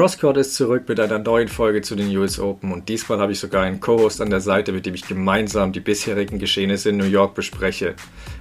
Crosscourt 0.00 0.38
ist 0.38 0.54
zurück 0.54 0.88
mit 0.88 0.98
einer 0.98 1.18
neuen 1.18 1.48
Folge 1.48 1.82
zu 1.82 1.94
den 1.94 2.16
US 2.16 2.38
Open 2.38 2.72
und 2.72 2.88
diesmal 2.88 3.18
habe 3.20 3.32
ich 3.32 3.38
sogar 3.38 3.64
einen 3.64 3.80
Co-Host 3.80 4.22
an 4.22 4.30
der 4.30 4.40
Seite, 4.40 4.72
mit 4.72 4.86
dem 4.86 4.94
ich 4.94 5.06
gemeinsam 5.06 5.72
die 5.72 5.80
bisherigen 5.80 6.38
Geschehnisse 6.38 6.88
in 6.88 6.96
New 6.96 7.04
York 7.04 7.34
bespreche. 7.34 7.96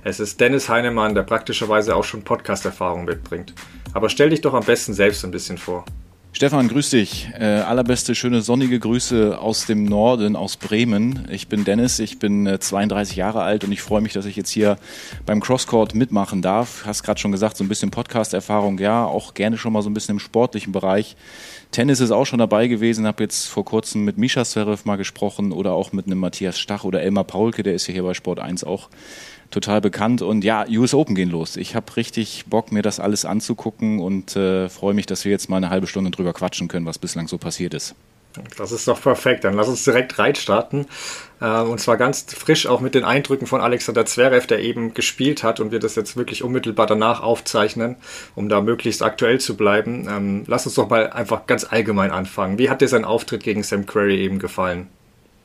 Es 0.05 0.21
ist 0.21 0.39
Dennis 0.39 0.69
Heinemann, 0.69 1.15
der 1.15 1.23
praktischerweise 1.23 1.97
auch 1.97 2.05
schon 2.05 2.23
Podcast-Erfahrung 2.23 3.03
mitbringt. 3.03 3.53
Aber 3.91 4.07
stell 4.07 4.29
dich 4.29 4.39
doch 4.39 4.53
am 4.53 4.63
besten 4.63 4.93
selbst 4.93 5.25
ein 5.25 5.31
bisschen 5.31 5.57
vor. 5.57 5.83
Stefan, 6.31 6.67
grüß 6.67 6.91
dich. 6.91 7.27
Äh, 7.37 7.43
allerbeste, 7.43 8.13
schöne, 8.13 8.41
sonnige 8.41 8.79
Grüße 8.79 9.39
aus 9.39 9.65
dem 9.65 9.83
Norden, 9.83 10.35
aus 10.35 10.57
Bremen. 10.57 11.27
Ich 11.31 11.47
bin 11.47 11.65
Dennis, 11.65 11.97
ich 11.97 12.19
bin 12.19 12.45
äh, 12.45 12.59
32 12.59 13.17
Jahre 13.17 13.41
alt 13.41 13.63
und 13.63 13.71
ich 13.71 13.81
freue 13.81 14.01
mich, 14.01 14.13
dass 14.13 14.25
ich 14.25 14.35
jetzt 14.35 14.51
hier 14.51 14.77
beim 15.25 15.41
Crosscourt 15.41 15.95
mitmachen 15.95 16.43
darf. 16.43 16.83
Hast 16.85 17.01
gerade 17.01 17.19
schon 17.19 17.31
gesagt, 17.31 17.57
so 17.57 17.63
ein 17.63 17.67
bisschen 17.67 17.89
Podcast-Erfahrung, 17.89 18.77
ja, 18.77 19.05
auch 19.05 19.33
gerne 19.33 19.57
schon 19.57 19.73
mal 19.73 19.81
so 19.81 19.89
ein 19.89 19.95
bisschen 19.95 20.15
im 20.15 20.19
sportlichen 20.19 20.71
Bereich. 20.71 21.17
Tennis 21.71 21.99
ist 21.99 22.11
auch 22.11 22.25
schon 22.25 22.39
dabei 22.39 22.67
gewesen, 22.67 23.07
habe 23.07 23.23
jetzt 23.23 23.47
vor 23.47 23.65
kurzem 23.65 24.05
mit 24.05 24.19
Misha 24.19 24.45
Zverev 24.45 24.85
mal 24.85 24.97
gesprochen 24.97 25.51
oder 25.51 25.73
auch 25.73 25.93
mit 25.93 26.05
einem 26.05 26.19
Matthias 26.19 26.59
Stach 26.59 26.83
oder 26.83 27.01
Elmar 27.01 27.23
Paulke, 27.23 27.63
der 27.63 27.73
ist 27.73 27.87
ja 27.87 27.93
hier 27.93 28.03
bei 28.03 28.13
Sport 28.13 28.39
1 28.39 28.63
auch 28.63 28.89
total 29.51 29.81
bekannt. 29.81 30.21
Und 30.21 30.43
ja, 30.43 30.65
US 30.69 30.93
Open 30.93 31.15
gehen 31.15 31.29
los. 31.29 31.57
Ich 31.57 31.75
habe 31.75 31.95
richtig 31.95 32.45
Bock, 32.47 32.71
mir 32.71 32.81
das 32.81 32.99
alles 32.99 33.25
anzugucken 33.25 33.99
und 33.99 34.35
äh, 34.35 34.69
freue 34.69 34.93
mich, 34.93 35.05
dass 35.05 35.25
wir 35.25 35.31
jetzt 35.31 35.49
mal 35.49 35.57
eine 35.57 35.69
halbe 35.69 35.87
Stunde 35.87 36.11
drüber 36.11 36.33
quatschen 36.33 36.67
können, 36.67 36.85
was 36.85 36.97
bislang 36.97 37.27
so 37.27 37.37
passiert 37.37 37.73
ist. 37.73 37.95
Das 38.57 38.71
ist 38.71 38.87
doch 38.87 39.01
perfekt. 39.01 39.43
Dann 39.43 39.55
lass 39.55 39.67
uns 39.67 39.83
direkt 39.83 40.19
reinstarten. 40.19 40.85
Äh, 41.41 41.61
und 41.61 41.79
zwar 41.79 41.97
ganz 41.97 42.25
frisch 42.33 42.67
auch 42.67 42.79
mit 42.79 42.95
den 42.95 43.03
Eindrücken 43.03 43.47
von 43.47 43.61
Alexander 43.61 44.05
Zverev, 44.05 44.47
der 44.47 44.59
eben 44.59 44.93
gespielt 44.93 45.43
hat 45.43 45.59
und 45.59 45.71
wir 45.71 45.79
das 45.79 45.95
jetzt 45.95 46.15
wirklich 46.15 46.43
unmittelbar 46.43 46.85
danach 46.85 47.21
aufzeichnen, 47.21 47.95
um 48.35 48.49
da 48.49 48.61
möglichst 48.61 49.01
aktuell 49.01 49.39
zu 49.39 49.57
bleiben. 49.57 50.07
Ähm, 50.09 50.43
lass 50.47 50.65
uns 50.65 50.75
doch 50.75 50.89
mal 50.89 51.09
einfach 51.09 51.47
ganz 51.47 51.65
allgemein 51.65 52.11
anfangen. 52.11 52.59
Wie 52.59 52.69
hat 52.69 52.81
dir 52.81 52.87
sein 52.87 53.05
Auftritt 53.05 53.43
gegen 53.43 53.63
Sam 53.63 53.85
Querrey 53.85 54.17
eben 54.17 54.39
gefallen? 54.39 54.87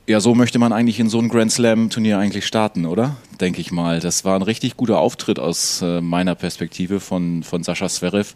Ja, 0.06 0.20
so 0.20 0.34
möchte 0.34 0.58
man 0.58 0.74
eigentlich 0.74 1.00
in 1.00 1.08
so 1.08 1.18
ein 1.18 1.30
Grand 1.30 1.50
Slam 1.50 1.88
Turnier 1.88 2.18
eigentlich 2.18 2.46
starten, 2.46 2.84
oder? 2.84 3.16
Denke 3.40 3.62
ich 3.62 3.72
mal. 3.72 4.00
Das 4.00 4.22
war 4.22 4.38
ein 4.38 4.42
richtig 4.42 4.76
guter 4.76 4.98
Auftritt 4.98 5.38
aus 5.38 5.80
äh, 5.80 6.02
meiner 6.02 6.34
Perspektive 6.34 7.00
von, 7.00 7.42
von 7.42 7.62
Sascha 7.62 7.88
Zverev. 7.88 8.34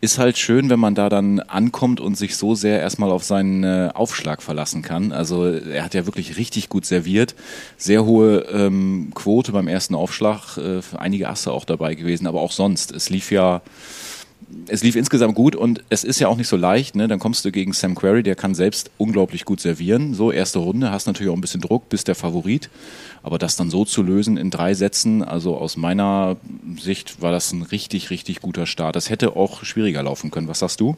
Ist 0.00 0.16
halt 0.16 0.38
schön, 0.38 0.70
wenn 0.70 0.80
man 0.80 0.94
da 0.94 1.10
dann 1.10 1.40
ankommt 1.40 2.00
und 2.00 2.16
sich 2.16 2.36
so 2.36 2.54
sehr 2.54 2.80
erstmal 2.80 3.10
auf 3.10 3.24
seinen 3.24 3.62
äh, 3.62 3.90
Aufschlag 3.92 4.42
verlassen 4.42 4.80
kann. 4.80 5.12
Also 5.12 5.44
er 5.44 5.84
hat 5.84 5.92
ja 5.92 6.06
wirklich 6.06 6.38
richtig 6.38 6.70
gut 6.70 6.86
serviert. 6.86 7.34
Sehr 7.76 8.06
hohe 8.06 8.46
ähm, 8.50 9.12
Quote 9.14 9.52
beim 9.52 9.68
ersten 9.68 9.94
Aufschlag. 9.94 10.56
Äh, 10.56 10.80
einige 10.96 11.28
Asse 11.28 11.52
auch 11.52 11.66
dabei 11.66 11.94
gewesen, 11.94 12.26
aber 12.26 12.40
auch 12.40 12.52
sonst. 12.52 12.90
Es 12.90 13.10
lief 13.10 13.30
ja 13.30 13.60
es 14.68 14.82
lief 14.82 14.96
insgesamt 14.96 15.34
gut 15.34 15.56
und 15.56 15.82
es 15.88 16.04
ist 16.04 16.18
ja 16.20 16.28
auch 16.28 16.36
nicht 16.36 16.48
so 16.48 16.56
leicht. 16.56 16.94
Ne? 16.94 17.08
Dann 17.08 17.18
kommst 17.18 17.44
du 17.44 17.52
gegen 17.52 17.72
Sam 17.72 17.94
Querrey, 17.94 18.22
der 18.22 18.36
kann 18.36 18.54
selbst 18.54 18.90
unglaublich 18.98 19.44
gut 19.44 19.60
servieren. 19.60 20.14
So, 20.14 20.30
erste 20.30 20.58
Runde, 20.58 20.90
hast 20.90 21.06
natürlich 21.06 21.30
auch 21.30 21.36
ein 21.36 21.40
bisschen 21.40 21.60
Druck, 21.60 21.88
bist 21.88 22.08
der 22.08 22.14
Favorit. 22.14 22.70
Aber 23.22 23.38
das 23.38 23.56
dann 23.56 23.70
so 23.70 23.84
zu 23.84 24.02
lösen 24.02 24.36
in 24.36 24.50
drei 24.50 24.74
Sätzen, 24.74 25.22
also 25.22 25.56
aus 25.56 25.76
meiner 25.76 26.36
Sicht 26.78 27.20
war 27.22 27.32
das 27.32 27.52
ein 27.52 27.62
richtig, 27.62 28.10
richtig 28.10 28.40
guter 28.40 28.66
Start. 28.66 28.96
Das 28.96 29.10
hätte 29.10 29.36
auch 29.36 29.64
schwieriger 29.64 30.02
laufen 30.02 30.30
können. 30.30 30.48
Was 30.48 30.60
sagst 30.60 30.80
du? 30.80 30.96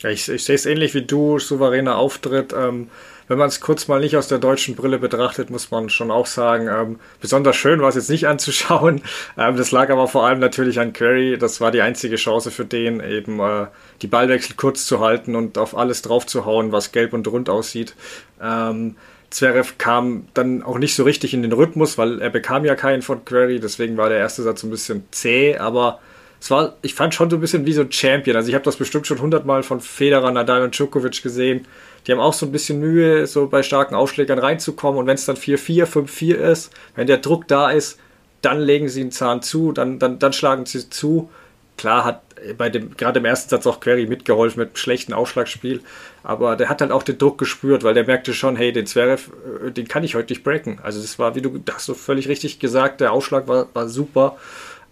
Ja, 0.00 0.10
ich, 0.10 0.28
ich 0.28 0.44
sehe 0.44 0.54
es 0.54 0.66
ähnlich 0.66 0.94
wie 0.94 1.02
du, 1.02 1.38
souveräner 1.38 1.96
Auftritt. 1.96 2.52
Ähm, 2.52 2.88
wenn 3.28 3.36
man 3.36 3.48
es 3.48 3.60
kurz 3.60 3.88
mal 3.88 4.00
nicht 4.00 4.16
aus 4.16 4.28
der 4.28 4.38
deutschen 4.38 4.74
Brille 4.74 4.98
betrachtet, 4.98 5.50
muss 5.50 5.70
man 5.70 5.90
schon 5.90 6.10
auch 6.10 6.26
sagen, 6.26 6.68
ähm, 6.68 6.98
besonders 7.20 7.56
schön 7.56 7.80
war 7.80 7.90
es 7.90 7.94
jetzt 7.94 8.10
nicht 8.10 8.26
anzuschauen. 8.26 9.02
Ähm, 9.36 9.56
das 9.56 9.70
lag 9.70 9.90
aber 9.90 10.08
vor 10.08 10.26
allem 10.26 10.40
natürlich 10.40 10.80
an 10.80 10.92
Curry. 10.92 11.38
Das 11.38 11.60
war 11.60 11.70
die 11.70 11.82
einzige 11.82 12.16
Chance 12.16 12.50
für 12.50 12.64
den, 12.64 13.00
eben 13.00 13.38
äh, 13.38 13.66
die 14.02 14.06
Ballwechsel 14.08 14.56
kurz 14.56 14.84
zu 14.86 15.00
halten 15.00 15.36
und 15.36 15.58
auf 15.58 15.76
alles 15.76 16.02
drauf 16.02 16.26
zu 16.26 16.44
hauen, 16.44 16.72
was 16.72 16.90
gelb 16.90 17.12
und 17.12 17.28
rund 17.28 17.48
aussieht. 17.48 17.94
Ähm, 18.42 18.96
Zverev 19.30 19.74
kam 19.78 20.26
dann 20.34 20.62
auch 20.62 20.78
nicht 20.78 20.94
so 20.96 21.04
richtig 21.04 21.34
in 21.34 21.42
den 21.42 21.52
Rhythmus, 21.52 21.98
weil 21.98 22.20
er 22.20 22.30
bekam 22.30 22.64
ja 22.64 22.74
keinen 22.74 23.02
von 23.02 23.24
Query, 23.24 23.60
deswegen 23.60 23.96
war 23.96 24.08
der 24.08 24.18
erste 24.18 24.42
Satz 24.42 24.62
ein 24.62 24.70
bisschen 24.70 25.04
zäh, 25.10 25.58
aber 25.58 26.00
es 26.40 26.50
war, 26.50 26.76
ich 26.82 26.94
fand 26.94 27.14
schon 27.14 27.30
so 27.30 27.36
ein 27.36 27.40
bisschen 27.40 27.66
wie 27.66 27.72
so 27.72 27.82
ein 27.82 27.90
Champion. 27.90 28.36
Also 28.36 28.48
ich 28.48 28.54
habe 28.54 28.64
das 28.64 28.76
bestimmt 28.76 29.06
schon 29.06 29.20
hundertmal 29.20 29.62
von 29.62 29.80
Federer, 29.80 30.30
Nadal 30.30 30.62
und 30.62 30.76
Djokovic 30.78 31.22
gesehen. 31.22 31.66
Die 32.06 32.12
haben 32.12 32.20
auch 32.20 32.32
so 32.32 32.46
ein 32.46 32.52
bisschen 32.52 32.78
Mühe, 32.78 33.26
so 33.26 33.48
bei 33.48 33.62
starken 33.62 33.94
Aufschlägern 33.94 34.38
reinzukommen. 34.38 35.00
Und 35.00 35.06
wenn 35.06 35.16
es 35.16 35.26
dann 35.26 35.36
4-4, 35.36 35.84
5-4 35.84 36.34
ist, 36.34 36.70
wenn 36.94 37.06
der 37.06 37.18
Druck 37.18 37.48
da 37.48 37.70
ist, 37.70 37.98
dann 38.40 38.60
legen 38.60 38.88
sie 38.88 39.00
einen 39.00 39.10
Zahn 39.10 39.42
zu, 39.42 39.72
dann, 39.72 39.98
dann, 39.98 40.18
dann 40.18 40.32
schlagen 40.32 40.64
sie 40.64 40.88
zu. 40.88 41.28
Klar 41.76 42.04
hat 42.04 42.22
bei 42.56 42.70
dem, 42.70 42.96
gerade 42.96 43.18
im 43.18 43.24
ersten 43.24 43.50
Satz 43.50 43.66
auch 43.66 43.80
Query 43.80 44.06
mitgeholfen 44.06 44.60
mit 44.60 44.68
einem 44.68 44.76
schlechten 44.76 45.12
Aufschlagspiel. 45.12 45.80
Aber 46.22 46.56
der 46.56 46.68
hat 46.68 46.80
halt 46.80 46.92
auch 46.92 47.02
den 47.02 47.18
Druck 47.18 47.38
gespürt, 47.38 47.84
weil 47.84 47.94
der 47.94 48.04
merkte 48.04 48.34
schon, 48.34 48.56
hey, 48.56 48.72
den 48.72 48.86
Zverev, 48.86 49.30
äh, 49.66 49.70
den 49.70 49.88
kann 49.88 50.04
ich 50.04 50.14
heute 50.14 50.32
nicht 50.32 50.44
breaken. 50.44 50.78
Also 50.82 51.00
das 51.00 51.18
war, 51.18 51.34
wie 51.34 51.42
du 51.42 51.58
das 51.58 51.84
so 51.84 51.94
völlig 51.94 52.28
richtig 52.28 52.58
gesagt, 52.60 53.00
der 53.00 53.12
Aufschlag 53.12 53.48
war, 53.48 53.68
war 53.74 53.88
super. 53.88 54.36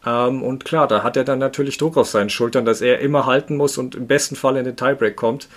Ähm, 0.07 0.43
und 0.43 0.65
klar, 0.65 0.87
da 0.87 1.03
hat 1.03 1.17
er 1.17 1.25
dann 1.25 1.41
natürlich 1.41 1.77
Druck 1.79 1.97
auf 1.97 2.09
seinen 2.09 2.31
Schultern, 2.31 2.65
dass 2.65 2.81
er 2.81 3.01
immer 3.01 3.27
halten 3.27 3.57
muss 3.57 3.77
und 3.77 3.95
im 3.95 4.07
besten 4.07 4.37
Fall 4.37 4.57
in 4.57 4.65
den 4.65 4.77
Tiebreak 4.77 5.17
kommt. 5.17 5.49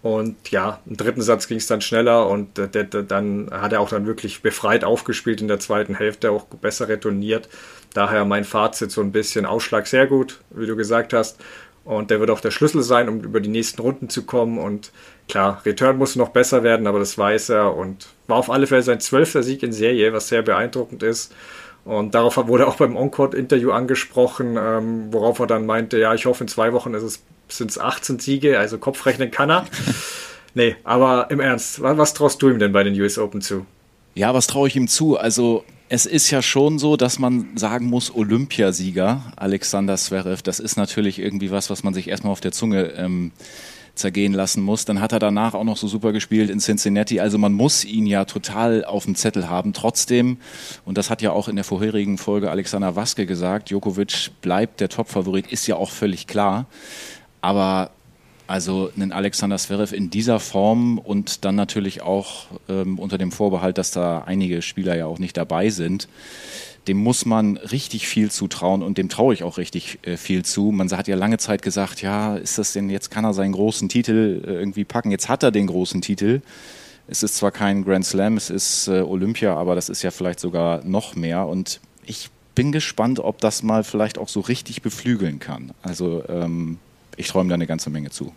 Und 0.00 0.52
ja, 0.52 0.78
im 0.86 0.96
dritten 0.96 1.22
Satz 1.22 1.48
ging 1.48 1.58
es 1.58 1.66
dann 1.66 1.80
schneller 1.80 2.28
und 2.28 2.56
äh, 2.58 2.68
der, 2.68 2.84
der, 2.84 3.02
dann 3.02 3.50
hat 3.50 3.72
er 3.72 3.80
auch 3.80 3.88
dann 3.88 4.06
wirklich 4.06 4.42
befreit 4.42 4.84
aufgespielt 4.84 5.40
in 5.40 5.48
der 5.48 5.58
zweiten 5.58 5.96
Hälfte, 5.96 6.30
auch 6.30 6.44
besser 6.44 6.88
retourniert. 6.88 7.48
Daher 7.94 8.24
mein 8.24 8.44
Fazit 8.44 8.92
so 8.92 9.00
ein 9.00 9.10
bisschen 9.10 9.44
Ausschlag 9.44 9.88
sehr 9.88 10.06
gut, 10.06 10.40
wie 10.50 10.66
du 10.66 10.76
gesagt 10.76 11.12
hast. 11.12 11.38
Und 11.84 12.10
der 12.10 12.20
wird 12.20 12.30
auch 12.30 12.40
der 12.40 12.50
Schlüssel 12.50 12.82
sein, 12.82 13.08
um 13.08 13.20
über 13.20 13.40
die 13.40 13.48
nächsten 13.48 13.80
Runden 13.80 14.10
zu 14.10 14.24
kommen. 14.24 14.58
Und 14.58 14.92
klar, 15.26 15.62
Return 15.64 15.96
muss 15.96 16.16
noch 16.16 16.28
besser 16.28 16.62
werden, 16.62 16.86
aber 16.86 16.98
das 16.98 17.16
weiß 17.16 17.48
er. 17.48 17.74
Und 17.74 18.08
war 18.26 18.36
auf 18.36 18.50
alle 18.50 18.66
Fälle 18.66 18.82
sein 18.82 19.00
zwölfter 19.00 19.42
Sieg 19.42 19.62
in 19.62 19.72
Serie, 19.72 20.12
was 20.12 20.28
sehr 20.28 20.42
beeindruckend 20.42 21.02
ist. 21.02 21.34
Und 21.88 22.14
darauf 22.14 22.36
wurde 22.36 22.68
auch 22.68 22.76
beim 22.76 22.96
Encore-Interview 22.96 23.70
angesprochen, 23.70 24.58
ähm, 24.58 25.06
worauf 25.10 25.38
er 25.38 25.46
dann 25.46 25.64
meinte, 25.64 25.98
ja, 25.98 26.12
ich 26.12 26.26
hoffe, 26.26 26.44
in 26.44 26.48
zwei 26.48 26.74
Wochen 26.74 26.92
sind 27.48 27.70
es 27.70 27.78
18 27.78 28.18
Siege, 28.18 28.58
also 28.58 28.76
Kopfrechnen 28.76 29.30
kann 29.30 29.48
er. 29.48 29.64
nee, 30.54 30.76
aber 30.84 31.30
im 31.30 31.40
Ernst, 31.40 31.80
was, 31.80 31.96
was 31.96 32.12
traust 32.12 32.42
du 32.42 32.50
ihm 32.50 32.58
denn 32.58 32.72
bei 32.72 32.84
den 32.84 32.92
US 33.00 33.16
Open 33.16 33.40
zu? 33.40 33.64
Ja, 34.14 34.34
was 34.34 34.46
traue 34.46 34.68
ich 34.68 34.76
ihm 34.76 34.86
zu? 34.86 35.16
Also 35.16 35.64
es 35.88 36.04
ist 36.04 36.30
ja 36.30 36.42
schon 36.42 36.78
so, 36.78 36.98
dass 36.98 37.18
man 37.18 37.56
sagen 37.56 37.86
muss, 37.86 38.14
Olympiasieger 38.14 39.22
Alexander 39.36 39.96
Zverev, 39.96 40.42
das 40.42 40.60
ist 40.60 40.76
natürlich 40.76 41.18
irgendwie 41.18 41.50
was, 41.50 41.70
was 41.70 41.84
man 41.84 41.94
sich 41.94 42.08
erstmal 42.08 42.32
auf 42.32 42.42
der 42.42 42.52
Zunge 42.52 42.92
ähm, 42.98 43.32
zergehen 43.98 44.32
lassen 44.32 44.62
muss. 44.62 44.84
Dann 44.84 45.00
hat 45.00 45.12
er 45.12 45.18
danach 45.18 45.54
auch 45.54 45.64
noch 45.64 45.76
so 45.76 45.88
super 45.88 46.12
gespielt 46.12 46.50
in 46.50 46.60
Cincinnati. 46.60 47.20
Also 47.20 47.38
man 47.38 47.52
muss 47.52 47.84
ihn 47.84 48.06
ja 48.06 48.24
total 48.24 48.84
auf 48.84 49.04
dem 49.04 49.14
Zettel 49.14 49.48
haben. 49.48 49.72
Trotzdem, 49.72 50.38
und 50.84 50.96
das 50.96 51.10
hat 51.10 51.22
ja 51.22 51.32
auch 51.32 51.48
in 51.48 51.56
der 51.56 51.64
vorherigen 51.64 52.18
Folge 52.18 52.50
Alexander 52.50 52.96
Waske 52.96 53.26
gesagt, 53.26 53.70
Djokovic 53.70 54.30
bleibt 54.40 54.80
der 54.80 54.88
Topfavorit, 54.88 55.46
ist 55.52 55.66
ja 55.66 55.76
auch 55.76 55.90
völlig 55.90 56.26
klar. 56.26 56.66
Aber 57.40 57.90
also 58.48 58.90
einen 58.96 59.12
Alexander 59.12 59.58
Zverev 59.58 59.94
in 59.94 60.08
dieser 60.08 60.40
Form 60.40 60.98
und 60.98 61.44
dann 61.44 61.54
natürlich 61.54 62.00
auch 62.00 62.46
ähm, 62.68 62.98
unter 62.98 63.18
dem 63.18 63.30
Vorbehalt, 63.30 63.76
dass 63.76 63.90
da 63.90 64.22
einige 64.24 64.62
Spieler 64.62 64.96
ja 64.96 65.04
auch 65.04 65.18
nicht 65.18 65.36
dabei 65.36 65.68
sind, 65.68 66.08
dem 66.88 66.96
muss 66.96 67.26
man 67.26 67.56
richtig 67.56 68.08
viel 68.08 68.30
zutrauen 68.30 68.82
und 68.82 68.98
dem 68.98 69.08
traue 69.08 69.34
ich 69.34 69.42
auch 69.42 69.58
richtig 69.58 69.98
äh, 70.02 70.16
viel 70.16 70.44
zu. 70.44 70.70
Man 70.72 70.90
hat 70.90 71.06
ja 71.06 71.16
lange 71.16 71.38
Zeit 71.38 71.62
gesagt, 71.62 72.02
ja, 72.02 72.36
ist 72.36 72.58
das 72.58 72.72
denn, 72.72 72.88
jetzt 72.90 73.10
kann 73.10 73.24
er 73.24 73.34
seinen 73.34 73.52
großen 73.52 73.88
Titel 73.88 74.42
äh, 74.44 74.52
irgendwie 74.52 74.84
packen. 74.84 75.10
Jetzt 75.10 75.28
hat 75.28 75.42
er 75.42 75.50
den 75.50 75.66
großen 75.66 76.00
Titel. 76.00 76.40
Es 77.06 77.22
ist 77.22 77.36
zwar 77.36 77.52
kein 77.52 77.84
Grand 77.84 78.04
Slam, 78.04 78.36
es 78.36 78.50
ist 78.50 78.88
äh, 78.88 79.00
Olympia, 79.00 79.54
aber 79.54 79.74
das 79.74 79.88
ist 79.88 80.02
ja 80.02 80.10
vielleicht 80.10 80.40
sogar 80.40 80.82
noch 80.84 81.14
mehr. 81.14 81.46
Und 81.46 81.80
ich 82.04 82.30
bin 82.54 82.72
gespannt, 82.72 83.20
ob 83.20 83.40
das 83.40 83.62
mal 83.62 83.84
vielleicht 83.84 84.18
auch 84.18 84.28
so 84.28 84.40
richtig 84.40 84.82
beflügeln 84.82 85.38
kann. 85.38 85.72
Also 85.82 86.24
ähm, 86.28 86.78
ich 87.16 87.28
träume 87.28 87.48
da 87.50 87.54
eine 87.54 87.66
ganze 87.66 87.90
Menge 87.90 88.10
zu. 88.10 88.32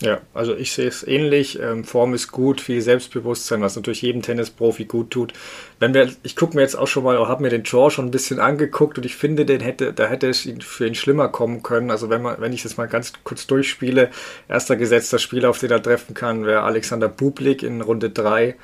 Ja, 0.00 0.20
also 0.32 0.54
ich 0.54 0.70
sehe 0.72 0.86
es 0.86 1.04
ähnlich. 1.06 1.58
Ähm, 1.60 1.82
Form 1.82 2.14
ist 2.14 2.30
gut, 2.30 2.60
viel 2.60 2.80
Selbstbewusstsein, 2.80 3.60
was 3.62 3.74
natürlich 3.74 4.02
jedem 4.02 4.22
Tennisprofi 4.22 4.84
gut 4.84 5.10
tut. 5.10 5.32
Wenn 5.80 5.92
wir, 5.92 6.12
ich 6.22 6.36
gucke 6.36 6.54
mir 6.54 6.62
jetzt 6.62 6.76
auch 6.76 6.86
schon 6.86 7.02
mal, 7.02 7.18
habe 7.26 7.42
mir 7.42 7.50
den 7.50 7.64
Draw 7.64 7.90
schon 7.90 8.06
ein 8.06 8.10
bisschen 8.12 8.38
angeguckt 8.38 8.96
und 8.96 9.04
ich 9.04 9.16
finde, 9.16 9.44
den 9.44 9.60
hätte, 9.60 9.92
da 9.92 10.06
hätte 10.06 10.28
es 10.28 10.48
für 10.60 10.86
ihn 10.86 10.94
schlimmer 10.94 11.28
kommen 11.28 11.64
können. 11.64 11.90
Also 11.90 12.10
wenn 12.10 12.22
man, 12.22 12.40
wenn 12.40 12.52
ich 12.52 12.62
das 12.62 12.76
mal 12.76 12.86
ganz 12.86 13.12
kurz 13.24 13.48
durchspiele, 13.48 14.10
erster 14.48 14.76
gesetzter 14.76 15.18
Spieler, 15.18 15.50
auf 15.50 15.58
den 15.58 15.72
er 15.72 15.82
treffen 15.82 16.14
kann, 16.14 16.46
wäre 16.46 16.62
Alexander 16.62 17.08
Bublik 17.08 17.64
in 17.64 17.80
Runde 17.80 18.10
3. 18.10 18.54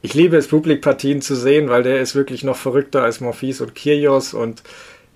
Ich 0.00 0.14
liebe 0.14 0.38
es, 0.38 0.48
Bublik-Partien 0.48 1.20
zu 1.20 1.34
sehen, 1.36 1.68
weil 1.68 1.82
der 1.82 2.00
ist 2.00 2.14
wirklich 2.14 2.42
noch 2.42 2.56
verrückter 2.56 3.02
als 3.02 3.20
Morphis 3.20 3.60
und 3.60 3.74
Kyrgios 3.74 4.32
und 4.32 4.62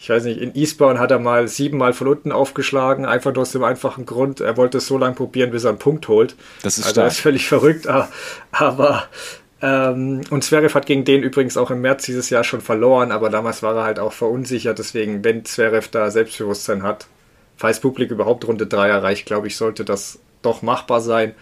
ich 0.04 0.10
weiß 0.10 0.24
nicht, 0.24 0.38
in 0.38 0.54
Eastbourne 0.54 1.00
hat 1.00 1.10
er 1.10 1.18
mal 1.18 1.48
siebenmal 1.48 1.94
von 1.94 2.08
unten 2.08 2.30
aufgeschlagen, 2.30 3.06
einfach 3.06 3.32
nur 3.32 3.40
aus 3.40 3.52
dem 3.52 3.64
einfachen 3.64 4.04
Grund, 4.04 4.40
er 4.42 4.58
wollte 4.58 4.76
es 4.76 4.86
so 4.86 4.98
lange 4.98 5.14
probieren, 5.14 5.50
bis 5.50 5.64
er 5.64 5.70
einen 5.70 5.78
Punkt 5.78 6.08
holt. 6.08 6.36
Das 6.62 6.76
ist 6.76 6.84
also 6.84 6.92
stark. 6.92 7.06
Das 7.06 7.14
ist 7.14 7.20
völlig 7.20 7.48
verrückt, 7.48 7.86
aber 8.52 9.04
ähm, 9.62 10.20
und 10.28 10.44
Zverev 10.44 10.74
hat 10.74 10.84
gegen 10.84 11.06
den 11.06 11.22
übrigens 11.22 11.56
auch 11.56 11.70
im 11.70 11.80
März 11.80 12.04
dieses 12.04 12.28
Jahr 12.28 12.44
schon 12.44 12.60
verloren, 12.60 13.12
aber 13.12 13.30
damals 13.30 13.62
war 13.62 13.74
er 13.76 13.84
halt 13.84 13.98
auch 13.98 14.12
verunsichert, 14.12 14.78
deswegen, 14.78 15.24
wenn 15.24 15.46
Zverev 15.46 15.88
da 15.90 16.10
Selbstbewusstsein 16.10 16.82
hat, 16.82 17.06
falls 17.56 17.80
Publik 17.80 18.10
überhaupt 18.10 18.46
Runde 18.46 18.66
3 18.66 18.86
erreicht, 18.90 19.24
glaube 19.24 19.46
ich, 19.46 19.56
sollte 19.56 19.86
das 19.86 20.18
doch 20.42 20.60
machbar 20.60 21.00
sein. 21.00 21.34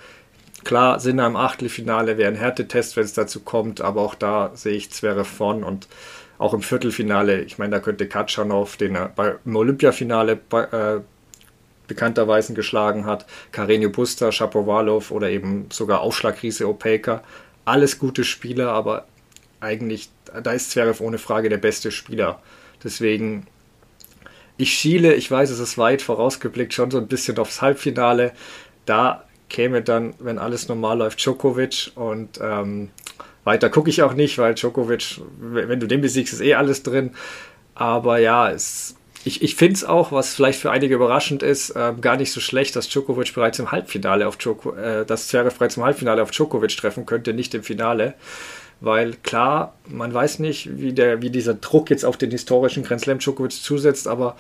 Klar, 0.63 1.01
sind 1.01 1.19
im 1.19 1.35
Achtelfinale, 1.35 2.17
wäre 2.17 2.31
ein 2.31 2.37
Härtetest, 2.37 2.97
wenn 2.97 3.03
es 3.03 3.13
dazu 3.13 3.41
kommt, 3.41 3.81
aber 3.81 4.03
auch 4.03 4.15
da 4.15 4.53
sehe 4.55 4.75
ich 4.77 4.93
Zverev 4.93 5.29
von 5.29 5.65
und 5.65 5.89
auch 6.43 6.55
im 6.55 6.63
Viertelfinale, 6.63 7.43
ich 7.43 7.59
meine, 7.59 7.71
da 7.71 7.81
könnte 7.81 8.09
Katschanov, 8.09 8.77
den 8.77 8.97
er 8.97 9.09
bei, 9.09 9.37
im 9.45 9.55
Olympiafinale 9.55 10.41
äh, 10.51 11.01
bekannterweise 11.87 12.53
geschlagen 12.53 13.07
hat, 13.07 13.27
Carreño 13.53 13.91
Busta, 13.91 14.33
Shapovalov 14.33 15.13
oder 15.13 15.31
eben 15.31 15.67
sogar 15.71 16.01
Aufschlagriese 16.01 16.69
Opelka, 16.69 17.23
alles 17.65 18.01
gute 18.01 18.25
Spieler, 18.25 18.73
aber 18.73 19.07
eigentlich, 19.61 20.11
da 20.43 20.51
ist 20.51 20.73
Zverev 20.73 21.01
ohne 21.01 21.19
Frage 21.19 21.49
der 21.49 21.59
beste 21.59 21.93
Spieler. 21.93 22.43
Deswegen, 22.83 23.47
ich 24.57 24.75
schiele, 24.75 25.15
ich 25.15 25.31
weiß, 25.31 25.49
es 25.51 25.61
ist 25.61 25.79
weit 25.79 26.03
vorausgeblickt, 26.03 26.75
schon 26.75 26.91
so 26.91 26.99
ein 26.99 27.07
bisschen 27.07 27.39
aufs 27.39 27.63
Halbfinale. 27.63 28.33
Da 28.85 29.25
käme 29.53 29.83
dann, 29.83 30.15
wenn 30.19 30.39
alles 30.39 30.69
normal 30.69 30.99
läuft, 30.99 31.23
Djokovic 31.23 31.93
und 31.95 32.41
ähm, 32.43 32.91
weiter 33.45 33.71
gucke 33.71 33.91
ich 33.91 34.03
auch 34.03 34.15
nicht, 34.15 34.39
weil 34.39 34.55
Djokovic, 34.55 35.21
wenn 35.41 35.79
du 35.79 35.87
den 35.87 36.01
besiegst, 36.01 36.33
ist 36.33 36.41
eh 36.41 36.55
alles 36.55 36.83
drin. 36.83 37.13
Aber 37.75 38.19
ja, 38.19 38.51
es, 38.51 38.97
ich, 39.25 39.43
ich 39.43 39.55
finde 39.55 39.75
es 39.75 39.85
auch, 39.85 40.11
was 40.11 40.35
vielleicht 40.35 40.61
für 40.61 40.71
einige 40.71 40.95
überraschend 40.95 41.43
ist, 41.43 41.71
äh, 41.71 41.93
gar 42.01 42.17
nicht 42.17 42.33
so 42.33 42.41
schlecht, 42.41 42.75
dass 42.77 42.89
Djokovic 42.89 43.35
bereits 43.35 43.59
im 43.59 43.71
Halbfinale 43.71 44.27
auf 44.27 44.37
Djoko, 44.39 44.75
äh, 44.75 45.05
dass 45.05 45.29
Zverev 45.29 45.59
bereits 45.59 45.77
im 45.77 45.85
Halbfinale 45.85 46.23
auf 46.23 46.31
Djokovic 46.31 46.77
treffen 46.77 47.05
könnte, 47.05 47.35
nicht 47.35 47.55
im 47.55 47.63
Finale. 47.63 48.15
Weil 48.81 49.13
klar, 49.23 49.77
man 49.87 50.13
weiß 50.13 50.41
nicht, 50.41 50.79
wie, 50.79 50.93
der, 50.93 51.23
wie 51.23 51.31
dieser 51.31 51.55
Druck 51.55 51.91
jetzt 51.91 52.05
auf 52.05 52.17
den 52.17 52.31
historischen 52.31 52.83
Grand 52.83 53.03
Slam 53.03 53.19
Djokovic 53.19 53.53
zusetzt, 53.53 54.09
aber 54.09 54.37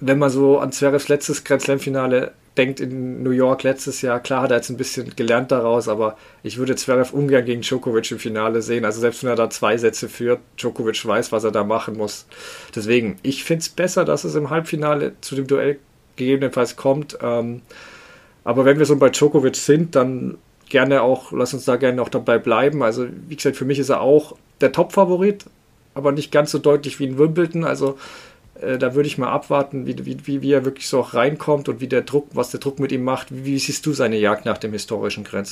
wenn 0.00 0.18
man 0.18 0.30
so 0.30 0.58
an 0.58 0.72
Zverevs 0.72 1.08
letztes 1.08 1.44
Grand 1.44 1.62
Slam 1.62 1.80
Finale 1.80 2.32
denkt 2.56 2.80
in 2.80 3.22
New 3.22 3.30
York 3.30 3.62
letztes 3.62 4.02
Jahr, 4.02 4.20
klar 4.20 4.42
hat 4.42 4.50
er 4.50 4.56
jetzt 4.56 4.68
ein 4.68 4.76
bisschen 4.76 5.14
gelernt 5.14 5.52
daraus, 5.52 5.88
aber 5.88 6.16
ich 6.42 6.58
würde 6.58 6.74
Zverev 6.74 7.14
ungern 7.14 7.44
gegen 7.44 7.62
Djokovic 7.62 8.10
im 8.10 8.18
Finale 8.18 8.62
sehen. 8.62 8.84
Also 8.84 9.00
selbst 9.00 9.22
wenn 9.22 9.30
er 9.30 9.36
da 9.36 9.48
zwei 9.48 9.76
Sätze 9.76 10.08
führt, 10.08 10.40
Djokovic 10.56 11.06
weiß, 11.06 11.30
was 11.30 11.44
er 11.44 11.52
da 11.52 11.62
machen 11.62 11.96
muss. 11.96 12.26
Deswegen, 12.74 13.18
ich 13.22 13.44
finde 13.44 13.62
es 13.62 13.68
besser, 13.68 14.04
dass 14.04 14.24
es 14.24 14.34
im 14.34 14.50
Halbfinale 14.50 15.12
zu 15.20 15.36
dem 15.36 15.46
Duell 15.46 15.78
gegebenenfalls 16.16 16.76
kommt. 16.76 17.16
Ähm, 17.22 17.62
aber 18.44 18.64
wenn 18.64 18.78
wir 18.78 18.86
so 18.86 18.96
bei 18.96 19.10
Djokovic 19.10 19.56
sind, 19.56 19.94
dann 19.94 20.36
gerne 20.68 21.02
auch, 21.02 21.32
lass 21.32 21.54
uns 21.54 21.64
da 21.64 21.76
gerne 21.76 21.96
noch 21.96 22.08
dabei 22.08 22.38
bleiben. 22.38 22.82
Also 22.82 23.06
wie 23.28 23.36
gesagt, 23.36 23.56
für 23.56 23.64
mich 23.64 23.78
ist 23.78 23.88
er 23.88 24.00
auch 24.00 24.36
der 24.60 24.72
Top-Favorit, 24.72 25.44
aber 25.94 26.12
nicht 26.12 26.32
ganz 26.32 26.50
so 26.50 26.58
deutlich 26.58 26.98
wie 26.98 27.04
in 27.04 27.18
Wimbledon. 27.18 27.64
Also 27.64 27.98
äh, 28.60 28.78
da 28.78 28.94
würde 28.94 29.06
ich 29.06 29.18
mal 29.18 29.30
abwarten, 29.30 29.86
wie, 29.86 29.96
wie, 30.04 30.42
wie 30.42 30.52
er 30.52 30.64
wirklich 30.64 30.88
so 30.88 31.00
auch 31.00 31.14
reinkommt 31.14 31.68
und 31.68 31.80
wie 31.80 31.86
der 31.86 32.02
Druck, 32.02 32.28
was 32.32 32.50
der 32.50 32.60
Druck 32.60 32.78
mit 32.80 32.92
ihm 32.92 33.04
macht. 33.04 33.28
Wie, 33.30 33.44
wie 33.44 33.58
siehst 33.58 33.84
du 33.86 33.92
seine 33.92 34.16
Jagd 34.16 34.44
nach 34.44 34.58
dem 34.58 34.72
historischen 34.72 35.24
Grand 35.24 35.48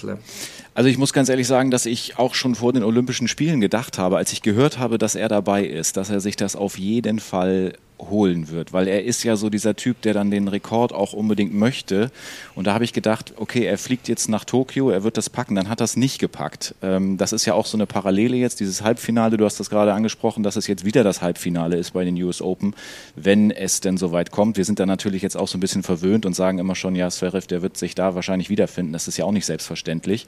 Also 0.75 0.89
ich 0.89 0.99
muss 0.99 1.13
ganz 1.13 1.29
ehrlich 1.29 1.47
sagen, 1.47 1.71
dass 1.71 1.87
ich 1.87 2.19
auch 2.19 2.35
schon 2.35 2.55
vor 2.55 2.73
den 2.73 2.83
Olympischen 2.83 3.29
Spielen 3.29 3.61
gedacht 3.61 3.99
habe, 3.99 4.17
als 4.17 4.33
ich 4.33 4.43
gehört 4.43 4.79
habe, 4.79 4.99
dass 4.99 5.15
er 5.15 5.29
dabei 5.29 5.65
ist, 5.65 5.97
dass 5.97 6.11
er 6.11 6.21
sich 6.21 6.37
das 6.37 6.57
auf 6.57 6.79
jeden 6.79 7.21
Fall 7.21 7.73
holen 7.99 8.49
wird, 8.51 8.73
weil 8.73 8.89
er 8.89 9.05
ist 9.05 9.23
ja 9.23 9.37
so 9.37 9.51
dieser 9.51 9.77
Typ, 9.77 10.03
der 10.03 10.15
dann 10.15 10.31
den 10.31 10.49
Rekord 10.49 10.93
auch 10.93 11.13
unbedingt 11.13 11.55
möchte. 11.55 12.11
Und 12.55 12.67
da 12.67 12.75
habe 12.75 12.85
ich 12.85 12.93
gedacht, 12.93 13.33
okay, 13.37 13.65
er 13.65 13.79
fliegt 13.79 14.09
jetzt 14.09 14.29
nach 14.29 14.45
Tokio, 14.45 14.91
er 14.91 15.03
wird 15.03 15.17
das 15.17 15.31
packen, 15.31 15.55
dann 15.55 15.69
hat 15.69 15.81
er 15.81 15.85
es 15.85 15.97
nicht 15.97 16.19
gepackt. 16.19 16.75
Ähm, 16.83 17.17
das 17.17 17.33
ist 17.33 17.47
ja 17.47 17.55
auch 17.55 17.67
so 17.67 17.77
eine 17.77 17.87
Parallele 17.87 18.37
jetzt, 18.37 18.61
dieses 18.61 18.83
Halbfinale, 18.83 19.37
du 19.37 19.45
hast 19.45 19.59
das 19.61 19.71
gerade 19.71 19.95
angesprochen, 19.95 20.43
dass 20.43 20.57
es 20.57 20.67
jetzt 20.67 20.85
wieder 20.85 21.05
das 21.05 21.23
Halbfinale 21.23 21.77
ist 21.77 21.93
bei 21.93 22.05
den 22.05 22.21
US 22.23 22.43
Open, 22.43 22.75
wenn 23.15 23.51
es 23.51 23.81
denn 23.81 23.97
soweit 23.97 24.31
kommt. 24.31 24.57
Wir 24.57 24.65
sind 24.65 24.79
da 24.79 24.87
natürlich 24.87 25.23
jetzt 25.23 25.37
auch 25.37 25.49
so 25.49 25.57
ein 25.57 25.61
bisschen 25.61 25.83
verwöhnt 25.83 26.27
und 26.27 26.35
sagen 26.35 26.59
immer 26.59 26.75
schon, 26.75 26.95
ja, 26.95 27.09
Zverev, 27.11 27.47
der 27.47 27.63
wird 27.63 27.77
sich 27.77 27.95
da 27.95 28.15
wahrscheinlich 28.15 28.51
wiederfinden. 28.51 28.93
Das 28.93 29.09
ist 29.09 29.17
ja 29.17 29.25
auch 29.25 29.33
nicht 29.33 29.47
selbstverständlich. 29.47 30.27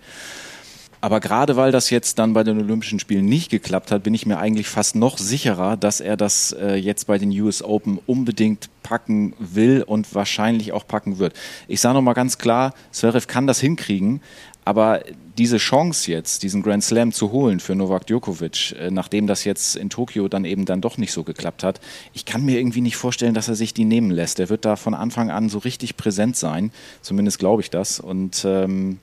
Aber 1.01 1.21
gerade 1.21 1.57
weil 1.57 1.71
das 1.71 1.91
jetzt 1.91 2.19
dann 2.19 2.33
bei 2.33 2.43
den 2.43 2.59
Olympischen 2.59 2.99
Spielen 2.99 3.27
nicht 3.27 3.51
geklappt 3.51 3.93
hat, 3.93 4.03
bin 4.03 4.15
ich 4.15 4.27
mir 4.27 4.39
eigentlich 4.39 4.69
fast 4.69 4.97
noch 4.97 5.19
sicherer, 5.19 5.77
dass 5.77 6.01
er 6.01 6.17
das 6.17 6.53
äh, 6.53 6.75
jetzt 6.75 7.07
bei 7.07 7.19
den 7.19 7.31
US 7.41 7.63
Open 7.63 7.99
unbedingt 8.07 8.69
packen 8.83 9.35
will 9.39 9.85
und 9.87 10.15
wahrscheinlich 10.15 10.73
auch 10.73 10.87
packen 10.87 11.19
wird. 11.19 11.35
Ich 11.69 11.81
sage 11.81 11.95
nochmal 11.95 12.15
ganz 12.15 12.39
klar, 12.39 12.75
Zverev 12.91 13.27
kann 13.29 13.47
das 13.47 13.61
hinkriegen, 13.61 14.21
aber 14.65 15.03
diese 15.39 15.59
Chance 15.59 16.11
jetzt, 16.11 16.43
diesen 16.43 16.63
Grand 16.63 16.83
Slam 16.83 17.13
zu 17.13 17.31
holen 17.31 17.61
für 17.61 17.77
Novak 17.77 18.07
Djokovic, 18.07 18.73
äh, 18.73 18.91
nachdem 18.91 19.29
das 19.29 19.45
jetzt 19.45 19.77
in 19.77 19.89
Tokio 19.89 20.27
dann 20.27 20.45
eben 20.45 20.65
dann 20.65 20.81
doch 20.81 20.99
nicht 20.99 21.13
so 21.13 21.23
geklappt 21.23 21.63
hat, 21.63 21.81
ich 22.13 22.25
kann 22.25 22.45
mir 22.45 22.59
irgendwie 22.59 22.81
nicht 22.81 22.97
vorstellen, 22.97 23.35
dass 23.35 23.47
er 23.47 23.55
sich 23.55 23.73
die 23.73 23.85
nehmen 23.85 24.11
lässt. 24.11 24.41
Er 24.41 24.49
wird 24.49 24.65
da 24.65 24.75
von 24.75 24.95
Anfang 24.95 25.31
an 25.31 25.49
so 25.49 25.59
richtig 25.59 25.97
präsent 25.97 26.37
sein, 26.37 26.73
zumindest 27.03 27.39
glaube 27.39 27.63
ich 27.63 27.71
das. 27.71 28.01
Und 28.01 28.45
ähm, 28.45 28.99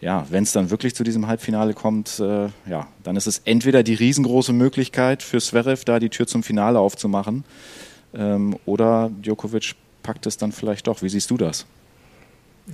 ja, 0.00 0.26
wenn 0.30 0.44
es 0.44 0.52
dann 0.52 0.70
wirklich 0.70 0.94
zu 0.94 1.04
diesem 1.04 1.26
Halbfinale 1.26 1.74
kommt, 1.74 2.20
äh, 2.20 2.48
ja, 2.68 2.88
dann 3.04 3.16
ist 3.16 3.26
es 3.26 3.42
entweder 3.44 3.82
die 3.82 3.94
riesengroße 3.94 4.52
Möglichkeit 4.52 5.22
für 5.22 5.40
Zverev, 5.40 5.84
da 5.84 5.98
die 5.98 6.08
Tür 6.08 6.26
zum 6.26 6.42
Finale 6.42 6.78
aufzumachen, 6.78 7.44
ähm, 8.14 8.56
oder 8.64 9.10
Djokovic 9.22 9.74
packt 10.02 10.26
es 10.26 10.36
dann 10.36 10.52
vielleicht 10.52 10.86
doch. 10.86 11.02
Wie 11.02 11.08
siehst 11.08 11.30
du 11.30 11.36
das? 11.36 11.66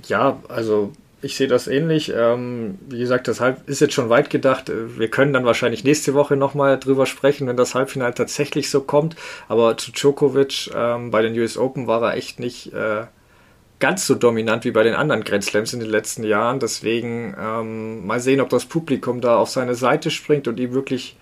Ja, 0.07 0.37
also 0.47 0.93
ich 1.21 1.35
sehe 1.35 1.47
das 1.47 1.67
ähnlich. 1.67 2.13
Ähm, 2.15 2.77
wie 2.87 2.99
gesagt, 2.99 3.27
das 3.27 3.41
Halb 3.41 3.67
ist 3.67 3.81
jetzt 3.81 3.93
schon 3.93 4.09
weit 4.09 4.29
gedacht. 4.29 4.71
Wir 4.71 5.09
können 5.09 5.33
dann 5.33 5.45
wahrscheinlich 5.45 5.83
nächste 5.83 6.13
Woche 6.13 6.35
nochmal 6.35 6.79
drüber 6.79 7.05
sprechen, 7.05 7.47
wenn 7.47 7.57
das 7.57 7.75
Halbfinale 7.75 8.13
tatsächlich 8.13 8.69
so 8.69 8.81
kommt. 8.81 9.15
Aber 9.47 9.77
zu 9.77 9.91
Djokovic 9.91 10.69
ähm, 10.75 11.11
bei 11.11 11.21
den 11.21 11.37
US 11.39 11.57
Open 11.57 11.87
war 11.87 12.01
er 12.03 12.15
echt 12.15 12.39
nicht. 12.39 12.71
Äh, 12.73 13.05
ganz 13.79 14.07
so 14.07 14.15
dominant 14.15 14.65
wie 14.65 14.71
bei 14.71 14.83
den 14.83 14.95
anderen 14.95 15.23
Grand 15.23 15.43
Slams 15.43 15.73
in 15.73 15.79
den 15.79 15.89
letzten 15.89 16.23
Jahren. 16.23 16.59
Deswegen 16.59 17.35
ähm, 17.39 18.05
mal 18.05 18.19
sehen, 18.19 18.41
ob 18.41 18.49
das 18.49 18.65
Publikum 18.65 19.21
da 19.21 19.37
auf 19.37 19.49
seine 19.49 19.75
Seite 19.75 20.11
springt 20.11 20.47
und 20.47 20.59
ihm 20.59 20.73
wirklich 20.73 21.17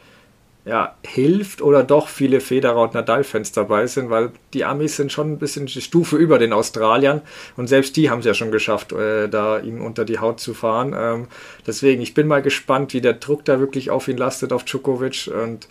ja, 0.65 0.95
hilft 1.05 1.61
oder 1.61 1.83
doch 1.83 2.07
viele 2.07 2.39
Federer 2.39 2.81
und 2.81 2.95
Nadal-Fans 2.95 3.51
dabei 3.51 3.85
sind, 3.85 4.09
weil 4.09 4.31
die 4.53 4.65
Amis 4.65 4.95
sind 4.95 5.11
schon 5.11 5.33
ein 5.33 5.37
bisschen 5.37 5.67
die 5.67 5.81
Stufe 5.81 6.17
über 6.17 6.39
den 6.39 6.53
Australiern 6.53 7.21
und 7.55 7.67
selbst 7.67 7.95
die 7.95 8.09
haben 8.09 8.19
es 8.19 8.25
ja 8.25 8.33
schon 8.33 8.51
geschafft, 8.51 8.91
äh, 8.91 9.29
da 9.29 9.59
ihm 9.59 9.85
unter 9.85 10.05
die 10.05 10.17
Haut 10.17 10.39
zu 10.39 10.55
fahren. 10.55 10.95
Ähm, 10.97 11.27
deswegen, 11.67 12.01
ich 12.01 12.15
bin 12.15 12.25
mal 12.25 12.41
gespannt, 12.41 12.93
wie 12.93 13.01
der 13.01 13.13
Druck 13.13 13.45
da 13.45 13.59
wirklich 13.59 13.91
auf 13.91 14.07
ihn 14.07 14.17
lastet, 14.17 14.51
auf 14.51 14.63
Djokovic 14.63 15.29
und 15.31 15.67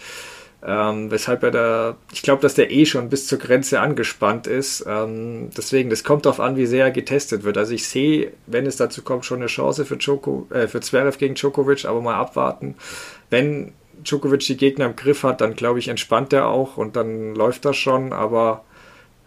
ähm, 0.67 1.11
weshalb 1.11 1.43
er 1.43 1.51
da, 1.51 1.97
ich 2.13 2.23
glaube, 2.23 2.41
dass 2.41 2.55
der 2.55 2.71
eh 2.71 2.87
schon 2.87 3.11
bis 3.11 3.27
zur 3.27 3.39
Grenze 3.39 3.81
angespannt 3.81 4.47
ist. 4.47 4.85
Ähm, 4.89 5.51
deswegen, 5.57 5.91
das 5.91 6.05
kommt 6.05 6.25
darauf 6.25 6.41
an, 6.41 6.57
wie 6.57 6.65
sehr 6.65 6.87
er 6.87 6.91
getestet 6.91 7.45
wird. 7.45 7.59
Also 7.59 7.75
ich 7.75 7.87
sehe, 7.87 8.33
wenn 8.47 8.65
es 8.65 8.77
dazu 8.77 9.03
kommt, 9.03 9.27
schon 9.27 9.39
eine 9.39 9.47
Chance 9.47 9.85
für, 9.85 9.99
Djoko, 9.99 10.47
äh, 10.51 10.67
für 10.67 10.81
Zverev 10.81 11.19
gegen 11.19 11.35
Djokovic, 11.35 11.85
aber 11.85 12.01
mal 12.01 12.15
abwarten. 12.15 12.77
Wenn 13.29 13.73
Djokovic 14.03 14.41
die 14.41 14.57
Gegner 14.57 14.87
im 14.87 14.97
Griff 14.97 15.23
hat, 15.23 15.43
dann 15.43 15.55
glaube 15.55 15.81
ich, 15.81 15.89
entspannt 15.89 16.33
er 16.33 16.49
auch 16.49 16.79
und 16.79 16.97
dann 16.97 17.35
läuft 17.35 17.67
das 17.67 17.77
schon, 17.77 18.15
aber 18.15 18.65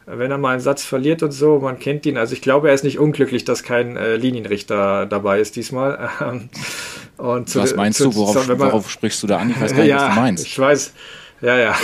wenn 0.08 0.32
er 0.32 0.38
mal 0.38 0.51
einen 0.51 0.62
Satz 0.62 0.86
verliert 0.86 1.22
und 1.22 1.32
so, 1.32 1.60
man 1.60 1.79
kennt 1.79 2.06
ihn. 2.06 2.17
Also 2.17 2.34
ich 2.34 2.41
glaube, 2.41 2.70
er 2.70 2.74
ist 2.74 2.86
nicht 2.86 2.98
unglücklich, 2.98 3.44
dass 3.44 3.62
kein 3.62 3.98
äh, 3.98 4.15
Linienrichter 4.15 5.06
dabei 5.06 5.39
ist 5.39 5.56
diesmal. 5.56 6.10
und 7.17 7.50
zu, 7.50 7.60
was 7.60 7.75
meinst 7.75 8.00
zu, 8.00 8.06
du? 8.06 8.15
Worauf, 8.15 8.48
man, 8.48 8.60
worauf, 8.60 8.89
sprichst 8.89 9.22
du 9.22 9.27
da 9.27 9.38
an? 9.38 9.51
Ich 9.51 9.60
weiß 9.60 9.72
gar 9.72 9.79
nicht, 9.79 9.89
ja, 9.89 10.08
was 10.08 10.15
du 10.15 10.22
meinst. 10.22 10.46
Ich 10.48 10.58
weiß, 10.58 10.94
ja, 11.41 11.58
ja. 11.58 11.75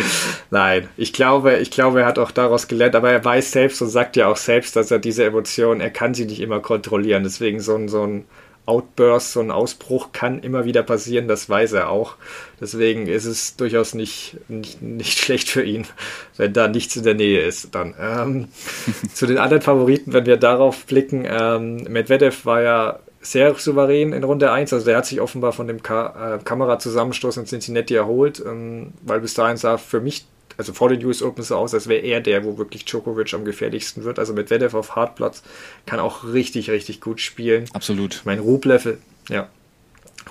Nein, 0.50 0.88
ich 0.96 1.12
glaube, 1.12 1.56
ich 1.58 1.70
glaube, 1.70 2.00
er 2.00 2.06
hat 2.06 2.18
auch 2.18 2.30
daraus 2.30 2.68
gelernt, 2.68 2.94
aber 2.94 3.10
er 3.10 3.24
weiß 3.24 3.52
selbst 3.52 3.80
und 3.82 3.88
sagt 3.88 4.16
ja 4.16 4.28
auch 4.28 4.36
selbst, 4.36 4.76
dass 4.76 4.90
er 4.90 4.98
diese 4.98 5.24
Emotionen, 5.24 5.80
er 5.80 5.90
kann 5.90 6.14
sie 6.14 6.26
nicht 6.26 6.40
immer 6.40 6.60
kontrollieren. 6.60 7.22
Deswegen 7.22 7.60
so 7.60 7.76
ein, 7.76 7.88
so 7.88 8.04
ein 8.04 8.24
Outburst, 8.66 9.32
so 9.32 9.40
ein 9.40 9.52
Ausbruch 9.52 10.10
kann 10.12 10.40
immer 10.40 10.64
wieder 10.64 10.82
passieren, 10.82 11.28
das 11.28 11.48
weiß 11.48 11.72
er 11.74 11.88
auch. 11.88 12.16
Deswegen 12.60 13.06
ist 13.06 13.24
es 13.24 13.56
durchaus 13.56 13.94
nicht, 13.94 14.36
nicht, 14.48 14.82
nicht 14.82 15.18
schlecht 15.24 15.48
für 15.48 15.62
ihn, 15.62 15.86
wenn 16.36 16.52
da 16.52 16.66
nichts 16.66 16.96
in 16.96 17.04
der 17.04 17.14
Nähe 17.14 17.42
ist. 17.42 17.74
Dann 17.74 17.94
ähm, 18.00 18.48
zu 19.14 19.26
den 19.26 19.38
anderen 19.38 19.62
Favoriten, 19.62 20.12
wenn 20.12 20.26
wir 20.26 20.36
darauf 20.36 20.84
blicken, 20.86 21.24
ähm, 21.28 21.76
Medvedev 21.88 22.44
war 22.44 22.62
ja 22.62 22.98
sehr 23.26 23.54
souverän 23.54 24.12
in 24.12 24.24
Runde 24.24 24.50
1. 24.50 24.72
Also 24.72 24.86
der 24.86 24.98
hat 24.98 25.06
sich 25.06 25.20
offenbar 25.20 25.52
von 25.52 25.66
dem 25.66 25.82
Ka 25.82 26.36
äh, 26.36 26.38
Kamerazusammenstoß 26.42 27.38
in 27.38 27.46
Cincinnati 27.46 27.94
erholt, 27.94 28.42
ähm, 28.44 28.92
weil 29.02 29.20
bis 29.20 29.34
dahin 29.34 29.56
sah 29.56 29.78
für 29.78 30.00
mich, 30.00 30.26
also 30.56 30.72
vor 30.72 30.88
den 30.88 31.04
US 31.04 31.22
Open 31.22 31.42
so 31.42 31.56
aus, 31.56 31.74
als 31.74 31.88
wäre 31.88 32.02
er 32.02 32.20
der, 32.20 32.44
wo 32.44 32.56
wirklich 32.56 32.84
Djokovic 32.84 33.34
am 33.34 33.44
gefährlichsten 33.44 34.04
wird. 34.04 34.18
Also 34.18 34.32
mit 34.32 34.50
Vedev 34.50 34.74
auf 34.74 34.96
Hartplatz 34.96 35.42
kann 35.86 35.98
auch 35.98 36.24
richtig, 36.24 36.70
richtig 36.70 37.00
gut 37.00 37.20
spielen. 37.20 37.66
Absolut. 37.72 38.22
Mein 38.24 38.38
Rublev, 38.38 38.96
ja. 39.28 39.48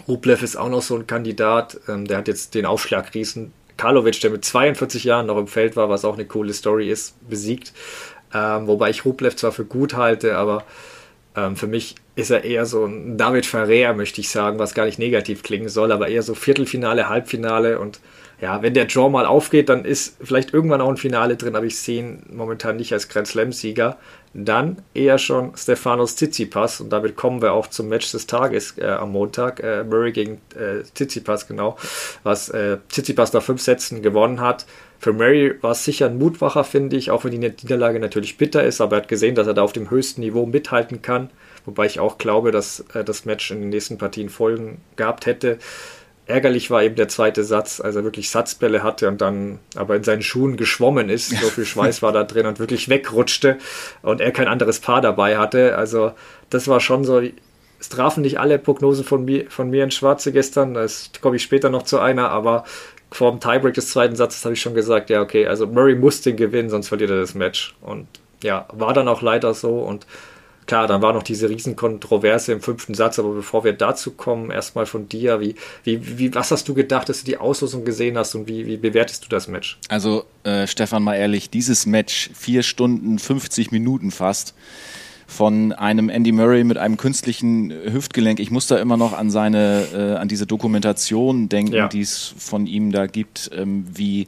Rublev 0.08 0.42
ist 0.42 0.56
auch 0.56 0.70
noch 0.70 0.82
so 0.82 0.96
ein 0.96 1.08
Kandidat, 1.08 1.80
ähm, 1.88 2.08
der 2.08 2.18
hat 2.18 2.28
jetzt 2.28 2.56
den 2.56 2.66
Aufschlag 2.66 3.14
riesen 3.14 3.54
Karlovic, 3.78 4.22
der 4.22 4.32
mit 4.32 4.46
42 4.46 5.04
Jahren 5.04 5.26
noch 5.26 5.38
im 5.38 5.48
Feld 5.48 5.76
war, 5.76 5.90
was 5.90 6.06
auch 6.06 6.14
eine 6.14 6.26
coole 6.26 6.54
Story 6.54 6.90
ist, 6.90 7.16
besiegt. 7.30 7.74
Ähm, 8.34 8.68
wobei 8.68 8.90
ich 8.90 9.04
Rublev 9.04 9.36
zwar 9.36 9.52
für 9.52 9.66
gut 9.66 9.96
halte, 9.96 10.38
aber 10.38 10.64
ähm, 11.36 11.58
für 11.58 11.68
mich 11.68 11.96
ist 12.16 12.32
er 12.32 12.44
eher 12.44 12.66
so 12.66 12.86
ein 12.86 13.18
David 13.18 13.46
Ferrer, 13.46 13.94
möchte 13.94 14.22
ich 14.22 14.30
sagen, 14.30 14.60
was 14.60 14.74
gar 14.74 14.86
nicht 14.86 15.00
negativ 15.00 15.44
klingen 15.44 15.70
soll, 15.70 15.92
aber 15.92 16.08
eher 16.08 16.24
so 16.24 16.34
Viertelfinale, 16.34 17.10
Halbfinale 17.10 17.80
und 17.80 18.00
ja, 18.42 18.62
wenn 18.62 18.74
der 18.74 18.86
Draw 18.86 19.10
mal 19.10 19.26
aufgeht, 19.26 19.70
dann 19.70 19.86
ist 19.86 20.18
vielleicht 20.22 20.54
irgendwann 20.54 20.82
auch 20.82 20.90
ein 20.90 20.98
Finale 20.98 21.38
drin, 21.38 21.56
aber 21.56 21.66
ich 21.66 21.80
sehe 21.80 22.00
ihn 22.00 22.24
momentan 22.30 22.76
nicht 22.76 22.92
als 22.92 23.08
Grand 23.08 23.28
Slam-Sieger. 23.28 23.98
Dann 24.34 24.82
eher 24.94 25.18
schon 25.18 25.56
Stefanos 25.56 26.18
Tsitsipas 26.18 26.82
und 26.82 26.90
damit 26.90 27.16
kommen 27.16 27.42
wir 27.42 27.54
auch 27.54 27.68
zum 27.68 27.88
Match 27.88 28.12
des 28.12 28.28
Tages 28.28 28.78
äh, 28.78 28.88
am 28.88 29.14
Montag. 29.14 29.64
Äh, 29.64 29.86
Murray 29.86 30.12
gegen 30.12 30.42
äh, 30.56 30.84
Tsitsipas, 30.84 31.48
genau, 31.48 31.78
was 32.24 32.50
äh, 32.50 32.78
Tsitsipas 32.90 33.32
nach 33.32 33.42
fünf 33.42 33.62
Sätzen 33.62 34.02
gewonnen 34.02 34.42
hat. 34.42 34.66
Für 35.06 35.14
Murray 35.14 35.54
war 35.62 35.74
es 35.74 35.86
sicher 35.86 36.08
ein 36.08 36.18
Mutwacher, 36.18 36.64
finde 36.64 36.96
ich, 36.96 37.12
auch 37.12 37.24
wenn 37.24 37.30
die 37.30 37.38
Niederlage 37.38 38.00
natürlich 38.00 38.40
bitter 38.40 38.64
ist, 38.64 38.82
aber 38.82 38.96
er 38.96 39.02
hat 39.04 39.08
gesehen, 39.08 39.36
dass 39.36 39.46
er 39.46 39.54
da 39.54 39.62
auf 39.62 39.72
dem 39.72 39.92
höchsten 39.92 40.22
Niveau 40.22 40.48
mithalten 40.48 41.04
kann. 41.04 41.30
Wobei 41.64 41.86
ich 41.86 42.00
auch 42.00 42.18
glaube, 42.18 42.52
dass 42.52 42.80
äh, 42.96 43.04
das 43.04 43.24
Match 43.24 43.52
in 43.52 43.62
den 43.62 43.70
nächsten 43.70 44.00
Partien 44.00 44.30
Folgen 44.30 44.82
gehabt 44.96 45.28
hätte. 45.28 45.60
Ärgerlich 46.26 46.72
war 46.72 46.82
eben 46.82 46.96
der 46.96 47.08
zweite 47.08 47.44
Satz, 47.44 47.80
als 47.80 47.96
er 47.96 48.04
wirklich 48.04 48.32
Satzbälle 48.32 48.82
hatte 48.82 49.08
und 49.08 49.22
dann 49.22 49.60
aber 49.76 49.96
in 49.96 50.04
seinen 50.04 50.24
Schuhen 50.24 50.58
geschwommen 50.58 51.10
ist. 51.10 51.30
So 51.30 51.50
viel 51.50 51.66
Schweiß 51.66 52.02
war 52.02 52.12
da 52.12 52.24
drin 52.24 52.48
und 52.48 52.58
wirklich 52.58 52.90
wegrutschte 52.90 53.60
und 54.02 54.22
er 54.22 54.32
kein 54.32 54.48
anderes 54.48 54.80
Paar 54.80 55.02
dabei 55.02 55.38
hatte. 55.38 55.78
Also 55.78 56.14
das 56.50 56.68
war 56.68 56.80
schon 56.80 57.04
so, 57.04 57.22
es 57.80 57.90
trafen 57.90 58.22
nicht 58.22 58.40
alle 58.40 58.58
Prognosen 58.58 59.06
von 59.06 59.24
mir, 59.24 59.52
von 59.52 59.70
mir 59.70 59.84
in 59.84 59.92
Schwarze 59.92 60.32
gestern. 60.32 60.74
Da 60.74 60.88
komme 61.22 61.36
ich 61.36 61.44
später 61.44 61.70
noch 61.70 61.84
zu 61.84 62.00
einer, 62.00 62.32
aber 62.32 62.64
vor 63.16 63.32
dem 63.32 63.40
Tiebreak 63.40 63.74
des 63.74 63.90
zweiten 63.90 64.16
Satzes 64.16 64.44
habe 64.46 64.54
ich 64.54 64.62
schon 64.62 64.74
gesagt, 64.76 65.10
ja, 65.10 65.22
okay, 65.22 65.48
also 65.48 65.68
Murray 65.68 65.96
muss 65.96 66.22
den 66.22 66.36
gewinnen, 66.36 66.70
sonst 66.70 66.90
verliert 66.90 67.10
er 67.10 67.20
das 67.20 67.34
Match. 67.34 67.76
Und 67.82 68.08
ja, 68.44 68.68
war 68.74 68.94
dann 68.94 69.08
auch 69.08 69.22
leider 69.22 69.54
so 69.54 69.80
und 69.80 70.06
Klar, 70.68 70.88
dann 70.88 71.02
war 71.04 71.14
noch 71.14 71.22
diese 71.22 71.48
Riesenkontroverse 71.48 72.52
im 72.52 72.60
fünften 72.60 72.96
Satz, 72.96 73.20
aber 73.20 73.34
bevor 73.34 73.64
wir 73.64 73.74
dazu 73.74 74.12
kommen, 74.12 74.50
erstmal 74.50 74.88
von 74.88 75.08
dir, 75.08 75.40
wie, 75.40 75.56
wie, 75.84 76.18
wie, 76.18 76.34
was 76.34 76.50
hast 76.50 76.68
du 76.68 76.74
gedacht, 76.74 77.08
dass 77.08 77.20
du 77.20 77.26
die 77.26 77.38
Auslosung 77.38 77.86
gesehen 77.86 78.18
hast 78.18 78.34
und 78.34 78.48
wie, 78.48 78.66
wie 78.66 78.78
bewertest 78.78 79.24
du 79.24 79.30
das 79.30 79.48
Match? 79.48 79.78
Also, 79.90 80.26
äh, 80.44 80.66
Stefan, 80.66 81.04
mal 81.04 81.16
ehrlich, 81.18 81.52
dieses 81.52 81.86
Match, 81.86 82.32
vier 82.34 82.64
Stunden, 82.64 83.20
50 83.20 83.72
Minuten 83.72 84.10
fast, 84.10 84.56
von 85.28 85.74
einem 85.74 86.10
Andy 86.10 86.32
Murray 86.32 86.64
mit 86.64 86.78
einem 86.78 86.98
künstlichen 86.98 87.72
Hüftgelenk. 87.72 88.40
Ich 88.40 88.52
muss 88.52 88.68
da 88.68 88.78
immer 88.78 88.98
noch 88.98 89.14
an 89.14 89.30
seine, 89.30 89.86
äh, 89.94 90.16
an 90.18 90.28
diese 90.28 90.46
Dokumentation 90.46 91.50
denken, 91.50 91.74
ja. 91.74 91.88
die 91.88 92.02
es 92.02 92.34
von 92.38 92.68
ihm 92.68 92.92
da 92.92 93.08
gibt, 93.08 93.50
ähm, 93.54 93.86
wie 93.94 94.28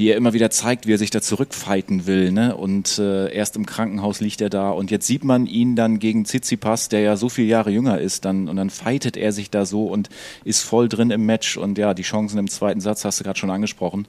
wie 0.00 0.08
er 0.08 0.16
immer 0.16 0.32
wieder 0.32 0.48
zeigt, 0.50 0.86
wie 0.86 0.94
er 0.94 0.98
sich 0.98 1.10
da 1.10 1.20
zurückfighten 1.20 2.06
will. 2.06 2.32
Ne? 2.32 2.56
Und 2.56 2.98
äh, 2.98 3.30
erst 3.34 3.54
im 3.56 3.66
Krankenhaus 3.66 4.20
liegt 4.20 4.40
er 4.40 4.48
da 4.48 4.70
und 4.70 4.90
jetzt 4.90 5.06
sieht 5.06 5.24
man 5.24 5.46
ihn 5.46 5.76
dann 5.76 5.98
gegen 5.98 6.24
Tsitsipas, 6.24 6.88
der 6.88 7.00
ja 7.00 7.16
so 7.18 7.28
viele 7.28 7.48
Jahre 7.48 7.70
jünger 7.70 8.00
ist, 8.00 8.24
dann 8.24 8.48
und 8.48 8.56
dann 8.56 8.70
fightet 8.70 9.18
er 9.18 9.32
sich 9.32 9.50
da 9.50 9.66
so 9.66 9.84
und 9.84 10.08
ist 10.42 10.62
voll 10.62 10.88
drin 10.88 11.10
im 11.10 11.26
Match 11.26 11.58
und 11.58 11.76
ja, 11.76 11.92
die 11.92 12.02
Chancen 12.02 12.38
im 12.38 12.48
zweiten 12.48 12.80
Satz 12.80 13.04
hast 13.04 13.20
du 13.20 13.24
gerade 13.24 13.38
schon 13.38 13.50
angesprochen. 13.50 14.06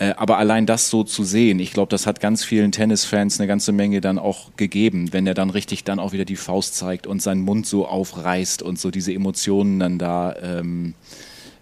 Äh, 0.00 0.14
aber 0.16 0.38
allein 0.38 0.64
das 0.64 0.88
so 0.88 1.04
zu 1.04 1.24
sehen, 1.24 1.60
ich 1.60 1.72
glaube, 1.72 1.90
das 1.90 2.06
hat 2.06 2.20
ganz 2.20 2.42
vielen 2.42 2.72
Tennisfans 2.72 3.38
eine 3.38 3.46
ganze 3.46 3.70
Menge 3.70 4.00
dann 4.00 4.18
auch 4.18 4.56
gegeben, 4.56 5.12
wenn 5.12 5.26
er 5.26 5.34
dann 5.34 5.50
richtig 5.50 5.84
dann 5.84 5.98
auch 5.98 6.12
wieder 6.12 6.24
die 6.24 6.36
Faust 6.36 6.74
zeigt 6.74 7.06
und 7.06 7.20
seinen 7.20 7.42
Mund 7.42 7.66
so 7.66 7.86
aufreißt 7.86 8.62
und 8.62 8.78
so 8.78 8.90
diese 8.90 9.12
Emotionen 9.12 9.78
dann 9.78 9.98
da 9.98 10.34
ähm, 10.42 10.94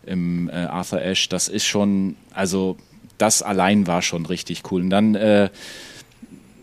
im 0.07 0.49
äh, 0.51 0.53
Arthur 0.53 1.01
Ashe, 1.03 1.29
das 1.29 1.49
ist 1.49 1.67
schon, 1.67 2.15
also 2.33 2.77
das 3.19 3.43
allein 3.43 3.89
war 3.89 4.03
schon 4.03 4.25
richtig 4.25 4.63
cool. 4.71 4.83
Und 4.83 4.91
dann 4.91 5.17
äh, 5.17 5.51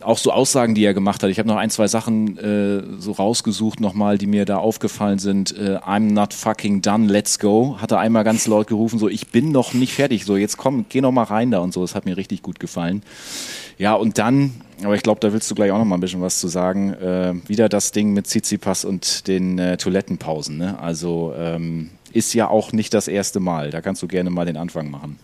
auch 0.05 0.17
so 0.17 0.31
Aussagen, 0.31 0.75
die 0.75 0.83
er 0.83 0.93
gemacht 0.93 1.23
hat. 1.23 1.29
Ich 1.29 1.39
habe 1.39 1.47
noch 1.47 1.57
ein, 1.57 1.69
zwei 1.69 1.87
Sachen 1.87 2.37
äh, 2.37 2.83
so 2.99 3.11
rausgesucht 3.11 3.79
nochmal, 3.79 4.17
die 4.17 4.27
mir 4.27 4.45
da 4.45 4.57
aufgefallen 4.57 5.19
sind. 5.19 5.57
Äh, 5.57 5.77
I'm 5.77 6.13
not 6.13 6.33
fucking 6.33 6.81
done, 6.81 7.07
let's 7.07 7.39
go. 7.39 7.77
Hat 7.79 7.91
er 7.91 7.99
einmal 7.99 8.23
ganz 8.23 8.47
laut 8.47 8.67
gerufen, 8.67 8.99
so 8.99 9.09
ich 9.09 9.27
bin 9.27 9.51
noch 9.51 9.73
nicht 9.73 9.93
fertig, 9.93 10.25
so 10.25 10.37
jetzt 10.37 10.57
komm, 10.57 10.85
geh 10.89 11.01
noch 11.01 11.11
mal 11.11 11.23
rein 11.23 11.51
da 11.51 11.59
und 11.59 11.73
so. 11.73 11.81
Das 11.81 11.95
hat 11.95 12.05
mir 12.05 12.17
richtig 12.17 12.41
gut 12.41 12.59
gefallen. 12.59 13.03
Ja, 13.77 13.93
und 13.93 14.17
dann, 14.17 14.51
aber 14.83 14.95
ich 14.95 15.03
glaube, 15.03 15.19
da 15.19 15.33
willst 15.33 15.49
du 15.51 15.55
gleich 15.55 15.71
auch 15.71 15.77
noch 15.77 15.85
mal 15.85 15.97
ein 15.97 16.01
bisschen 16.01 16.21
was 16.21 16.39
zu 16.39 16.47
sagen. 16.47 16.93
Äh, 16.93 17.33
wieder 17.47 17.67
das 17.67 17.91
Ding 17.91 18.13
mit 18.13 18.27
Tsitsipas 18.27 18.85
und 18.85 19.27
den 19.27 19.59
äh, 19.59 19.77
Toilettenpausen. 19.77 20.57
Ne? 20.57 20.79
Also 20.79 21.33
ähm, 21.37 21.89
ist 22.13 22.33
ja 22.33 22.47
auch 22.47 22.71
nicht 22.71 22.93
das 22.93 23.07
erste 23.07 23.39
Mal. 23.39 23.71
Da 23.71 23.81
kannst 23.81 24.01
du 24.01 24.07
gerne 24.07 24.29
mal 24.29 24.45
den 24.45 24.57
Anfang 24.57 24.89
machen. 24.89 25.19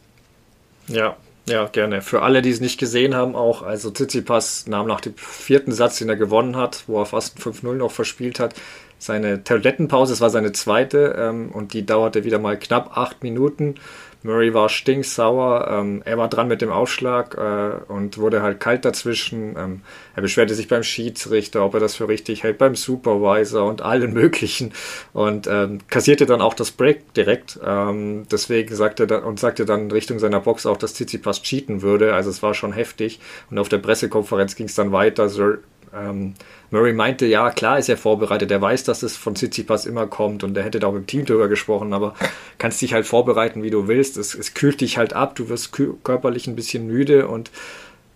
Ja, 0.87 1.15
ja, 1.47 1.65
gerne. 1.67 2.01
Für 2.01 2.21
alle, 2.21 2.41
die 2.41 2.49
es 2.49 2.61
nicht 2.61 2.79
gesehen 2.79 3.15
haben, 3.15 3.35
auch, 3.35 3.63
also 3.63 3.89
Tsitsipas 3.89 4.67
nahm 4.67 4.87
nach 4.87 5.01
dem 5.01 5.15
vierten 5.15 5.71
Satz, 5.71 5.97
den 5.97 6.09
er 6.09 6.15
gewonnen 6.15 6.55
hat, 6.55 6.83
wo 6.87 6.99
er 6.99 7.05
fast 7.05 7.39
5-0 7.39 7.73
noch 7.73 7.91
verspielt 7.91 8.39
hat, 8.39 8.53
seine 8.99 9.43
Toilettenpause, 9.43 10.13
es 10.13 10.21
war 10.21 10.29
seine 10.29 10.51
zweite 10.51 11.15
ähm, 11.17 11.49
und 11.51 11.73
die 11.73 11.85
dauerte 11.85 12.23
wieder 12.23 12.37
mal 12.37 12.59
knapp 12.59 12.95
acht 12.95 13.23
Minuten. 13.23 13.75
Murray 14.23 14.53
war 14.53 14.69
stinksauer. 14.69 15.67
Ähm, 15.69 16.01
er 16.05 16.17
war 16.17 16.27
dran 16.27 16.47
mit 16.47 16.61
dem 16.61 16.71
Aufschlag 16.71 17.35
äh, 17.35 17.91
und 17.91 18.17
wurde 18.17 18.41
halt 18.41 18.59
kalt 18.59 18.85
dazwischen. 18.85 19.55
Ähm, 19.57 19.81
er 20.15 20.21
beschwerte 20.21 20.53
sich 20.53 20.67
beim 20.67 20.83
Schiedsrichter, 20.83 21.65
ob 21.65 21.73
er 21.73 21.79
das 21.79 21.95
für 21.95 22.07
richtig 22.07 22.43
hält, 22.43 22.57
beim 22.57 22.75
Supervisor 22.75 23.67
und 23.67 23.81
allen 23.81 24.13
möglichen 24.21 24.73
und 25.13 25.47
ähm, 25.47 25.79
kassierte 25.89 26.25
dann 26.25 26.41
auch 26.41 26.53
das 26.53 26.71
Break 26.71 27.13
direkt. 27.13 27.59
Ähm, 27.65 28.25
deswegen 28.31 28.75
sagte 28.75 29.07
er 29.09 29.25
und 29.25 29.39
sagte 29.39 29.65
dann 29.65 29.91
Richtung 29.91 30.19
seiner 30.19 30.39
Box 30.39 30.65
auch, 30.65 30.77
dass 30.77 30.93
Tsitsipas 30.93 31.41
cheaten 31.41 31.81
würde. 31.81 32.13
Also 32.13 32.29
es 32.29 32.43
war 32.43 32.53
schon 32.53 32.73
heftig. 32.73 33.19
Und 33.49 33.57
auf 33.57 33.69
der 33.69 33.79
Pressekonferenz 33.79 34.55
ging 34.55 34.67
es 34.67 34.75
dann 34.75 34.91
weiter. 34.91 35.29
Sir, 35.29 35.59
ähm, 35.93 36.35
Murray 36.69 36.93
meinte, 36.93 37.25
ja, 37.25 37.49
klar 37.49 37.79
ist 37.79 37.89
er 37.89 37.97
vorbereitet, 37.97 38.51
er 38.51 38.61
weiß, 38.61 38.83
dass 38.83 39.03
es 39.03 39.17
von 39.17 39.35
Tsitsipas 39.35 39.85
immer 39.85 40.07
kommt 40.07 40.43
und 40.43 40.55
er 40.55 40.63
hätte 40.63 40.79
da 40.79 40.87
auch 40.87 40.95
im 40.95 41.07
Team 41.07 41.25
drüber 41.25 41.47
gesprochen, 41.47 41.93
aber 41.93 42.15
kannst 42.57 42.81
dich 42.81 42.93
halt 42.93 43.05
vorbereiten, 43.05 43.63
wie 43.63 43.69
du 43.69 43.87
willst. 43.87 44.17
Es, 44.17 44.33
es 44.33 44.53
kühlt 44.53 44.81
dich 44.81 44.97
halt 44.97 45.13
ab, 45.13 45.35
du 45.35 45.49
wirst 45.49 45.71
körperlich 46.03 46.47
ein 46.47 46.55
bisschen 46.55 46.87
müde 46.87 47.27
und 47.27 47.51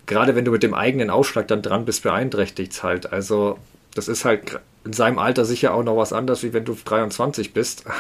gerade 0.06 0.36
wenn 0.36 0.46
du 0.46 0.52
mit 0.52 0.64
dem 0.64 0.74
eigenen 0.74 1.10
Aufschlag 1.10 1.48
dann 1.48 1.62
dran 1.62 1.86
bist, 1.86 2.04
beeinträchtigt 2.04 2.74
es 2.74 2.84
halt. 2.84 3.12
Also 3.12 3.58
das 3.94 4.08
ist 4.08 4.26
halt 4.26 4.60
in 4.84 4.94
seinem 4.94 5.20
Alter 5.20 5.46
sicher 5.46 5.74
auch 5.74 5.84
noch 5.84 5.98
was 5.98 6.14
anderes, 6.14 6.44
wie 6.44 6.54
wenn 6.54 6.66
du 6.66 6.76
23 6.84 7.54
bist. 7.54 7.86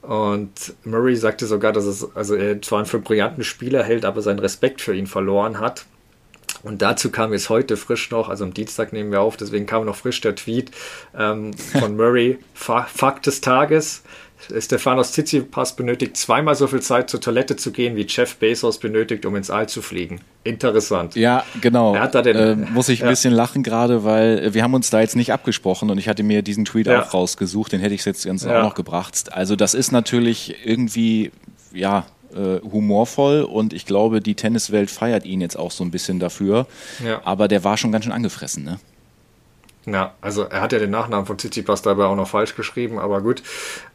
Und 0.00 0.74
Murray 0.84 1.16
sagte 1.16 1.46
sogar, 1.46 1.72
dass 1.72 1.84
es, 1.84 2.16
also 2.16 2.34
er 2.36 2.62
zwar 2.62 2.78
einen 2.78 2.86
für 2.86 3.00
brillanten 3.00 3.42
Spieler 3.42 3.82
hält, 3.82 4.04
aber 4.04 4.22
seinen 4.22 4.38
Respekt 4.38 4.80
für 4.80 4.94
ihn 4.94 5.08
verloren 5.08 5.58
hat. 5.58 5.86
Und 6.62 6.82
dazu 6.82 7.10
kam 7.10 7.32
jetzt 7.32 7.48
heute 7.50 7.76
frisch 7.76 8.10
noch, 8.10 8.28
also 8.28 8.44
am 8.44 8.54
Dienstag 8.54 8.92
nehmen 8.92 9.10
wir 9.10 9.20
auf, 9.20 9.36
deswegen 9.36 9.66
kam 9.66 9.84
noch 9.84 9.96
frisch 9.96 10.20
der 10.20 10.34
Tweet 10.34 10.70
ähm, 11.16 11.52
von 11.54 11.96
Murray, 11.96 12.38
Fakt 12.54 13.26
des 13.26 13.40
Tages. 13.40 14.02
Stefanos 14.60 15.12
Tsitsipas 15.12 15.74
benötigt 15.74 16.16
zweimal 16.16 16.54
so 16.54 16.68
viel 16.68 16.80
Zeit 16.80 17.10
zur 17.10 17.20
Toilette 17.20 17.56
zu 17.56 17.72
gehen, 17.72 17.96
wie 17.96 18.06
Jeff 18.08 18.36
Bezos 18.36 18.78
benötigt, 18.78 19.26
um 19.26 19.34
ins 19.34 19.50
All 19.50 19.68
zu 19.68 19.82
fliegen. 19.82 20.20
Interessant. 20.44 21.16
Ja, 21.16 21.44
genau. 21.60 21.94
Er 21.94 22.02
hat 22.02 22.14
da 22.14 22.22
den, 22.22 22.36
äh, 22.36 22.54
muss 22.54 22.88
ich 22.88 23.02
ein 23.02 23.06
ja. 23.06 23.10
bisschen 23.10 23.34
lachen 23.34 23.62
gerade, 23.62 24.04
weil 24.04 24.54
wir 24.54 24.62
haben 24.62 24.74
uns 24.74 24.90
da 24.90 25.00
jetzt 25.00 25.16
nicht 25.16 25.32
abgesprochen 25.32 25.90
und 25.90 25.98
ich 25.98 26.08
hatte 26.08 26.22
mir 26.22 26.42
diesen 26.42 26.64
Tweet 26.64 26.86
ja. 26.86 27.02
auch 27.02 27.12
rausgesucht, 27.12 27.72
den 27.72 27.80
hätte 27.80 27.94
ich 27.94 28.04
jetzt 28.04 28.24
ganz 28.24 28.44
ja. 28.44 28.60
auch 28.60 28.62
noch 28.62 28.74
gebracht. 28.74 29.32
Also 29.32 29.56
das 29.56 29.74
ist 29.74 29.90
natürlich 29.90 30.54
irgendwie, 30.64 31.32
ja, 31.72 32.06
äh, 32.34 32.60
humorvoll 32.60 33.42
und 33.42 33.72
ich 33.72 33.86
glaube, 33.86 34.20
die 34.20 34.34
Tenniswelt 34.34 34.90
feiert 34.90 35.24
ihn 35.24 35.40
jetzt 35.40 35.58
auch 35.58 35.70
so 35.70 35.84
ein 35.84 35.90
bisschen 35.90 36.18
dafür. 36.18 36.66
Ja. 37.04 37.20
Aber 37.24 37.48
der 37.48 37.64
war 37.64 37.76
schon 37.76 37.92
ganz 37.92 38.04
schön 38.04 38.12
angefressen, 38.12 38.64
ne? 38.64 38.78
Ja, 39.86 40.12
also 40.20 40.42
er 40.42 40.60
hat 40.60 40.72
ja 40.72 40.78
den 40.78 40.90
Nachnamen 40.90 41.24
von 41.24 41.38
Tsitsipas 41.38 41.82
dabei 41.82 42.04
auch 42.04 42.16
noch 42.16 42.28
falsch 42.28 42.54
geschrieben, 42.54 42.98
aber 42.98 43.22
gut. 43.22 43.42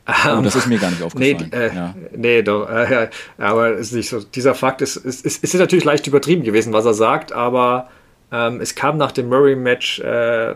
Oh, 0.07 0.41
das 0.41 0.55
ist 0.55 0.67
mir 0.67 0.79
gar 0.79 0.89
nicht 0.89 1.03
aufgefallen. 1.03 1.49
Nee, 1.51 1.57
äh, 1.57 1.75
ja. 1.75 1.95
nee 2.15 2.41
doch, 2.41 2.67
äh, 2.67 3.09
aber 3.37 3.73
ist 3.73 3.93
nicht 3.93 4.09
so. 4.09 4.19
Dieser 4.19 4.55
Fakt 4.55 4.81
ist, 4.81 4.95
ist, 4.95 5.25
ist, 5.25 5.43
ist 5.43 5.53
natürlich 5.53 5.85
leicht 5.85 6.07
übertrieben 6.07 6.43
gewesen, 6.43 6.73
was 6.73 6.85
er 6.85 6.93
sagt, 6.93 7.31
aber 7.31 7.89
ähm, 8.31 8.59
es 8.59 8.73
kam 8.75 8.97
nach 8.97 9.11
dem 9.11 9.29
Murray-Match 9.29 9.99
äh, 9.99 10.55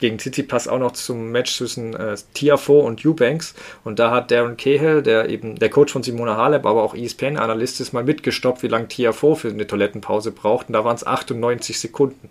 gegen 0.00 0.18
Tsitsipas 0.18 0.68
auch 0.68 0.78
noch 0.78 0.92
zum 0.92 1.30
Match 1.30 1.56
zwischen 1.56 1.94
äh, 1.94 2.16
Tiafo 2.34 2.80
und 2.80 3.04
Eubanks 3.04 3.54
und 3.84 3.98
da 3.98 4.10
hat 4.10 4.30
Darren 4.30 4.56
Cahill, 4.56 5.02
der 5.02 5.28
eben 5.28 5.58
der 5.58 5.70
Coach 5.70 5.92
von 5.92 6.02
Simona 6.02 6.36
Halep, 6.36 6.66
aber 6.66 6.82
auch 6.82 6.94
ESPN-Analyst 6.94 7.80
ist, 7.80 7.92
mal 7.92 8.04
mitgestoppt, 8.04 8.62
wie 8.62 8.68
lange 8.68 8.88
Tiafo 8.88 9.34
für 9.34 9.48
eine 9.48 9.66
Toilettenpause 9.66 10.32
braucht 10.32 10.68
und 10.68 10.74
da 10.74 10.84
waren 10.84 10.96
es 10.96 11.06
98 11.06 11.78
Sekunden. 11.78 12.28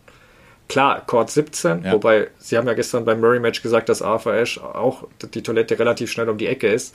Klar, 0.70 1.06
Court 1.06 1.30
17, 1.30 1.84
ja. 1.84 1.94
wobei 1.94 2.28
sie 2.40 2.58
haben 2.58 2.68
ja 2.68 2.74
gestern 2.74 3.06
beim 3.06 3.22
Murray-Match 3.22 3.62
gesagt, 3.62 3.88
dass 3.88 4.02
Arthur 4.02 4.34
Ashe 4.34 4.62
auch 4.62 5.08
die 5.34 5.42
Toilette 5.42 5.80
relativ 5.80 6.12
schnell 6.12 6.28
um 6.28 6.38
die 6.38 6.48
Ecke 6.48 6.68
ist. 6.68 6.94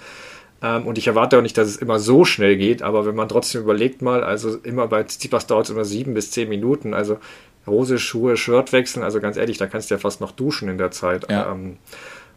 Ähm, 0.62 0.86
und 0.86 0.98
ich 0.98 1.06
erwarte 1.06 1.38
auch 1.38 1.42
nicht, 1.42 1.56
dass 1.56 1.68
es 1.68 1.76
immer 1.76 1.98
so 1.98 2.24
schnell 2.24 2.56
geht, 2.56 2.82
aber 2.82 3.06
wenn 3.06 3.14
man 3.14 3.28
trotzdem 3.28 3.62
überlegt 3.62 4.02
mal, 4.02 4.22
also 4.22 4.56
immer 4.58 4.86
bei 4.88 5.02
Tsitsipas 5.02 5.46
dauert 5.46 5.66
es 5.66 5.70
immer 5.70 5.84
sieben 5.84 6.14
bis 6.14 6.30
zehn 6.30 6.48
Minuten, 6.48 6.92
also 6.92 7.18
Hose, 7.66 7.98
Schuhe, 7.98 8.36
Shirt 8.36 8.72
wechseln. 8.72 9.02
Also 9.02 9.20
ganz 9.20 9.36
ehrlich, 9.36 9.58
da 9.58 9.66
kannst 9.66 9.90
du 9.90 9.94
ja 9.94 9.98
fast 9.98 10.20
noch 10.20 10.32
duschen 10.32 10.68
in 10.68 10.78
der 10.78 10.90
Zeit. 10.90 11.30
Ja. 11.30 11.52
Ähm, 11.52 11.78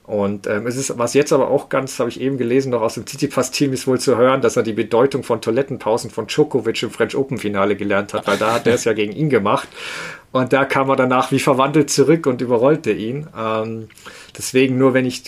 und 0.03 0.45
ähm, 0.45 0.67
es 0.67 0.75
ist, 0.75 0.99
was 0.99 1.15
jetzt 1.15 1.33
aber 1.33 1.49
auch 1.49 1.67
ganz, 1.67 1.97
habe 1.97 2.09
ich 2.09 2.21
eben 2.21 2.37
gelesen, 2.37 2.69
noch 2.69 2.81
aus 2.81 2.93
dem 2.93 3.07
Tsitsipas-Team 3.07 3.73
ist 3.73 3.87
wohl 3.87 3.99
zu 3.99 4.17
hören, 4.17 4.41
dass 4.41 4.55
er 4.55 4.61
die 4.61 4.73
Bedeutung 4.73 5.23
von 5.23 5.41
Toilettenpausen 5.41 6.11
von 6.11 6.27
Djokovic 6.27 6.83
im 6.83 6.91
French 6.91 7.15
Open-Finale 7.15 7.75
gelernt 7.75 8.13
hat, 8.13 8.27
weil 8.27 8.37
da 8.37 8.53
hat 8.53 8.67
er 8.67 8.75
es 8.75 8.83
ja 8.83 8.93
gegen 8.93 9.13
ihn 9.13 9.31
gemacht. 9.31 9.67
Und 10.31 10.53
da 10.53 10.65
kam 10.65 10.89
er 10.89 10.95
danach 10.95 11.31
wie 11.31 11.39
verwandelt 11.39 11.89
zurück 11.89 12.27
und 12.27 12.41
überrollte 12.41 12.91
ihn. 12.91 13.27
Ähm, 13.35 13.87
deswegen 14.37 14.77
nur, 14.77 14.93
wenn 14.93 15.05
ich 15.05 15.23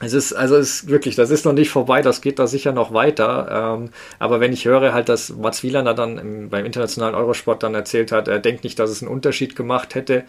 Es 0.00 0.12
ist, 0.12 0.32
also 0.32 0.56
es 0.56 0.82
ist 0.82 0.88
wirklich, 0.88 1.16
das 1.16 1.30
ist 1.30 1.44
noch 1.44 1.52
nicht 1.52 1.70
vorbei, 1.70 2.02
das 2.02 2.20
geht 2.20 2.38
da 2.38 2.46
sicher 2.46 2.72
noch 2.72 2.92
weiter. 2.92 3.78
Ähm, 3.78 3.90
aber 4.20 4.38
wenn 4.38 4.52
ich 4.52 4.64
höre 4.64 4.92
halt, 4.92 5.08
dass 5.08 5.30
Mats 5.30 5.62
Wielander 5.64 5.94
dann 5.94 6.18
im, 6.18 6.50
beim 6.50 6.64
internationalen 6.64 7.16
Eurosport 7.16 7.62
dann 7.64 7.74
erzählt 7.74 8.12
hat, 8.12 8.28
er 8.28 8.38
denkt 8.38 8.62
nicht, 8.62 8.78
dass 8.78 8.90
es 8.90 9.02
einen 9.02 9.10
Unterschied 9.10 9.56
gemacht 9.56 9.96
hätte. 9.96 10.24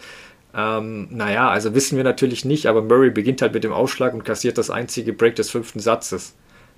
Ähm, 0.55 1.07
naja, 1.11 1.49
also 1.49 1.75
wissen 1.75 1.97
wir 1.97 2.03
natürlich 2.03 2.45
nicht, 2.45 2.65
aber 2.65 2.81
Murray 2.81 3.11
beginnt 3.11 3.41
halt 3.43 3.53
mit 3.53 3.63
dem 3.63 3.73
Ausschlag 3.73 4.13
und 4.13 4.25
kassiert 4.25 4.57
das 4.57 4.71
einzige 4.71 5.13
Break 5.13 5.35
des 5.35 5.51
fünften 5.51 5.79
Satzes. 5.79 6.33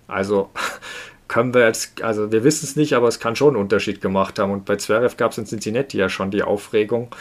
Also 0.08 0.50
können 1.30 1.54
wir 1.54 1.66
jetzt, 1.66 2.02
also 2.02 2.34
wir 2.34 2.44
wissen 2.44 2.66
es 2.66 2.76
nicht, 2.76 2.94
aber 2.94 3.08
es 3.08 3.22
kann 3.22 3.38
schon 3.38 3.56
einen 3.56 3.64
Unterschied 3.64 4.02
gemacht 4.02 4.38
haben. 4.38 4.52
Und 4.52 4.66
bei 4.66 4.76
Zverev 4.76 5.16
gab 5.16 5.32
es 5.32 5.38
in 5.38 5.46
Cincinnati 5.46 5.98
ja 5.98 6.10
schon 6.10 6.30
die 6.30 6.44
Aufregung, 6.44 7.16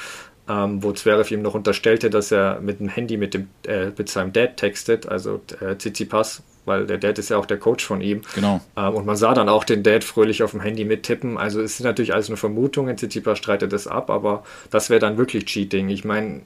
ähm, 0.50 0.82
wo 0.82 0.92
Zverev 0.92 1.32
ihm 1.32 1.42
noch 1.42 1.54
unterstellte, 1.54 2.10
dass 2.10 2.32
er 2.32 2.60
mit 2.60 2.80
dem 2.80 2.88
Handy 2.88 3.16
mit, 3.16 3.34
dem, 3.34 3.48
äh, 3.66 3.90
mit 3.96 4.08
seinem 4.08 4.32
Dad 4.32 4.56
textet, 4.56 5.06
also 5.06 5.40
äh, 5.60 5.76
Tsitsipas, 5.76 6.42
weil 6.64 6.86
der 6.86 6.98
Dad 6.98 7.18
ist 7.18 7.30
ja 7.30 7.36
auch 7.36 7.46
der 7.46 7.58
Coach 7.58 7.84
von 7.84 8.00
ihm. 8.00 8.22
Genau. 8.34 8.60
Ähm, 8.76 8.94
und 8.94 9.06
man 9.06 9.14
sah 9.14 9.32
dann 9.32 9.48
auch 9.48 9.62
den 9.62 9.84
Dad 9.84 10.02
fröhlich 10.02 10.42
auf 10.42 10.50
dem 10.50 10.60
Handy 10.60 10.84
mittippen. 10.84 11.38
Also 11.38 11.60
es 11.60 11.74
ist 11.74 11.84
natürlich 11.84 12.12
alles 12.14 12.28
nur 12.28 12.38
Vermutungen, 12.38 12.96
Tsitsipas 12.96 13.38
streitet 13.38 13.72
das 13.72 13.86
ab, 13.86 14.10
aber 14.10 14.42
das 14.70 14.90
wäre 14.90 14.98
dann 14.98 15.18
wirklich 15.18 15.44
Cheating. 15.44 15.88
Ich 15.88 16.04
meine, 16.04 16.42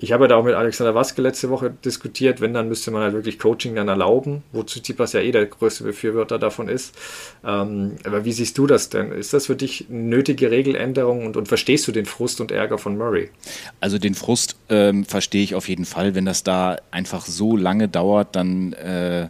ich 0.00 0.12
habe 0.12 0.24
ja 0.24 0.28
da 0.28 0.36
auch 0.36 0.44
mit 0.44 0.54
Alexander 0.54 0.94
Waske 0.94 1.22
letzte 1.22 1.50
Woche 1.50 1.70
diskutiert, 1.84 2.40
wenn, 2.40 2.54
dann 2.54 2.68
müsste 2.68 2.90
man 2.90 3.02
halt 3.02 3.14
wirklich 3.14 3.38
Coaching 3.38 3.74
dann 3.74 3.88
erlauben, 3.88 4.42
wozu 4.52 4.80
Tsipas 4.80 5.12
ja 5.12 5.20
eh 5.20 5.32
der 5.32 5.46
größte 5.46 5.82
Befürworter 5.82 6.38
davon 6.38 6.68
ist. 6.68 6.94
Ähm, 7.44 7.96
aber 8.04 8.24
wie 8.24 8.32
siehst 8.32 8.56
du 8.58 8.66
das 8.66 8.90
denn? 8.90 9.10
Ist 9.10 9.32
das 9.32 9.46
für 9.46 9.56
dich 9.56 9.86
eine 9.90 9.98
nötige 9.98 10.50
Regeländerung 10.50 11.26
und, 11.26 11.36
und 11.36 11.48
verstehst 11.48 11.88
du 11.88 11.92
den 11.92 12.06
Frust 12.06 12.40
und 12.40 12.52
Ärger 12.52 12.78
von 12.78 12.96
Murray? 12.96 13.30
Also 13.80 13.98
den 13.98 14.14
Frust 14.14 14.56
ähm, 14.68 15.04
verstehe 15.04 15.42
ich 15.42 15.56
auf 15.56 15.68
jeden 15.68 15.84
Fall. 15.84 16.14
Wenn 16.14 16.24
das 16.24 16.44
da 16.44 16.76
einfach 16.92 17.26
so 17.26 17.56
lange 17.56 17.88
dauert, 17.88 18.36
dann 18.36 18.74
äh, 18.74 19.28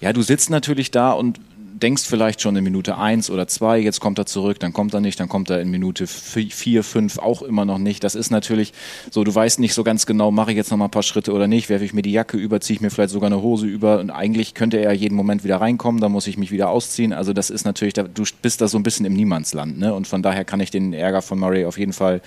ja, 0.00 0.12
du 0.12 0.22
sitzt 0.22 0.50
natürlich 0.50 0.90
da 0.90 1.12
und 1.12 1.38
denkst 1.82 2.04
vielleicht 2.04 2.40
schon 2.40 2.56
in 2.56 2.64
Minute 2.64 2.96
eins 2.96 3.30
oder 3.30 3.48
zwei, 3.48 3.78
jetzt 3.78 4.00
kommt 4.00 4.18
er 4.18 4.26
zurück, 4.26 4.60
dann 4.60 4.72
kommt 4.72 4.94
er 4.94 5.00
nicht, 5.00 5.18
dann 5.18 5.28
kommt 5.28 5.50
er 5.50 5.60
in 5.60 5.70
Minute 5.70 6.06
vier, 6.06 6.84
fünf 6.84 7.18
auch 7.18 7.42
immer 7.42 7.64
noch 7.64 7.78
nicht. 7.78 8.04
Das 8.04 8.14
ist 8.14 8.30
natürlich 8.30 8.72
so, 9.10 9.24
du 9.24 9.34
weißt 9.34 9.58
nicht 9.58 9.74
so 9.74 9.84
ganz 9.84 10.06
genau, 10.06 10.30
mache 10.30 10.52
ich 10.52 10.56
jetzt 10.56 10.70
noch 10.70 10.78
mal 10.78 10.86
ein 10.86 10.90
paar 10.90 11.02
Schritte 11.02 11.32
oder 11.32 11.46
nicht, 11.46 11.68
werfe 11.68 11.84
ich 11.84 11.92
mir 11.92 12.02
die 12.02 12.12
Jacke 12.12 12.36
über, 12.36 12.60
ziehe 12.60 12.76
ich 12.76 12.80
mir 12.80 12.90
vielleicht 12.90 13.10
sogar 13.10 13.28
eine 13.28 13.42
Hose 13.42 13.66
über 13.66 14.00
und 14.00 14.10
eigentlich 14.10 14.54
könnte 14.54 14.78
er 14.78 14.92
jeden 14.92 15.14
Moment 15.14 15.44
wieder 15.44 15.60
reinkommen, 15.60 16.00
da 16.00 16.08
muss 16.08 16.26
ich 16.26 16.38
mich 16.38 16.50
wieder 16.50 16.70
ausziehen. 16.70 17.12
Also 17.12 17.32
das 17.32 17.50
ist 17.50 17.64
natürlich, 17.64 17.94
du 17.94 18.24
bist 18.40 18.60
da 18.60 18.68
so 18.68 18.78
ein 18.78 18.82
bisschen 18.82 19.06
im 19.06 19.14
Niemandsland, 19.14 19.78
ne? 19.78 19.94
Und 19.94 20.06
von 20.06 20.22
daher 20.22 20.44
kann 20.44 20.60
ich 20.60 20.70
den 20.70 20.92
Ärger 20.92 21.22
von 21.22 21.38
Murray 21.38 21.64
auf 21.64 21.78
jeden 21.78 21.92
Fall 21.92 22.20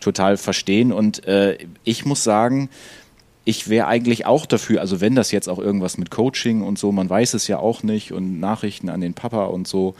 total 0.00 0.36
verstehen. 0.36 0.92
Und 0.92 1.26
äh, 1.26 1.58
ich 1.84 2.04
muss 2.04 2.24
sagen, 2.24 2.68
ich 3.44 3.68
wäre 3.68 3.86
eigentlich 3.86 4.26
auch 4.26 4.46
dafür, 4.46 4.80
also 4.80 5.00
wenn 5.00 5.14
das 5.14 5.32
jetzt 5.32 5.48
auch 5.48 5.58
irgendwas 5.58 5.98
mit 5.98 6.10
Coaching 6.10 6.62
und 6.62 6.78
so, 6.78 6.92
man 6.92 7.08
weiß 7.08 7.34
es 7.34 7.48
ja 7.48 7.58
auch 7.58 7.82
nicht 7.82 8.12
und 8.12 8.38
Nachrichten 8.38 8.88
an 8.88 9.00
den 9.00 9.14
Papa 9.14 9.46
und 9.46 9.66
so, 9.66 9.94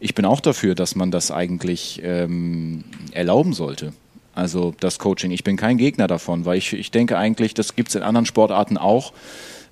ich 0.00 0.14
bin 0.14 0.24
auch 0.24 0.40
dafür, 0.40 0.74
dass 0.74 0.96
man 0.96 1.10
das 1.12 1.30
eigentlich 1.30 2.00
ähm, 2.04 2.84
erlauben 3.12 3.52
sollte. 3.52 3.92
Also 4.34 4.74
das 4.80 4.98
Coaching. 4.98 5.30
Ich 5.30 5.44
bin 5.44 5.56
kein 5.56 5.78
Gegner 5.78 6.06
davon, 6.08 6.44
weil 6.44 6.58
ich, 6.58 6.72
ich 6.72 6.90
denke 6.90 7.18
eigentlich, 7.18 7.54
das 7.54 7.76
gibt 7.76 7.90
es 7.90 7.94
in 7.94 8.02
anderen 8.02 8.26
Sportarten 8.26 8.78
auch. 8.78 9.12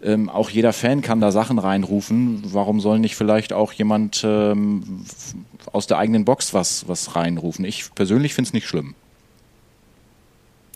Ähm, 0.02 0.28
auch 0.28 0.48
jeder 0.48 0.72
Fan 0.72 1.02
kann 1.02 1.20
da 1.20 1.32
Sachen 1.32 1.58
reinrufen. 1.58 2.42
Warum 2.44 2.80
soll 2.80 3.00
nicht 3.00 3.16
vielleicht 3.16 3.52
auch 3.52 3.72
jemand 3.72 4.22
ähm, 4.24 5.04
aus 5.72 5.86
der 5.86 5.98
eigenen 5.98 6.24
Box 6.24 6.54
was, 6.54 6.88
was 6.88 7.16
reinrufen? 7.16 7.64
Ich 7.64 7.94
persönlich 7.94 8.34
finde 8.34 8.48
es 8.48 8.52
nicht 8.52 8.68
schlimm. 8.68 8.94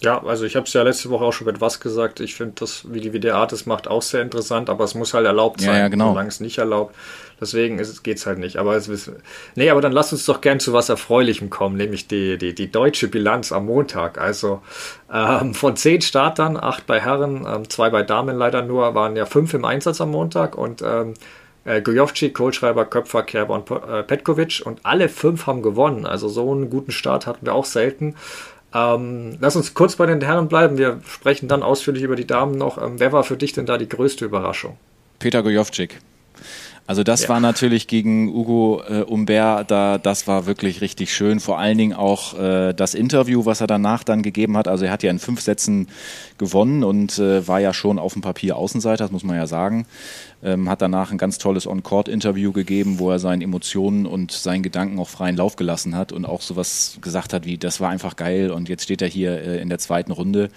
Ja, 0.05 0.23
also 0.23 0.45
ich 0.45 0.57
habe 0.57 0.67
es 0.67 0.73
ja 0.73 0.83
letzte 0.83 1.11
Woche 1.11 1.25
auch 1.25 1.33
schon 1.33 1.47
mit 1.47 1.61
was 1.61 1.81
gesagt. 1.81 2.21
Ich 2.21 2.35
finde 2.35 2.55
das, 2.61 2.93
wie 2.93 3.01
die 3.01 3.13
WDA 3.13 3.47
das 3.47 3.67
macht, 3.67 3.89
auch 3.89 4.03
sehr 4.03 4.23
interessant, 4.23 4.71
aber 4.71 4.85
es 4.85 4.95
muss 4.95 5.15
halt 5.15 5.27
erlaubt 5.27 5.61
sein, 5.61 5.71
ja, 5.75 5.79
ja, 5.81 5.89
genau. 5.89 6.11
solange 6.11 6.29
es 6.29 6.41
nicht 6.41 6.59
erlaubt. 6.59 6.95
Deswegen 7.41 7.81
geht 8.03 8.19
es 8.19 8.27
halt 8.27 8.39
nicht. 8.39 8.57
Aber 8.59 8.77
es 8.77 8.89
wissen. 8.89 9.17
Nee, 9.55 9.71
aber 9.71 9.81
dann 9.81 9.93
lass 9.93 10.13
uns 10.13 10.25
doch 10.25 10.41
gern 10.41 10.61
zu 10.61 10.73
was 10.73 10.89
Erfreulichem 10.89 11.51
kommen, 11.51 11.77
nämlich 11.77 12.07
die, 12.07 12.39
die, 12.39 12.55
die 12.55 12.71
deutsche 12.71 13.09
Bilanz 13.09 13.53
am 13.53 13.67
Montag. 13.67 14.19
Also 14.19 14.63
ähm, 15.13 15.55
von 15.55 15.77
zehn 15.77 16.01
Startern, 16.01 16.57
acht 16.57 16.87
bei 16.87 17.01
Herren, 17.01 17.47
ähm, 17.47 17.69
zwei 17.69 17.91
bei 17.91 18.03
Damen 18.03 18.37
leider 18.37 18.63
nur, 18.63 18.95
waren 18.95 19.17
ja 19.17 19.27
fünf 19.27 19.53
im 19.55 19.65
Einsatz 19.65 20.01
am 20.01 20.11
Montag 20.11 20.57
und 20.57 20.83
ähm, 20.83 21.15
äh, 21.65 21.81
Gojovci, 21.81 22.31
Kohlschreiber, 22.31 22.85
Köpfer, 22.85 23.23
Kerber 23.23 23.55
und 23.55 23.71
äh, 23.71 24.03
Petkovic 24.03 24.63
und 24.65 24.81
alle 24.85 25.09
fünf 25.09 25.47
haben 25.47 25.63
gewonnen. 25.63 26.07
Also 26.07 26.29
so 26.29 26.51
einen 26.53 26.71
guten 26.71 26.93
Start 26.93 27.27
hatten 27.27 27.47
wir 27.47 27.55
auch 27.55 27.65
selten. 27.65 28.15
Ähm, 28.75 29.37
lass 29.41 29.55
uns 29.57 29.75
kurz 29.75 29.97
bei 29.97 30.07
den 30.07 30.21
Herren 30.21 30.49
bleiben. 30.49 30.79
Wir 30.79 31.01
sprechen 31.07 31.49
dann 31.49 31.63
ausführlich 31.63 32.03
über 32.03 32.17
die 32.17 32.27
Damen 32.27 32.59
noch. 32.59 32.83
Ähm, 32.83 32.99
wer 32.99 33.13
war 33.13 33.23
für 33.23 33.37
dich 33.37 33.53
denn 33.53 33.67
da 33.67 33.79
die 33.79 33.89
größte 33.89 34.25
Überraschung? 34.25 34.77
Peter 35.21 35.43
Gojovcik. 35.43 36.01
Also 36.87 37.03
das 37.03 37.23
ja. 37.23 37.29
war 37.31 37.41
natürlich 37.41 37.87
gegen 37.87 38.29
Ugo 38.29 38.83
äh, 38.87 39.01
Umbert, 39.01 39.71
da 39.71 39.97
das 39.97 40.27
war 40.27 40.45
wirklich 40.45 40.83
richtig 40.83 41.15
schön. 41.15 41.41
Vor 41.41 41.59
allen 41.59 41.79
Dingen 41.79 41.95
auch 41.95 42.39
äh, 42.39 42.75
das 42.75 42.95
Interview, 42.95 43.47
was 43.47 43.63
er 43.63 43.67
danach 43.67 44.05
dann 44.05 44.23
gegeben 44.23 44.59
hat. 44.59 44.69
Also 44.69 44.85
er 44.85 44.91
hat 44.91 45.03
ja 45.03 45.11
in 45.11 45.19
fünf 45.19 45.41
Sätzen 45.41 45.89
gewonnen 46.37 46.85
und 46.85 47.19
äh, 47.19 47.49
war 47.49 47.59
ja 47.61 47.73
schon 47.73 47.99
auf 47.99 48.13
dem 48.13 48.21
Papier 48.21 48.57
Außenseiter, 48.57 49.05
das 49.05 49.13
muss 49.13 49.25
man 49.25 49.37
ja 49.37 49.47
sagen 49.47 49.87
ähm, 50.45 50.69
hat 50.69 50.83
danach 50.83 51.11
ein 51.11 51.19
ganz 51.19 51.39
tolles 51.39 51.67
On-Court-Interview 51.67 52.53
gegeben, 52.53 52.99
wo 52.99 53.11
er 53.11 53.19
seinen 53.19 53.43
Emotionen 53.43 54.07
und 54.07 54.31
seinen 54.31 54.63
Gedanken 54.63 54.99
auch 54.99 55.09
freien 55.09 55.37
Lauf 55.37 55.57
gelassen 55.57 55.97
hat 55.97 56.13
und 56.13 56.27
auch 56.27 56.43
sowas 56.43 56.99
gesagt 57.01 57.33
hat 57.33 57.47
wie, 57.47 57.57
das 57.57 57.81
war 57.81 57.91
einfach 57.91 58.17
geil 58.17 58.51
und 58.51 58.69
jetzt 58.69 58.85
steht 58.85 59.03
er 59.03 59.09
hier 59.09 59.41
äh, 59.41 59.61
in 59.61 59.71
der 59.71 59.79
zweiten 59.79 60.13
Runde. 60.13 60.51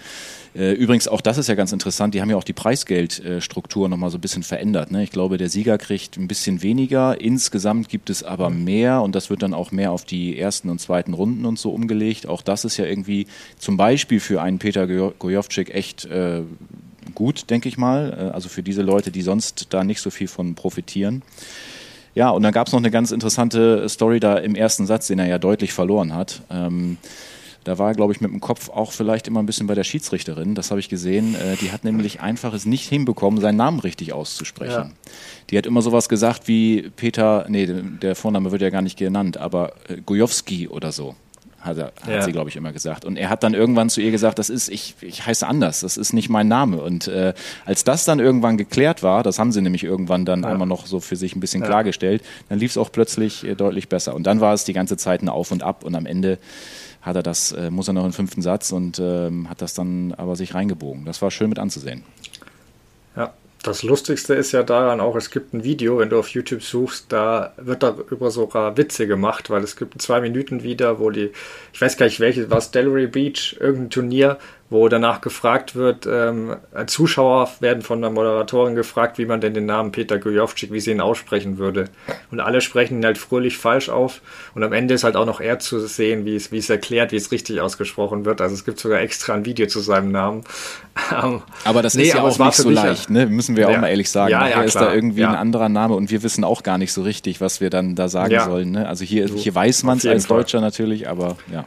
Äh, 0.54 0.72
übrigens, 0.72 1.08
auch 1.08 1.20
das 1.20 1.38
ist 1.38 1.48
ja 1.48 1.54
ganz 1.54 1.72
interessant, 1.72 2.14
die 2.14 2.20
haben 2.20 2.30
ja 2.30 2.36
auch 2.36 2.44
die 2.44 2.52
Preisgeldstruktur 2.52 3.88
nochmal 3.88 4.10
so 4.10 4.18
ein 4.18 4.20
bisschen 4.20 4.42
verändert. 4.42 4.90
Ne? 4.90 5.02
Ich 5.02 5.10
glaube, 5.10 5.38
der 5.38 5.48
Sieger 5.48 5.78
kriegt 5.78 6.16
ein 6.16 6.28
bisschen 6.28 6.62
weniger, 6.62 7.20
insgesamt 7.20 7.88
gibt 7.88 8.10
es 8.10 8.22
aber 8.22 8.50
mehr 8.50 9.02
und 9.02 9.14
das 9.14 9.30
wird 9.30 9.42
dann 9.42 9.54
auch 9.54 9.72
mehr 9.72 9.92
auf 9.92 10.04
die 10.04 10.38
ersten 10.38 10.68
und 10.68 10.80
zweiten 10.80 11.14
Runden 11.14 11.46
und 11.46 11.58
so 11.58 11.70
umgelegt. 11.70 12.26
Auch 12.26 12.42
das 12.42 12.64
ist 12.64 12.76
ja 12.76 12.84
irgendwie 12.84 13.26
zum 13.58 13.76
Beispiel 13.76 14.20
für 14.20 14.42
einen 14.42 14.58
Peter 14.58 14.86
Gojovcik 14.86 15.74
echt 15.74 16.04
äh, 16.06 16.42
gut, 17.18 17.50
denke 17.50 17.68
ich 17.68 17.76
mal. 17.76 18.16
Äh, 18.16 18.34
also 18.34 18.48
für 18.48 18.62
diese 18.62 18.82
Leute, 18.82 19.10
die 19.10 19.22
sonst 19.22 19.66
da 19.70 19.82
nicht 19.82 20.00
so 20.00 20.08
viel 20.10 20.28
von 20.28 20.54
profitieren. 20.54 21.22
Ja, 22.14 22.30
und 22.30 22.42
dann 22.42 22.52
gab 22.52 22.68
es 22.68 22.72
noch 22.72 22.80
eine 22.80 22.92
ganz 22.92 23.10
interessante 23.10 23.88
Story 23.88 24.20
da 24.20 24.38
im 24.38 24.54
ersten 24.54 24.86
Satz, 24.86 25.08
den 25.08 25.18
er 25.18 25.26
ja 25.26 25.38
deutlich 25.38 25.72
verloren 25.72 26.14
hat. 26.14 26.42
Ähm, 26.48 26.96
da 27.64 27.76
war 27.76 27.88
er, 27.88 27.94
glaube 27.94 28.12
ich, 28.12 28.20
mit 28.20 28.30
dem 28.30 28.40
Kopf 28.40 28.70
auch 28.70 28.92
vielleicht 28.92 29.26
immer 29.26 29.40
ein 29.40 29.46
bisschen 29.46 29.66
bei 29.66 29.74
der 29.74 29.84
Schiedsrichterin. 29.84 30.54
Das 30.54 30.70
habe 30.70 30.78
ich 30.78 30.88
gesehen. 30.88 31.34
Äh, 31.34 31.56
die 31.56 31.72
hat 31.72 31.82
nämlich 31.82 32.20
einfach 32.20 32.54
es 32.54 32.66
nicht 32.66 32.88
hinbekommen, 32.88 33.40
seinen 33.40 33.56
Namen 33.56 33.80
richtig 33.80 34.12
auszusprechen. 34.12 34.72
Ja. 34.72 34.90
Die 35.50 35.58
hat 35.58 35.66
immer 35.66 35.82
sowas 35.82 36.08
gesagt 36.08 36.46
wie 36.46 36.90
Peter, 36.94 37.46
nee, 37.48 37.66
der 37.66 38.14
Vorname 38.14 38.52
wird 38.52 38.62
ja 38.62 38.70
gar 38.70 38.82
nicht 38.82 38.96
genannt, 38.96 39.38
aber 39.38 39.72
äh, 39.88 40.00
Gojowski 40.06 40.68
oder 40.68 40.92
so 40.92 41.16
hat, 41.60 41.76
er, 41.76 41.86
hat 41.86 42.08
ja. 42.08 42.22
sie, 42.22 42.32
glaube 42.32 42.50
ich, 42.50 42.56
immer 42.56 42.72
gesagt. 42.72 43.04
Und 43.04 43.16
er 43.16 43.30
hat 43.30 43.42
dann 43.42 43.54
irgendwann 43.54 43.90
zu 43.90 44.00
ihr 44.00 44.10
gesagt, 44.10 44.38
das 44.38 44.48
ist, 44.48 44.68
ich, 44.68 44.94
ich 45.00 45.26
heiße 45.26 45.46
anders, 45.46 45.80
das 45.80 45.96
ist 45.96 46.12
nicht 46.12 46.28
mein 46.28 46.48
Name. 46.48 46.80
Und 46.80 47.08
äh, 47.08 47.34
als 47.64 47.84
das 47.84 48.04
dann 48.04 48.20
irgendwann 48.20 48.56
geklärt 48.56 49.02
war, 49.02 49.22
das 49.22 49.38
haben 49.38 49.52
sie 49.52 49.60
nämlich 49.60 49.84
irgendwann 49.84 50.24
dann 50.24 50.42
ja. 50.42 50.50
einmal 50.50 50.68
noch 50.68 50.86
so 50.86 51.00
für 51.00 51.16
sich 51.16 51.34
ein 51.34 51.40
bisschen 51.40 51.62
ja. 51.62 51.68
klargestellt, 51.68 52.22
dann 52.48 52.58
lief 52.58 52.70
es 52.72 52.78
auch 52.78 52.92
plötzlich 52.92 53.44
äh, 53.44 53.54
deutlich 53.54 53.88
besser. 53.88 54.14
Und 54.14 54.24
dann 54.24 54.40
war 54.40 54.54
es 54.54 54.64
die 54.64 54.72
ganze 54.72 54.96
Zeit 54.96 55.22
ein 55.22 55.28
Auf 55.28 55.50
und 55.50 55.62
Ab 55.62 55.84
und 55.84 55.94
am 55.94 56.06
Ende 56.06 56.38
hat 57.02 57.16
er 57.16 57.22
das, 57.22 57.52
äh, 57.52 57.70
muss 57.70 57.88
er 57.88 57.94
noch 57.94 58.04
einen 58.04 58.12
fünften 58.12 58.42
Satz 58.42 58.72
und 58.72 58.98
ähm, 58.98 59.48
hat 59.48 59.62
das 59.62 59.74
dann 59.74 60.12
aber 60.14 60.36
sich 60.36 60.54
reingebogen. 60.54 61.04
Das 61.04 61.22
war 61.22 61.30
schön 61.30 61.48
mit 61.48 61.58
anzusehen. 61.58 62.02
Das 63.68 63.82
Lustigste 63.82 64.32
ist 64.32 64.52
ja 64.52 64.62
daran 64.62 64.98
auch, 64.98 65.14
es 65.14 65.30
gibt 65.30 65.52
ein 65.52 65.62
Video, 65.62 65.98
wenn 65.98 66.08
du 66.08 66.18
auf 66.18 66.30
YouTube 66.30 66.62
suchst, 66.62 67.12
da 67.12 67.52
wird 67.58 67.82
darüber 67.82 68.30
sogar 68.30 68.78
Witze 68.78 69.06
gemacht, 69.06 69.50
weil 69.50 69.62
es 69.62 69.76
gibt 69.76 70.00
zwei 70.00 70.22
Minuten 70.22 70.62
wieder, 70.62 70.98
wo 71.00 71.10
die, 71.10 71.32
ich 71.74 71.78
weiß 71.78 71.98
gar 71.98 72.06
nicht 72.06 72.18
welches, 72.18 72.48
war 72.48 72.56
es 72.56 72.70
Delray 72.70 73.08
Beach, 73.08 73.58
irgendein 73.60 73.90
Turnier, 73.90 74.38
wo 74.70 74.88
danach 74.88 75.22
gefragt 75.22 75.74
wird, 75.74 76.06
ähm, 76.06 76.56
Zuschauer 76.86 77.48
werden 77.60 77.82
von 77.82 78.02
der 78.02 78.10
Moderatorin 78.10 78.74
gefragt, 78.74 79.16
wie 79.16 79.24
man 79.24 79.40
denn 79.40 79.54
den 79.54 79.64
Namen 79.64 79.92
Peter 79.92 80.18
Gojovcik, 80.18 80.70
wie 80.72 80.80
sie 80.80 80.90
ihn 80.90 81.00
aussprechen 81.00 81.56
würde. 81.56 81.86
Und 82.30 82.40
alle 82.40 82.60
sprechen 82.60 82.98
ihn 82.98 83.04
halt 83.04 83.16
fröhlich 83.16 83.56
falsch 83.56 83.88
auf. 83.88 84.20
Und 84.54 84.62
am 84.62 84.74
Ende 84.74 84.92
ist 84.92 85.04
halt 85.04 85.16
auch 85.16 85.24
noch 85.24 85.40
er 85.40 85.58
zu 85.58 85.80
sehen, 85.80 86.26
wie 86.26 86.36
es, 86.36 86.52
wie 86.52 86.58
es 86.58 86.68
erklärt, 86.68 87.12
wie 87.12 87.16
es 87.16 87.32
richtig 87.32 87.62
ausgesprochen 87.62 88.26
wird. 88.26 88.42
Also 88.42 88.54
es 88.54 88.66
gibt 88.66 88.78
sogar 88.78 89.00
extra 89.00 89.34
ein 89.34 89.46
Video 89.46 89.66
zu 89.66 89.80
seinem 89.80 90.12
Namen. 90.12 90.44
Ähm, 91.10 91.42
aber 91.64 91.80
das 91.80 91.94
nee, 91.94 92.02
ist 92.02 92.14
ja 92.14 92.22
auch 92.22 92.38
nicht 92.38 92.54
so 92.54 92.68
leicht, 92.68 93.08
ne? 93.08 93.26
müssen 93.26 93.56
wir 93.56 93.70
ja. 93.70 93.76
auch 93.76 93.80
mal 93.80 93.88
ehrlich 93.88 94.10
sagen. 94.10 94.32
Ja, 94.32 94.48
ja, 94.48 94.62
ist 94.62 94.74
da 94.74 94.92
irgendwie 94.92 95.24
ein 95.24 95.34
anderer 95.34 95.68
Name 95.68 95.94
und 95.94 96.10
wir 96.10 96.22
wissen 96.22 96.44
auch 96.44 96.62
gar 96.62 96.76
nicht 96.76 96.92
so 96.92 97.02
richtig, 97.02 97.40
was 97.40 97.60
wir 97.60 97.70
dann 97.70 97.94
da 97.94 98.08
sagen 98.08 98.38
sollen. 98.40 98.72
Ne? 98.72 98.86
Also 98.86 99.04
hier, 99.04 99.26
hier 99.28 99.54
weiß 99.54 99.84
man 99.84 99.98
es 99.98 100.06
als 100.06 100.26
Fall. 100.26 100.38
Deutscher 100.38 100.60
natürlich, 100.60 101.08
aber 101.08 101.36
ja. 101.52 101.64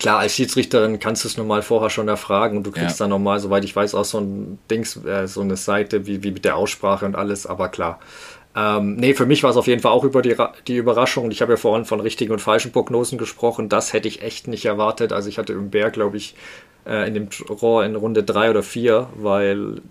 Klar, 0.00 0.18
als 0.18 0.34
Schiedsrichterin 0.34 0.98
kannst 0.98 1.24
du 1.24 1.28
es 1.28 1.36
normal 1.36 1.60
vorher 1.60 1.90
schon 1.90 2.08
erfragen 2.08 2.56
und 2.56 2.66
du 2.66 2.70
kriegst 2.70 2.98
ja. 2.98 3.04
dann 3.04 3.10
nochmal, 3.10 3.38
soweit 3.38 3.64
ich 3.64 3.76
weiß, 3.76 3.94
auch 3.94 4.06
so 4.06 4.18
ein 4.18 4.58
Dings, 4.70 4.96
äh, 5.04 5.28
so 5.28 5.42
eine 5.42 5.56
Seite 5.56 6.06
wie, 6.06 6.22
wie 6.22 6.30
mit 6.30 6.46
der 6.46 6.56
Aussprache 6.56 7.04
und 7.04 7.16
alles, 7.16 7.46
aber 7.46 7.68
klar. 7.68 8.00
Ähm, 8.56 8.96
nee, 8.96 9.12
für 9.12 9.26
mich 9.26 9.42
war 9.42 9.50
es 9.50 9.58
auf 9.58 9.66
jeden 9.66 9.82
Fall 9.82 9.92
auch 9.92 10.02
über 10.02 10.22
die, 10.22 10.34
die 10.66 10.78
Überraschung. 10.78 11.30
Ich 11.30 11.42
habe 11.42 11.52
ja 11.52 11.56
vorhin 11.58 11.84
von 11.84 12.00
richtigen 12.00 12.32
und 12.32 12.40
falschen 12.40 12.72
Prognosen 12.72 13.18
gesprochen. 13.18 13.68
Das 13.68 13.92
hätte 13.92 14.08
ich 14.08 14.22
echt 14.22 14.48
nicht 14.48 14.64
erwartet. 14.64 15.12
Also 15.12 15.28
ich 15.28 15.36
hatte 15.36 15.52
im 15.52 15.68
Berg, 15.68 15.92
glaube 15.92 16.16
ich, 16.16 16.34
äh, 16.86 17.06
in 17.06 17.12
dem 17.12 17.28
Rohr 17.50 17.84
in 17.84 17.94
Runde 17.94 18.22
drei 18.22 18.48
oder 18.48 18.62
vier, 18.62 19.08
weil 19.16 19.82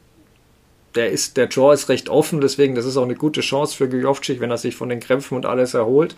der 0.95 1.11
ist, 1.11 1.37
der 1.37 1.47
Draw 1.47 1.71
ist 1.71 1.87
recht 1.87 2.09
offen, 2.09 2.41
deswegen, 2.41 2.73
das 2.73 2.85
ist 2.85 2.97
auch 2.97 3.03
eine 3.03 3.13
gute 3.13 3.41
Chance 3.41 3.77
für 3.77 3.87
Gujovcik, 3.87 4.39
wenn 4.39 4.49
er 4.49 4.57
sich 4.57 4.75
von 4.75 4.89
den 4.89 4.99
Krämpfen 4.99 5.37
und 5.37 5.45
alles 5.45 5.75
erholt. 5.75 6.15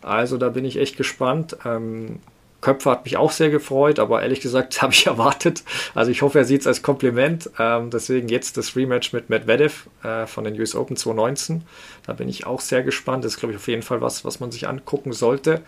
Also 0.00 0.38
da 0.38 0.48
bin 0.48 0.64
ich 0.64 0.78
echt 0.78 0.96
gespannt. 0.96 1.58
Ähm, 1.66 2.20
Köpfer 2.60 2.92
hat 2.92 3.04
mich 3.04 3.16
auch 3.16 3.30
sehr 3.30 3.50
gefreut, 3.50 3.98
aber 3.98 4.22
ehrlich 4.22 4.40
gesagt 4.40 4.80
habe 4.82 4.92
ich 4.92 5.06
erwartet. 5.06 5.62
Also 5.94 6.10
ich 6.10 6.22
hoffe, 6.22 6.38
er 6.38 6.44
sieht 6.44 6.62
es 6.62 6.66
als 6.66 6.82
Kompliment. 6.82 7.50
Ähm, 7.58 7.90
deswegen 7.90 8.28
jetzt 8.28 8.56
das 8.56 8.76
Rematch 8.76 9.12
mit 9.12 9.28
Medvedev 9.30 9.88
äh, 10.02 10.26
von 10.26 10.44
den 10.44 10.58
US 10.58 10.74
Open 10.74 10.96
2019. 10.96 11.62
Da 12.06 12.12
bin 12.12 12.28
ich 12.28 12.46
auch 12.46 12.60
sehr 12.60 12.82
gespannt. 12.82 13.24
Das 13.24 13.34
ist, 13.34 13.38
glaube 13.38 13.52
ich, 13.52 13.58
auf 13.58 13.68
jeden 13.68 13.82
Fall 13.82 14.00
was, 14.00 14.24
was 14.24 14.40
man 14.40 14.50
sich 14.50 14.68
angucken 14.68 15.12
sollte. 15.12 15.62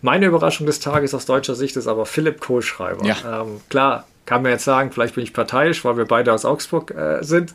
Meine 0.00 0.26
Überraschung 0.26 0.66
des 0.66 0.80
Tages 0.80 1.14
aus 1.14 1.26
deutscher 1.26 1.54
Sicht 1.54 1.76
ist 1.76 1.86
aber 1.86 2.06
Philipp 2.06 2.40
Kohlschreiber. 2.40 3.04
Ja. 3.04 3.42
Ähm, 3.42 3.60
klar, 3.68 4.04
kann 4.26 4.42
man 4.42 4.52
jetzt 4.52 4.64
sagen, 4.64 4.92
vielleicht 4.92 5.14
bin 5.14 5.24
ich 5.24 5.32
parteiisch, 5.32 5.84
weil 5.84 5.96
wir 5.96 6.04
beide 6.04 6.32
aus 6.32 6.44
Augsburg 6.44 6.90
äh, 6.92 7.22
sind. 7.22 7.54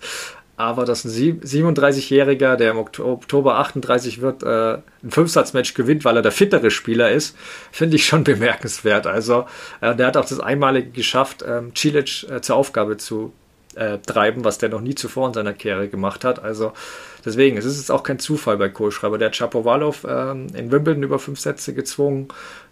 Aber 0.58 0.86
dass 0.86 1.06
ein 1.06 1.12
37-Jähriger, 1.12 2.56
der 2.56 2.72
im 2.72 2.78
Oktober 2.78 3.60
38 3.60 4.22
wird, 4.22 4.42
äh, 4.42 4.80
ein 5.04 5.12
Fünfsatzmatch 5.12 5.76
gewinnt, 5.76 6.04
weil 6.04 6.16
er 6.16 6.24
der 6.24 6.32
fittere 6.32 6.72
Spieler 6.72 7.12
ist, 7.12 7.38
finde 7.72 7.96
ich 7.96 8.06
schon 8.08 8.24
bemerkenswert. 8.26 9.06
Also, 9.06 9.46
äh, 9.82 9.96
der 9.96 10.08
hat 10.08 10.18
auch 10.18 10.26
das 10.26 10.40
einmalige 10.40 10.90
geschafft, 10.90 11.46
ähm, 11.48 11.74
Cilic 11.76 12.26
äh, 12.30 12.42
zur 12.42 12.56
Aufgabe 12.56 12.98
zu 12.98 13.34
äh, 13.78 14.00
treiben, 14.00 14.44
was 14.44 14.58
der 14.58 14.70
noch 14.70 14.82
nie 14.82 14.96
zuvor 14.96 15.28
in 15.28 15.34
seiner 15.34 15.54
Karriere 15.54 15.88
gemacht 15.88 16.24
hat. 16.24 16.44
Also, 16.44 16.74
deswegen, 17.26 17.58
es 17.58 17.66
ist 17.66 17.78
jetzt 17.78 17.92
auch 17.92 18.04
kein 18.04 18.20
Zufall 18.20 18.58
bei 18.58 18.70
Kohlschreiber. 18.70 19.18
Der 19.18 19.28
hat 19.28 19.36
Chapovalov 19.36 20.06
ähm, 20.10 20.48
in 20.54 20.72
Wimbledon 20.72 21.04
über 21.04 21.20
fünf 21.20 21.40
Sätze 21.40 21.74
gezwungen. 21.74 22.28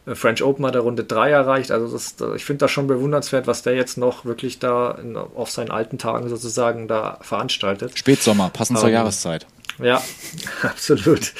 Äh, 0.06 0.16
French 0.16 0.44
Open 0.44 0.66
hat 0.66 0.76
er 0.76 0.82
Runde 0.82 1.04
3 1.04 1.30
erreicht. 1.30 1.72
Also 1.72 1.92
das, 1.92 2.16
ich 2.36 2.46
finde 2.46 2.60
das 2.60 2.72
schon 2.72 2.88
bewundernswert, 2.88 3.48
was 3.48 3.64
der 3.64 3.76
jetzt 3.76 3.98
noch 3.98 4.26
wirklich 4.26 4.60
da 4.60 4.92
in, 4.92 5.16
auf 5.16 5.52
seinen 5.52 5.72
alten 5.72 5.98
Tagen 5.98 6.30
sozusagen 6.30 6.88
da 6.88 7.20
veranstaltet. 7.22 7.98
Spätsommer, 7.98 8.50
passend 8.50 8.78
ähm, 8.78 8.82
zur 8.82 8.90
Jahreszeit. 8.90 9.48
Ja, 9.80 10.02
absolut. 10.64 11.34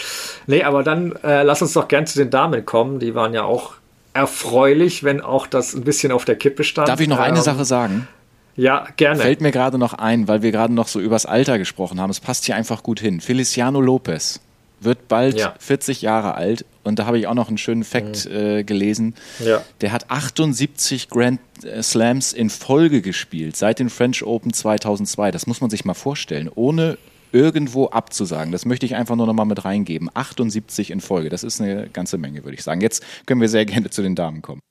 Nee, 0.48 0.64
aber 0.64 0.84
dann 0.84 1.14
äh, 1.24 1.44
lass 1.44 1.62
uns 1.62 1.74
doch 1.74 1.88
gern 1.88 2.06
zu 2.06 2.20
den 2.20 2.30
Damen 2.30 2.66
kommen. 2.66 3.00
Die 3.00 3.16
waren 3.16 3.34
ja 3.34 3.44
auch 3.44 3.76
erfreulich, 4.14 5.04
wenn 5.04 5.22
auch 5.22 5.46
das 5.46 5.74
ein 5.74 5.84
bisschen 5.84 6.12
auf 6.12 6.26
der 6.26 6.36
Kippe 6.36 6.64
stand. 6.64 6.88
Darf 6.88 7.00
ich 7.00 7.08
noch 7.08 7.20
eine 7.20 7.38
ähm, 7.38 7.44
Sache 7.44 7.66
sagen? 7.66 8.08
Ja, 8.56 8.88
gerne. 8.96 9.22
Fällt 9.22 9.42
mir 9.42 9.52
gerade 9.52 9.78
noch 9.78 9.94
ein, 9.94 10.28
weil 10.28 10.42
wir 10.42 10.52
gerade 10.52 10.74
noch 10.74 10.88
so 10.88 11.00
übers 11.00 11.26
Alter 11.26 11.58
gesprochen 11.58 12.00
haben. 12.00 12.10
Es 12.10 12.20
passt 12.20 12.46
hier 12.46 12.56
einfach 12.56 12.84
gut 12.84 13.00
hin. 13.00 13.20
Feliciano 13.20 13.82
Lopez 13.82 14.40
wird 14.80 15.08
bald 15.08 15.38
ja. 15.38 15.56
40 15.60 16.02
Jahre 16.02 16.36
alt 16.36 16.66
und 16.84 17.00
da 17.00 17.06
habe 17.06 17.18
ich 17.18 17.28
auch 17.28 17.34
noch 17.34 17.48
einen 17.48 17.58
schönen 17.58 17.84
Fact 17.84 18.30
mhm. 18.30 18.36
äh, 18.36 18.64
gelesen. 18.64 19.16
Ja. 19.44 19.62
Der 19.82 19.92
hat 19.92 20.10
78 20.10 21.10
Grand 21.10 21.40
äh, 21.64 21.82
Slams 21.82 22.34
in 22.34 22.50
Folge 22.50 23.02
gespielt 23.02 23.56
seit 23.56 23.80
den 23.80 23.90
French 23.90 24.24
Open 24.24 24.54
2002. 24.54 25.32
Das 25.32 25.48
muss 25.48 25.62
man 25.62 25.70
sich 25.70 25.86
mal 25.86 25.94
vorstellen, 25.94 26.50
ohne 26.54 26.98
irgendwo 27.32 27.88
abzusagen. 27.88 28.52
Das 28.52 28.66
möchte 28.66 28.86
ich 28.86 28.96
einfach 28.96 29.16
nur 29.16 29.28
noch 29.28 29.34
mal 29.34 29.46
mit 29.46 29.66
reingeben. 29.66 30.10
78 30.14 30.92
in 30.92 31.02
Folge, 31.02 31.30
das 31.30 31.44
ist 31.44 31.60
eine 31.60 31.90
ganze 31.90 32.18
Menge, 32.18 32.44
würde 32.44 32.56
ich 32.56 32.64
sagen. 32.64 32.80
Jetzt 32.82 33.04
können 33.26 33.42
wir 33.42 33.50
sehr 33.50 33.66
gerne 33.66 33.90
zu 33.90 34.02
den 34.02 34.16
Damen 34.16 34.42
kommen. 34.42 34.62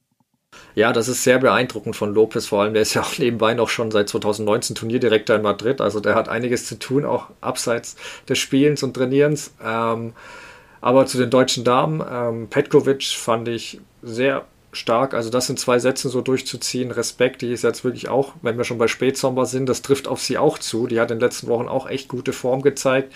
Ja, 0.74 0.92
das 0.92 1.08
ist 1.08 1.22
sehr 1.22 1.38
beeindruckend 1.38 1.94
von 1.94 2.12
Lopez, 2.12 2.46
vor 2.46 2.62
allem 2.62 2.74
der 2.74 2.82
ist 2.82 2.94
ja 2.94 3.02
auch 3.02 3.18
nebenbei 3.18 3.54
noch 3.54 3.68
schon 3.68 3.90
seit 3.90 4.08
2019 4.08 4.74
Turnierdirektor 4.74 5.36
in 5.36 5.42
Madrid, 5.42 5.80
also 5.80 6.00
der 6.00 6.14
hat 6.14 6.28
einiges 6.28 6.66
zu 6.66 6.78
tun, 6.78 7.04
auch 7.04 7.26
abseits 7.40 7.96
des 8.28 8.38
Spielens 8.38 8.82
und 8.82 8.94
Trainierens. 8.94 9.52
Ähm, 9.64 10.14
aber 10.80 11.06
zu 11.06 11.16
den 11.16 11.30
deutschen 11.30 11.64
Damen, 11.64 12.04
ähm, 12.10 12.48
Petkovic 12.50 13.04
fand 13.04 13.48
ich 13.48 13.80
sehr 14.02 14.44
stark. 14.76 15.14
Also 15.14 15.30
das 15.30 15.48
in 15.48 15.56
zwei 15.56 15.78
Sätzen 15.78 16.10
so 16.10 16.20
durchzuziehen, 16.20 16.90
Respekt, 16.90 17.42
die 17.42 17.52
ist 17.52 17.62
jetzt 17.62 17.84
wirklich 17.84 18.08
auch, 18.08 18.34
wenn 18.42 18.58
wir 18.58 18.64
schon 18.64 18.78
bei 18.78 18.88
Spätsommer 18.88 19.46
sind, 19.46 19.68
das 19.68 19.82
trifft 19.82 20.08
auf 20.08 20.20
sie 20.20 20.38
auch 20.38 20.58
zu. 20.58 20.86
Die 20.86 21.00
hat 21.00 21.10
in 21.10 21.18
den 21.18 21.26
letzten 21.26 21.46
Wochen 21.48 21.68
auch 21.68 21.88
echt 21.88 22.08
gute 22.08 22.32
Form 22.32 22.62
gezeigt. 22.62 23.14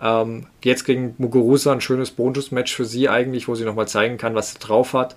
Ähm, 0.00 0.46
jetzt 0.62 0.84
gegen 0.84 1.14
Muguruza 1.18 1.72
ein 1.72 1.80
schönes 1.80 2.10
Bonus-Match 2.10 2.74
für 2.74 2.84
sie 2.84 3.08
eigentlich, 3.08 3.48
wo 3.48 3.54
sie 3.54 3.64
nochmal 3.64 3.88
zeigen 3.88 4.18
kann, 4.18 4.34
was 4.34 4.52
sie 4.52 4.58
drauf 4.58 4.92
hat. 4.92 5.16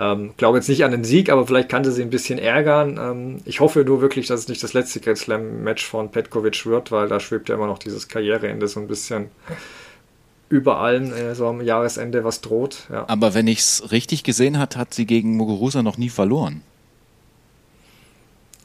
Ähm, 0.00 0.32
glaube 0.38 0.56
jetzt 0.56 0.68
nicht 0.68 0.82
an 0.82 0.92
den 0.92 1.04
Sieg, 1.04 1.28
aber 1.28 1.46
vielleicht 1.46 1.68
kann 1.68 1.84
sie 1.84 1.92
sie 1.92 2.00
ein 2.00 2.08
bisschen 2.08 2.38
ärgern. 2.38 2.98
Ähm, 2.98 3.36
ich 3.44 3.60
hoffe 3.60 3.84
nur 3.84 4.00
wirklich, 4.00 4.26
dass 4.28 4.40
es 4.40 4.48
nicht 4.48 4.62
das 4.62 4.72
letzte 4.72 4.98
Grand 5.00 5.18
Slam-Match 5.18 5.84
von 5.84 6.10
Petkovic 6.10 6.64
wird, 6.64 6.90
weil 6.90 7.08
da 7.08 7.20
schwebt 7.20 7.50
ja 7.50 7.54
immer 7.54 7.66
noch 7.66 7.78
dieses 7.78 8.08
Karriereende 8.08 8.66
so 8.66 8.80
ein 8.80 8.88
bisschen 8.88 9.26
über 10.48 10.78
allen 10.78 11.12
äh, 11.12 11.34
so 11.34 11.46
am 11.46 11.60
Jahresende 11.60 12.24
was 12.24 12.40
droht. 12.40 12.88
Ja. 12.90 13.04
Aber 13.08 13.34
wenn 13.34 13.46
ich 13.46 13.58
es 13.58 13.92
richtig 13.92 14.24
gesehen 14.24 14.58
hat, 14.58 14.78
hat 14.78 14.94
sie 14.94 15.04
gegen 15.04 15.36
Muguruza 15.36 15.82
noch 15.82 15.98
nie 15.98 16.08
verloren. 16.08 16.62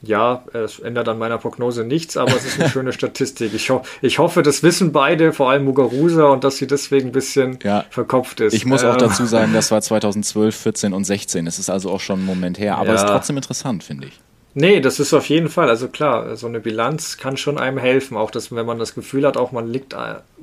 Ja, 0.02 0.44
es 0.52 0.78
ändert 0.78 1.08
an 1.08 1.18
meiner 1.18 1.38
Prognose 1.38 1.82
nichts, 1.82 2.16
aber 2.16 2.36
es 2.36 2.44
ist 2.44 2.60
eine 2.60 2.68
schöne 2.68 2.92
Statistik. 2.92 3.54
Ich, 3.54 3.70
ho 3.70 3.82
ich, 4.02 4.18
hoffe, 4.18 4.42
das 4.42 4.62
wissen 4.62 4.92
beide, 4.92 5.32
vor 5.32 5.50
allem 5.50 5.64
Muguruza, 5.64 6.26
und 6.26 6.44
dass 6.44 6.58
sie 6.58 6.66
deswegen 6.66 7.08
ein 7.08 7.12
bisschen 7.12 7.58
ja. 7.62 7.84
verkopft 7.90 8.40
ist. 8.40 8.52
Ich 8.52 8.66
muss 8.66 8.84
auch 8.84 8.96
dazu 8.96 9.22
ähm. 9.22 9.28
sagen, 9.28 9.52
das 9.54 9.70
war 9.70 9.80
2012, 9.80 10.54
14 10.54 10.92
und 10.92 11.04
16. 11.04 11.46
Es 11.46 11.58
ist 11.58 11.70
also 11.70 11.90
auch 11.90 12.00
schon 12.00 12.20
ein 12.20 12.26
Moment 12.26 12.58
her, 12.58 12.76
aber 12.76 12.94
es 12.94 13.00
ja. 13.00 13.06
ist 13.06 13.12
trotzdem 13.12 13.36
interessant, 13.36 13.84
finde 13.84 14.08
ich. 14.08 14.20
Nee, 14.58 14.80
das 14.80 15.00
ist 15.00 15.12
auf 15.12 15.28
jeden 15.28 15.50
Fall. 15.50 15.68
Also 15.68 15.88
klar, 15.88 16.34
so 16.36 16.46
eine 16.46 16.60
Bilanz 16.60 17.18
kann 17.18 17.36
schon 17.36 17.58
einem 17.58 17.76
helfen. 17.76 18.16
Auch 18.16 18.30
dass, 18.30 18.54
wenn 18.54 18.64
man 18.64 18.78
das 18.78 18.94
Gefühl 18.94 19.26
hat, 19.26 19.36
auch 19.36 19.52
man 19.52 19.68
liegt, 19.70 19.94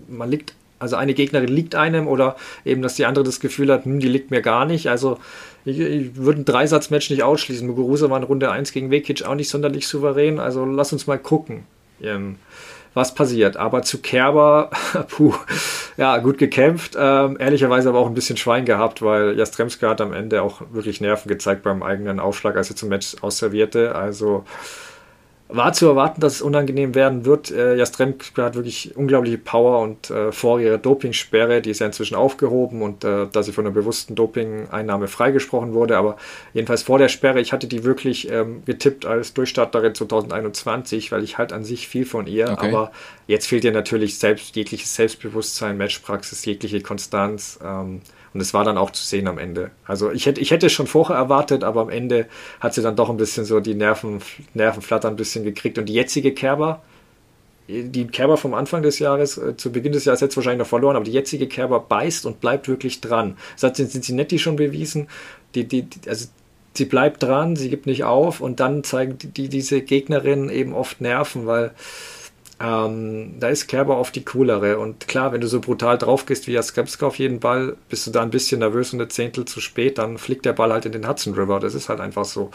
man 0.07 0.29
liegt, 0.29 0.53
also 0.77 0.97
eine 0.97 1.15
Gegnerin 1.15 1.47
liegt 1.47 1.73
einem 1.73 2.07
oder 2.07 2.35
eben, 2.63 2.83
dass 2.83 2.93
die 2.93 3.05
andere 3.05 3.23
das 3.23 3.39
Gefühl 3.39 3.71
hat, 3.71 3.85
hm, 3.85 3.99
die 3.99 4.07
liegt 4.07 4.29
mir 4.29 4.43
gar 4.43 4.65
nicht. 4.65 4.87
Also 4.87 5.17
ich, 5.65 5.79
ich 5.79 6.15
würde 6.15 6.41
ein 6.41 6.45
Dreisatzmatch 6.45 7.09
nicht 7.09 7.23
ausschließen. 7.23 7.67
Muguruza 7.67 8.09
war 8.09 8.17
in 8.17 8.23
Runde 8.23 8.51
1 8.51 8.71
gegen 8.71 8.91
Vekic 8.91 9.23
auch 9.23 9.35
nicht 9.35 9.49
sonderlich 9.49 9.87
souverän. 9.87 10.39
Also 10.39 10.65
lass 10.65 10.93
uns 10.93 11.07
mal 11.07 11.19
gucken, 11.19 11.63
ähm, 12.01 12.35
was 12.93 13.15
passiert. 13.15 13.57
Aber 13.57 13.81
zu 13.81 13.99
Kerber, 13.99 14.69
puh, 15.09 15.33
ja, 15.97 16.17
gut 16.17 16.37
gekämpft. 16.37 16.97
Ähm, 16.99 17.37
ehrlicherweise 17.39 17.89
aber 17.89 17.99
auch 17.99 18.07
ein 18.07 18.13
bisschen 18.13 18.37
Schwein 18.37 18.65
gehabt, 18.65 19.01
weil 19.01 19.37
Jastremska 19.37 19.89
hat 19.89 20.01
am 20.01 20.13
Ende 20.13 20.41
auch 20.41 20.61
wirklich 20.71 21.01
Nerven 21.01 21.29
gezeigt 21.29 21.63
beim 21.63 21.81
eigenen 21.81 22.19
Aufschlag, 22.19 22.57
als 22.57 22.69
er 22.69 22.75
zum 22.75 22.89
Match 22.89 23.15
ausservierte. 23.21 23.95
Also 23.95 24.43
war 25.55 25.71
zu 25.73 25.87
erwarten, 25.87 26.19
dass 26.19 26.35
es 26.35 26.41
unangenehm 26.41 26.95
werden 26.95 27.25
wird. 27.25 27.51
Äh, 27.51 27.75
Jastremka 27.75 28.43
hat 28.43 28.55
wirklich 28.55 28.97
unglaubliche 28.97 29.37
Power 29.37 29.81
und 29.81 30.09
äh, 30.09 30.31
vor 30.31 30.59
ihrer 30.59 30.79
Dopingsperre, 30.79 31.61
die 31.61 31.69
ist 31.69 31.79
ja 31.79 31.85
inzwischen 31.85 32.15
aufgehoben 32.15 32.81
und 32.81 33.03
äh, 33.03 33.27
da 33.31 33.43
sie 33.43 33.51
von 33.51 33.65
einer 33.65 33.73
bewussten 33.73 34.15
Doping-Einnahme 34.15 35.07
freigesprochen 35.07 35.73
wurde, 35.73 35.97
aber 35.97 36.17
jedenfalls 36.53 36.81
vor 36.81 36.97
der 36.97 37.07
Sperre, 37.07 37.39
ich 37.39 37.53
hatte 37.53 37.67
die 37.67 37.83
wirklich 37.83 38.31
ähm, 38.31 38.63
getippt 38.65 39.05
als 39.05 39.33
Durchstarterin 39.35 39.93
2021, 39.93 41.11
weil 41.11 41.23
ich 41.23 41.37
halt 41.37 41.53
an 41.53 41.63
sich 41.63 41.87
viel 41.87 42.05
von 42.05 42.25
ihr, 42.25 42.49
okay. 42.49 42.67
aber 42.67 42.91
jetzt 43.27 43.47
fehlt 43.47 43.63
ihr 43.63 43.71
natürlich 43.71 44.17
selbst, 44.17 44.55
jegliches 44.55 44.95
Selbstbewusstsein, 44.95 45.77
Matchpraxis, 45.77 46.45
jegliche 46.45 46.81
Konstanz. 46.81 47.59
Ähm, 47.63 48.01
und 48.33 48.41
es 48.41 48.53
war 48.53 48.63
dann 48.63 48.77
auch 48.77 48.91
zu 48.91 49.03
sehen 49.03 49.27
am 49.27 49.37
Ende. 49.37 49.71
Also 49.85 50.11
ich 50.11 50.25
hätte, 50.25 50.41
ich 50.41 50.51
hätte 50.51 50.65
es 50.65 50.71
schon 50.71 50.87
vorher 50.87 51.15
erwartet, 51.15 51.63
aber 51.63 51.81
am 51.81 51.89
Ende 51.89 52.27
hat 52.59 52.73
sie 52.73 52.81
dann 52.81 52.95
doch 52.95 53.09
ein 53.09 53.17
bisschen 53.17 53.45
so 53.45 53.59
die 53.59 53.75
Nerven, 53.75 54.21
Nervenflatter 54.53 55.07
ein 55.07 55.15
bisschen 55.15 55.43
gekriegt. 55.43 55.77
Und 55.77 55.85
die 55.85 55.93
jetzige 55.93 56.33
Kerber, 56.33 56.81
die 57.67 58.07
Kerber 58.07 58.37
vom 58.37 58.55
Anfang 58.55 58.81
des 58.81 58.99
Jahres, 58.99 59.37
äh, 59.37 59.55
zu 59.55 59.71
Beginn 59.71 59.93
des 59.93 60.05
Jahres 60.05 60.21
jetzt 60.21 60.35
wahrscheinlich 60.35 60.59
noch 60.59 60.67
verloren, 60.67 60.95
aber 60.95 61.05
die 61.05 61.11
jetzige 61.11 61.47
Kerber 61.47 61.79
beißt 61.79 62.25
und 62.25 62.41
bleibt 62.41 62.67
wirklich 62.67 63.01
dran. 63.01 63.37
Das 63.53 63.63
hat 63.63 63.75
Cincinnati 63.75 64.39
schon 64.39 64.55
bewiesen. 64.55 65.07
Die, 65.53 65.67
die, 65.67 65.87
also 66.07 66.27
sie 66.73 66.85
bleibt 66.85 67.21
dran, 67.21 67.55
sie 67.55 67.69
gibt 67.69 67.85
nicht 67.85 68.03
auf 68.03 68.41
und 68.41 68.59
dann 68.59 68.83
zeigen 68.83 69.17
die, 69.21 69.47
diese 69.47 69.81
Gegnerinnen 69.81 70.49
eben 70.49 70.73
oft 70.73 71.01
Nerven, 71.01 71.45
weil 71.45 71.71
ähm, 72.59 73.39
da 73.39 73.47
ist 73.47 73.67
Kerber 73.67 73.97
oft 73.97 74.15
die 74.15 74.23
coolere. 74.23 74.77
Und 74.79 75.07
klar, 75.07 75.33
wenn 75.33 75.41
du 75.41 75.47
so 75.47 75.59
brutal 75.59 75.97
drauf 75.97 76.25
gehst 76.25 76.47
wie 76.47 76.51
Jaskepska 76.51 77.05
auf 77.05 77.17
jeden 77.17 77.39
Ball, 77.39 77.75
bist 77.89 78.05
du 78.07 78.11
da 78.11 78.21
ein 78.21 78.29
bisschen 78.29 78.59
nervös 78.59 78.93
und 78.93 79.01
eine 79.01 79.09
Zehntel 79.09 79.45
zu 79.45 79.59
spät, 79.59 79.97
dann 79.97 80.17
fliegt 80.17 80.45
der 80.45 80.53
Ball 80.53 80.71
halt 80.71 80.85
in 80.85 80.91
den 80.91 81.07
Hudson 81.07 81.33
River. 81.33 81.59
Das 81.59 81.73
ist 81.73 81.89
halt 81.89 81.99
einfach 81.99 82.25
so. 82.25 82.51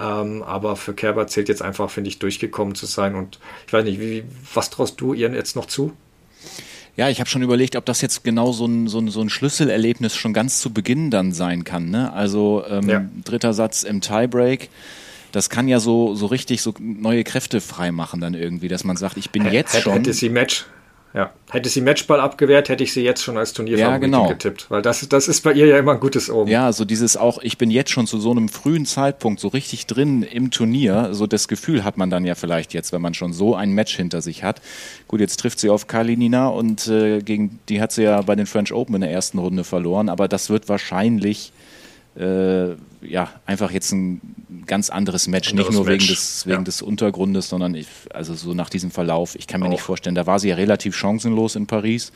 Ähm, 0.00 0.42
aber 0.42 0.76
für 0.76 0.94
Kerber 0.94 1.26
zählt 1.26 1.48
jetzt 1.48 1.62
einfach, 1.62 1.90
finde 1.90 2.08
ich, 2.08 2.18
durchgekommen 2.18 2.74
zu 2.74 2.86
sein. 2.86 3.14
Und 3.14 3.38
ich 3.66 3.72
weiß 3.72 3.84
nicht, 3.84 4.00
wie, 4.00 4.24
was 4.52 4.70
traust 4.70 5.00
du 5.00 5.14
ihr 5.14 5.30
jetzt 5.32 5.56
noch 5.56 5.66
zu? 5.66 5.92
Ja, 6.96 7.10
ich 7.10 7.20
habe 7.20 7.28
schon 7.28 7.42
überlegt, 7.42 7.76
ob 7.76 7.84
das 7.84 8.00
jetzt 8.00 8.24
genau 8.24 8.52
so 8.52 8.66
ein, 8.66 8.88
so, 8.88 8.98
ein, 8.98 9.08
so 9.08 9.20
ein 9.20 9.28
Schlüsselerlebnis 9.28 10.16
schon 10.16 10.32
ganz 10.32 10.60
zu 10.60 10.72
Beginn 10.72 11.10
dann 11.10 11.32
sein 11.32 11.62
kann. 11.62 11.90
Ne? 11.90 12.12
Also 12.12 12.64
ähm, 12.68 12.88
ja. 12.88 13.04
dritter 13.24 13.52
Satz 13.52 13.82
im 13.82 14.00
Tiebreak 14.00 14.70
das 15.36 15.50
kann 15.50 15.68
ja 15.68 15.80
so, 15.80 16.14
so 16.14 16.26
richtig 16.26 16.62
so 16.62 16.74
neue 16.80 17.22
Kräfte 17.22 17.60
freimachen 17.60 18.20
dann 18.20 18.34
irgendwie, 18.34 18.68
dass 18.68 18.84
man 18.84 18.96
sagt, 18.96 19.16
ich 19.16 19.30
bin 19.30 19.50
jetzt 19.52 19.74
hätte, 19.74 19.82
schon. 19.82 19.92
Hätte 19.92 20.12
sie 20.12 20.30
Match, 20.30 20.66
ja. 21.16 21.30
Hätte 21.50 21.70
sie 21.70 21.80
Matchball 21.80 22.20
abgewehrt, 22.20 22.68
hätte 22.68 22.84
ich 22.84 22.92
sie 22.92 23.02
jetzt 23.02 23.22
schon 23.22 23.38
als 23.38 23.54
Turnierfavorit 23.54 23.92
ja, 23.92 23.98
genau. 23.98 24.28
getippt. 24.28 24.70
Weil 24.70 24.82
das, 24.82 25.08
das 25.08 25.28
ist 25.28 25.42
bei 25.42 25.52
ihr 25.54 25.66
ja 25.66 25.78
immer 25.78 25.92
ein 25.92 26.00
gutes 26.00 26.28
Oben. 26.28 26.50
Ja, 26.50 26.70
so 26.72 26.84
dieses 26.84 27.16
auch, 27.16 27.38
ich 27.38 27.56
bin 27.56 27.70
jetzt 27.70 27.90
schon 27.90 28.06
zu 28.06 28.20
so 28.20 28.30
einem 28.30 28.50
frühen 28.50 28.84
Zeitpunkt 28.84 29.40
so 29.40 29.48
richtig 29.48 29.86
drin 29.86 30.22
im 30.22 30.50
Turnier. 30.50 31.10
So 31.12 31.26
das 31.26 31.48
Gefühl 31.48 31.84
hat 31.84 31.96
man 31.96 32.10
dann 32.10 32.26
ja 32.26 32.34
vielleicht 32.34 32.74
jetzt, 32.74 32.92
wenn 32.92 33.00
man 33.00 33.14
schon 33.14 33.32
so 33.32 33.54
ein 33.54 33.72
Match 33.72 33.96
hinter 33.96 34.20
sich 34.20 34.42
hat. 34.42 34.60
Gut, 35.08 35.20
jetzt 35.20 35.38
trifft 35.38 35.58
sie 35.58 35.70
auf 35.70 35.86
Kalinina 35.86 36.48
und 36.48 36.86
äh, 36.88 37.20
gegen 37.20 37.60
die 37.70 37.80
hat 37.80 37.92
sie 37.92 38.02
ja 38.02 38.20
bei 38.20 38.34
den 38.34 38.46
French 38.46 38.74
Open 38.74 38.96
in 38.96 39.00
der 39.00 39.10
ersten 39.10 39.38
Runde 39.38 39.64
verloren. 39.64 40.10
Aber 40.10 40.28
das 40.28 40.50
wird 40.50 40.68
wahrscheinlich 40.68 41.52
ja, 42.18 43.30
einfach 43.44 43.70
jetzt 43.70 43.92
ein 43.92 44.20
ganz 44.66 44.90
anderes 44.90 45.28
Match, 45.28 45.50
anderes 45.50 45.68
nicht 45.68 45.76
nur 45.76 45.84
Match. 45.84 46.04
wegen 46.04 46.14
des 46.14 46.46
wegen 46.46 46.58
ja. 46.58 46.64
des 46.64 46.82
Untergrundes, 46.82 47.48
sondern 47.48 47.74
ich, 47.74 47.88
also 48.12 48.34
so 48.34 48.54
nach 48.54 48.70
diesem 48.70 48.90
Verlauf. 48.90 49.34
Ich 49.36 49.46
kann 49.46 49.60
mir 49.60 49.66
Auch. 49.66 49.70
nicht 49.70 49.82
vorstellen, 49.82 50.14
da 50.14 50.26
war 50.26 50.38
sie 50.38 50.48
ja 50.48 50.54
relativ 50.54 50.96
chancenlos 50.96 51.56
in 51.56 51.66
Paris 51.66 52.12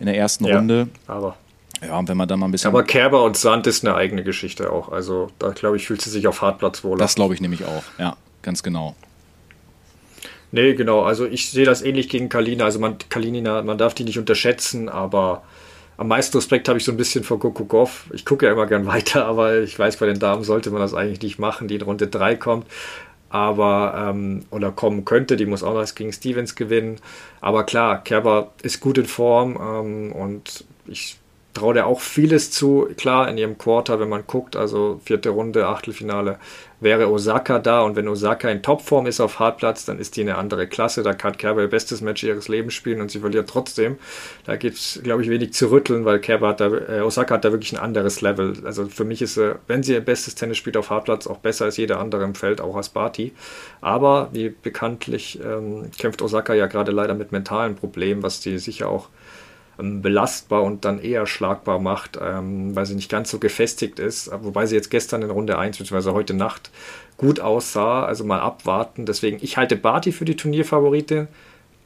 in 0.00 0.06
der 0.06 0.16
ersten 0.16 0.46
ja, 0.46 0.56
Runde. 0.56 0.88
Aber 1.06 1.36
ja, 1.82 1.98
und 1.98 2.08
wenn 2.08 2.16
man 2.16 2.28
dann 2.28 2.40
mal 2.40 2.46
ein 2.46 2.52
bisschen. 2.52 2.68
Aber 2.68 2.84
Kerber 2.84 3.22
und 3.24 3.36
Sand 3.36 3.66
ist 3.66 3.84
eine 3.84 3.94
eigene 3.94 4.24
Geschichte 4.24 4.70
auch. 4.72 4.90
Also 4.90 5.30
da 5.38 5.50
glaube 5.50 5.76
ich, 5.76 5.86
fühlt 5.86 6.00
sie 6.00 6.10
sich 6.10 6.26
auf 6.26 6.40
Hartplatz 6.42 6.84
wohl. 6.84 6.98
Das 6.98 7.14
glaube 7.14 7.34
ich 7.34 7.40
nämlich 7.40 7.64
auch, 7.64 7.84
ja, 7.98 8.16
ganz 8.42 8.62
genau. 8.62 8.94
Nee, 10.52 10.74
genau. 10.74 11.02
Also 11.02 11.26
ich 11.26 11.50
sehe 11.50 11.64
das 11.64 11.82
ähnlich 11.82 12.08
gegen 12.08 12.28
Kalina. 12.28 12.64
Also 12.64 12.78
man, 12.78 12.96
Kalina, 13.08 13.62
man 13.62 13.76
darf 13.76 13.92
die 13.92 14.04
nicht 14.04 14.18
unterschätzen, 14.18 14.88
aber 14.88 15.42
am 15.96 16.08
meisten 16.08 16.36
Respekt 16.36 16.68
habe 16.68 16.78
ich 16.78 16.84
so 16.84 16.92
ein 16.92 16.96
bisschen 16.96 17.24
vor 17.24 17.38
Kokokov. 17.38 18.06
Ich 18.12 18.24
gucke 18.24 18.46
ja 18.46 18.52
immer 18.52 18.66
gern 18.66 18.86
weiter, 18.86 19.26
aber 19.26 19.60
ich 19.60 19.78
weiß, 19.78 19.96
bei 19.98 20.06
den 20.06 20.18
Damen 20.18 20.44
sollte 20.44 20.70
man 20.70 20.80
das 20.80 20.94
eigentlich 20.94 21.22
nicht 21.22 21.38
machen, 21.38 21.68
die 21.68 21.76
in 21.76 21.82
Runde 21.82 22.06
3 22.06 22.36
kommt. 22.36 22.66
Aber, 23.30 24.10
ähm, 24.10 24.44
oder 24.50 24.70
kommen 24.70 25.04
könnte, 25.04 25.36
die 25.36 25.46
muss 25.46 25.64
auch 25.64 25.74
noch 25.74 25.94
gegen 25.94 26.12
Stevens 26.12 26.54
gewinnen. 26.54 27.00
Aber 27.40 27.64
klar, 27.64 28.02
Kerber 28.04 28.52
ist 28.62 28.80
gut 28.80 28.96
in 28.96 29.06
Form 29.06 29.58
ähm, 29.60 30.12
und 30.12 30.64
ich 30.86 31.18
traue 31.54 31.74
dir 31.74 31.86
auch 31.86 32.00
vieles 32.00 32.50
zu. 32.50 32.88
Klar, 32.96 33.28
in 33.28 33.38
ihrem 33.38 33.56
Quarter, 33.56 34.00
wenn 34.00 34.08
man 34.08 34.24
guckt, 34.26 34.56
also 34.56 35.00
vierte 35.04 35.30
Runde, 35.30 35.66
Achtelfinale, 35.66 36.38
wäre 36.80 37.08
Osaka 37.08 37.58
da. 37.58 37.82
Und 37.82 37.96
wenn 37.96 38.08
Osaka 38.08 38.50
in 38.50 38.62
Topform 38.62 39.06
ist 39.06 39.20
auf 39.20 39.38
Hartplatz, 39.38 39.84
dann 39.84 39.98
ist 39.98 40.16
die 40.16 40.22
eine 40.22 40.36
andere 40.36 40.66
Klasse. 40.66 41.02
Da 41.02 41.14
kann 41.14 41.36
Kerber 41.36 41.62
ihr 41.62 41.68
bestes 41.68 42.00
Match 42.00 42.22
ihres 42.22 42.48
Lebens 42.48 42.74
spielen 42.74 43.00
und 43.00 43.10
sie 43.10 43.20
verliert 43.20 43.48
trotzdem. 43.48 43.96
Da 44.44 44.56
gibt 44.56 44.76
es, 44.76 45.00
glaube 45.02 45.22
ich, 45.22 45.30
wenig 45.30 45.54
zu 45.54 45.70
rütteln, 45.70 46.04
weil 46.04 46.18
Kerber 46.18 46.48
hat 46.48 46.60
da, 46.60 46.66
äh, 46.66 47.00
Osaka 47.00 47.34
hat 47.34 47.44
da 47.44 47.52
wirklich 47.52 47.72
ein 47.72 47.78
anderes 47.78 48.20
Level. 48.20 48.54
Also 48.64 48.86
für 48.86 49.04
mich 49.04 49.22
ist 49.22 49.40
wenn 49.66 49.82
sie 49.82 49.94
ihr 49.94 50.00
bestes 50.00 50.34
Tennis 50.34 50.58
spielt 50.58 50.76
auf 50.76 50.90
Hartplatz, 50.90 51.26
auch 51.26 51.38
besser 51.38 51.64
als 51.64 51.76
jeder 51.76 51.98
andere 51.98 52.24
im 52.24 52.34
Feld, 52.34 52.60
auch 52.60 52.76
als 52.76 52.88
Barty. 52.88 53.32
Aber 53.80 54.28
wie 54.32 54.50
bekanntlich 54.50 55.40
ähm, 55.44 55.90
kämpft 55.98 56.22
Osaka 56.22 56.54
ja 56.54 56.66
gerade 56.66 56.92
leider 56.92 57.14
mit 57.14 57.32
mentalen 57.32 57.74
Problemen, 57.74 58.22
was 58.22 58.40
die 58.40 58.58
sicher 58.58 58.88
auch 58.88 59.08
belastbar 59.76 60.62
und 60.62 60.84
dann 60.84 61.00
eher 61.00 61.26
schlagbar 61.26 61.78
macht, 61.78 62.18
ähm, 62.20 62.74
weil 62.76 62.86
sie 62.86 62.94
nicht 62.94 63.10
ganz 63.10 63.30
so 63.30 63.38
gefestigt 63.38 63.98
ist. 63.98 64.30
Wobei 64.42 64.66
sie 64.66 64.76
jetzt 64.76 64.90
gestern 64.90 65.22
in 65.22 65.30
Runde 65.30 65.58
1 65.58 65.78
bzw. 65.78 66.10
heute 66.10 66.34
Nacht 66.34 66.70
gut 67.16 67.40
aussah. 67.40 68.04
Also 68.04 68.24
mal 68.24 68.40
abwarten. 68.40 69.06
Deswegen, 69.06 69.38
ich 69.40 69.56
halte 69.56 69.76
Barty 69.76 70.12
für 70.12 70.24
die 70.24 70.36
Turnierfavorite. 70.36 71.28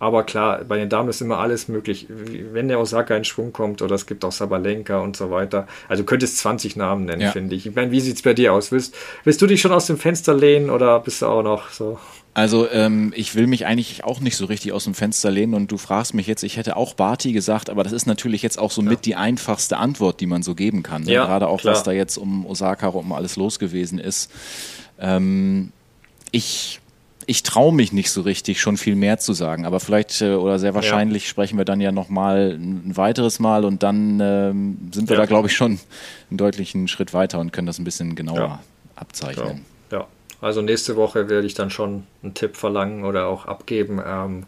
Aber 0.01 0.23
klar, 0.23 0.65
bei 0.65 0.77
den 0.77 0.89
Damen 0.89 1.09
ist 1.09 1.21
immer 1.21 1.39
alles 1.39 1.67
möglich. 1.67 2.07
Wenn 2.09 2.69
der 2.69 2.79
Osaka 2.79 3.17
in 3.17 3.25
Schwung 3.25 3.53
kommt 3.53 3.83
oder 3.83 3.97
es 3.97 4.07
gibt 4.07 4.25
auch 4.25 4.31
Sabalenka 4.31 5.01
und 5.01 5.17
so 5.17 5.31
weiter. 5.31 5.67
Also 5.89 6.05
könntest 6.05 6.39
20 6.39 6.77
Namen 6.77 7.07
nennen, 7.07 7.23
ja. 7.23 7.33
finde 7.33 7.57
ich. 7.57 7.67
Ich 7.67 7.75
meine, 7.75 7.91
wie 7.91 8.01
sieht 8.01 8.17
es 8.17 8.23
bei 8.23 8.33
dir 8.33 8.53
aus? 8.53 8.71
Willst, 8.71 8.95
willst 9.25 9.43
du 9.43 9.47
dich 9.47 9.61
schon 9.61 9.73
aus 9.73 9.87
dem 9.87 9.97
Fenster 9.97 10.35
lehnen 10.35 10.71
oder 10.71 11.01
bist 11.01 11.23
du 11.23 11.27
auch 11.27 11.43
noch 11.43 11.71
so? 11.71 11.99
Also 12.39 12.71
ähm, 12.71 13.13
ich 13.17 13.35
will 13.35 13.49
mich 13.49 13.67
eigentlich 13.67 14.05
auch 14.05 14.21
nicht 14.21 14.37
so 14.37 14.45
richtig 14.45 14.71
aus 14.71 14.85
dem 14.85 14.95
Fenster 14.95 15.29
lehnen 15.29 15.55
und 15.55 15.73
du 15.73 15.77
fragst 15.77 16.15
mich 16.15 16.29
jetzt, 16.29 16.45
ich 16.45 16.57
hätte 16.57 16.77
auch 16.77 16.95
Barty 16.95 17.33
gesagt, 17.33 17.69
aber 17.69 17.83
das 17.83 17.93
ist 17.93 18.07
natürlich 18.07 18.43
jetzt 18.43 18.61
auch 18.61 18.71
so 18.71 18.81
ja. 18.81 18.91
mit 18.91 19.07
die 19.07 19.17
einfachste 19.17 19.77
Antwort, 19.77 20.21
die 20.21 20.27
man 20.27 20.45
so 20.45 20.55
geben 20.55 20.85
kann. 20.85 21.03
Ne? 21.03 21.15
Ja, 21.15 21.27
Gerade 21.27 21.49
auch, 21.49 21.63
klar. 21.63 21.75
was 21.75 21.83
da 21.83 21.91
jetzt 21.91 22.17
um 22.17 22.47
Osaka 22.47 22.87
um 22.91 23.13
alles 23.13 23.35
los 23.35 23.59
gewesen 23.59 23.99
ist. 23.99 24.31
Ähm, 25.01 25.73
ich 26.31 26.79
ich 27.27 27.43
traue 27.43 27.75
mich 27.75 27.93
nicht 27.93 28.13
so 28.13 28.21
richtig, 28.21 28.61
schon 28.61 28.77
viel 28.77 28.95
mehr 28.95 29.19
zu 29.19 29.33
sagen, 29.33 29.67
aber 29.67 29.81
vielleicht 29.81 30.23
äh, 30.23 30.35
oder 30.35 30.61
sehr 30.61 30.77
wahrscheinlich 30.77 31.25
ja. 31.25 31.31
sprechen 31.31 31.59
wir 31.59 31.65
dann 31.65 31.81
ja 31.81 31.91
nochmal 31.91 32.57
ein 32.57 32.97
weiteres 32.97 33.41
Mal 33.41 33.65
und 33.65 33.83
dann 33.83 34.21
ähm, 34.23 34.79
sind 34.95 35.09
wir 35.09 35.17
ja. 35.17 35.23
da, 35.23 35.27
glaube 35.27 35.49
ich, 35.49 35.57
schon 35.57 35.81
einen 36.31 36.39
deutlichen 36.39 36.87
Schritt 36.87 37.13
weiter 37.15 37.41
und 37.41 37.53
können 37.53 37.67
das 37.67 37.81
ein 37.81 37.85
bisschen 37.85 38.15
genauer 38.15 38.61
abzeichnen. 38.95 39.65
Also 40.41 40.63
nächste 40.63 40.97
Woche 40.97 41.29
werde 41.29 41.47
ich 41.47 41.55
dann 41.55 41.71
schon 41.71 42.07
einen 42.23 42.35
Tipp 42.35 42.57
verlangen 42.57 43.05
oder 43.05 43.27
auch 43.27 43.47
abgeben. 43.47 44.01
Ähm, 44.05 44.47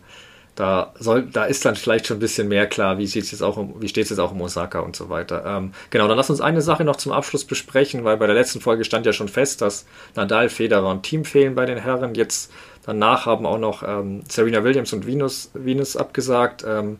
da, 0.54 0.92
soll, 0.98 1.22
da 1.22 1.44
ist 1.44 1.64
dann 1.64 1.74
vielleicht 1.74 2.06
schon 2.06 2.18
ein 2.18 2.20
bisschen 2.20 2.48
mehr 2.48 2.66
klar, 2.66 2.98
wie, 2.98 3.06
sieht's 3.06 3.30
jetzt 3.30 3.42
auch 3.42 3.56
um, 3.56 3.80
wie 3.80 3.88
steht 3.88 4.04
es 4.04 4.10
jetzt 4.10 4.18
auch 4.18 4.32
um 4.32 4.40
Osaka 4.42 4.80
und 4.80 4.94
so 4.94 5.08
weiter. 5.08 5.44
Ähm, 5.46 5.72
genau, 5.90 6.06
dann 6.06 6.16
lass 6.16 6.28
uns 6.28 6.40
eine 6.40 6.60
Sache 6.60 6.84
noch 6.84 6.96
zum 6.96 7.12
Abschluss 7.12 7.44
besprechen, 7.44 8.04
weil 8.04 8.18
bei 8.18 8.26
der 8.26 8.34
letzten 8.34 8.60
Folge 8.60 8.84
stand 8.84 9.06
ja 9.06 9.12
schon 9.12 9.28
fest, 9.28 9.62
dass 9.62 9.86
Nadal, 10.16 10.48
Federer 10.48 10.90
und 10.90 11.02
Team 11.02 11.24
fehlen 11.24 11.54
bei 11.54 11.66
den 11.66 11.78
Herren. 11.78 12.14
Jetzt 12.14 12.52
danach 12.84 13.26
haben 13.26 13.46
auch 13.46 13.58
noch 13.58 13.82
ähm, 13.82 14.22
Serena 14.28 14.62
Williams 14.62 14.92
und 14.92 15.06
Venus, 15.06 15.50
Venus 15.54 15.96
abgesagt. 15.96 16.64
Ähm, 16.66 16.98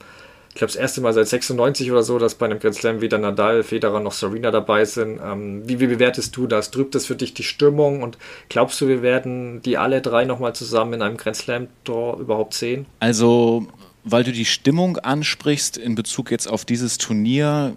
ich 0.50 0.56
glaube, 0.56 0.72
das 0.72 0.76
erste 0.76 1.00
Mal 1.00 1.12
seit 1.12 1.28
96 1.28 1.92
oder 1.92 2.02
so, 2.02 2.18
dass 2.18 2.34
bei 2.34 2.46
einem 2.46 2.58
Grand 2.58 2.74
Slam 2.74 3.00
weder 3.00 3.18
Nadal, 3.18 3.62
Federer 3.62 4.00
noch 4.00 4.12
Serena 4.12 4.50
dabei 4.50 4.84
sind. 4.84 5.20
Ähm, 5.24 5.62
wie, 5.68 5.78
wie, 5.78 5.86
bewertest 5.86 6.36
du 6.36 6.48
das? 6.48 6.72
Trübt 6.72 6.96
das 6.96 7.06
für 7.06 7.14
dich 7.14 7.34
die 7.34 7.44
Stimmung? 7.44 8.02
Und 8.02 8.18
glaubst 8.48 8.80
du, 8.80 8.88
wir 8.88 9.00
werden 9.00 9.62
die 9.62 9.78
alle 9.78 10.02
drei 10.02 10.24
nochmal 10.24 10.52
zusammen 10.54 10.94
in 10.94 11.02
einem 11.02 11.16
Grand 11.16 11.36
Slam 11.36 11.68
Draw 11.84 12.20
überhaupt 12.20 12.54
sehen? 12.54 12.86
Also, 12.98 13.68
weil 14.02 14.24
du 14.24 14.32
die 14.32 14.44
Stimmung 14.44 14.96
ansprichst 14.98 15.76
in 15.76 15.94
Bezug 15.94 16.32
jetzt 16.32 16.48
auf 16.48 16.64
dieses 16.64 16.98
Turnier, 16.98 17.76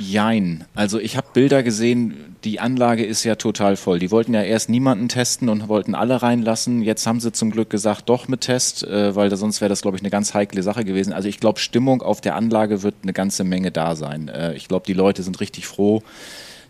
Jein. 0.00 0.64
Also 0.74 0.98
ich 0.98 1.18
habe 1.18 1.26
Bilder 1.34 1.62
gesehen, 1.62 2.34
die 2.44 2.58
Anlage 2.58 3.04
ist 3.04 3.22
ja 3.24 3.34
total 3.34 3.76
voll. 3.76 3.98
Die 3.98 4.10
wollten 4.10 4.32
ja 4.32 4.42
erst 4.42 4.70
niemanden 4.70 5.08
testen 5.08 5.50
und 5.50 5.68
wollten 5.68 5.94
alle 5.94 6.22
reinlassen. 6.22 6.80
Jetzt 6.80 7.06
haben 7.06 7.20
sie 7.20 7.32
zum 7.32 7.50
Glück 7.50 7.68
gesagt, 7.68 8.08
doch 8.08 8.26
mit 8.26 8.40
Test, 8.40 8.82
äh, 8.82 9.14
weil 9.14 9.28
da 9.28 9.36
sonst 9.36 9.60
wäre 9.60 9.68
das, 9.68 9.82
glaube 9.82 9.98
ich, 9.98 10.02
eine 10.02 10.08
ganz 10.08 10.32
heikle 10.32 10.62
Sache 10.62 10.86
gewesen. 10.86 11.12
Also 11.12 11.28
ich 11.28 11.38
glaube, 11.38 11.60
Stimmung 11.60 12.00
auf 12.00 12.22
der 12.22 12.34
Anlage 12.34 12.82
wird 12.82 12.94
eine 13.02 13.12
ganze 13.12 13.44
Menge 13.44 13.70
da 13.70 13.94
sein. 13.94 14.28
Äh, 14.28 14.54
ich 14.54 14.68
glaube, 14.68 14.86
die 14.86 14.94
Leute 14.94 15.22
sind 15.22 15.38
richtig 15.40 15.66
froh, 15.66 16.02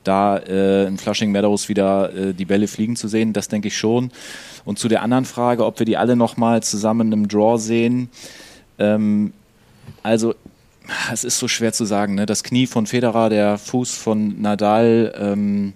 da 0.02 0.36
äh, 0.38 0.86
in 0.86 0.98
Flushing 0.98 1.30
Meadows 1.30 1.68
wieder 1.68 2.32
die 2.32 2.44
Bälle 2.44 2.66
fliegen 2.66 2.96
zu 2.96 3.06
sehen. 3.06 3.32
Das 3.32 3.46
denke 3.46 3.68
ich 3.68 3.76
schon. 3.76 4.10
Und 4.64 4.80
zu 4.80 4.88
der 4.88 5.02
anderen 5.02 5.24
Frage, 5.24 5.64
ob 5.64 5.78
wir 5.78 5.86
die 5.86 5.96
alle 5.96 6.16
nochmal 6.16 6.64
zusammen 6.64 7.12
im 7.12 7.28
Draw 7.28 7.58
sehen. 7.58 8.08
Ähm, 8.78 9.32
also 10.02 10.34
es 11.12 11.24
ist 11.24 11.38
so 11.38 11.48
schwer 11.48 11.72
zu 11.72 11.84
sagen. 11.84 12.14
Ne? 12.14 12.26
Das 12.26 12.42
Knie 12.42 12.66
von 12.66 12.86
Federer, 12.86 13.28
der 13.28 13.58
Fuß 13.58 13.94
von 13.96 14.40
Nadal. 14.40 15.14
Ähm, 15.18 15.72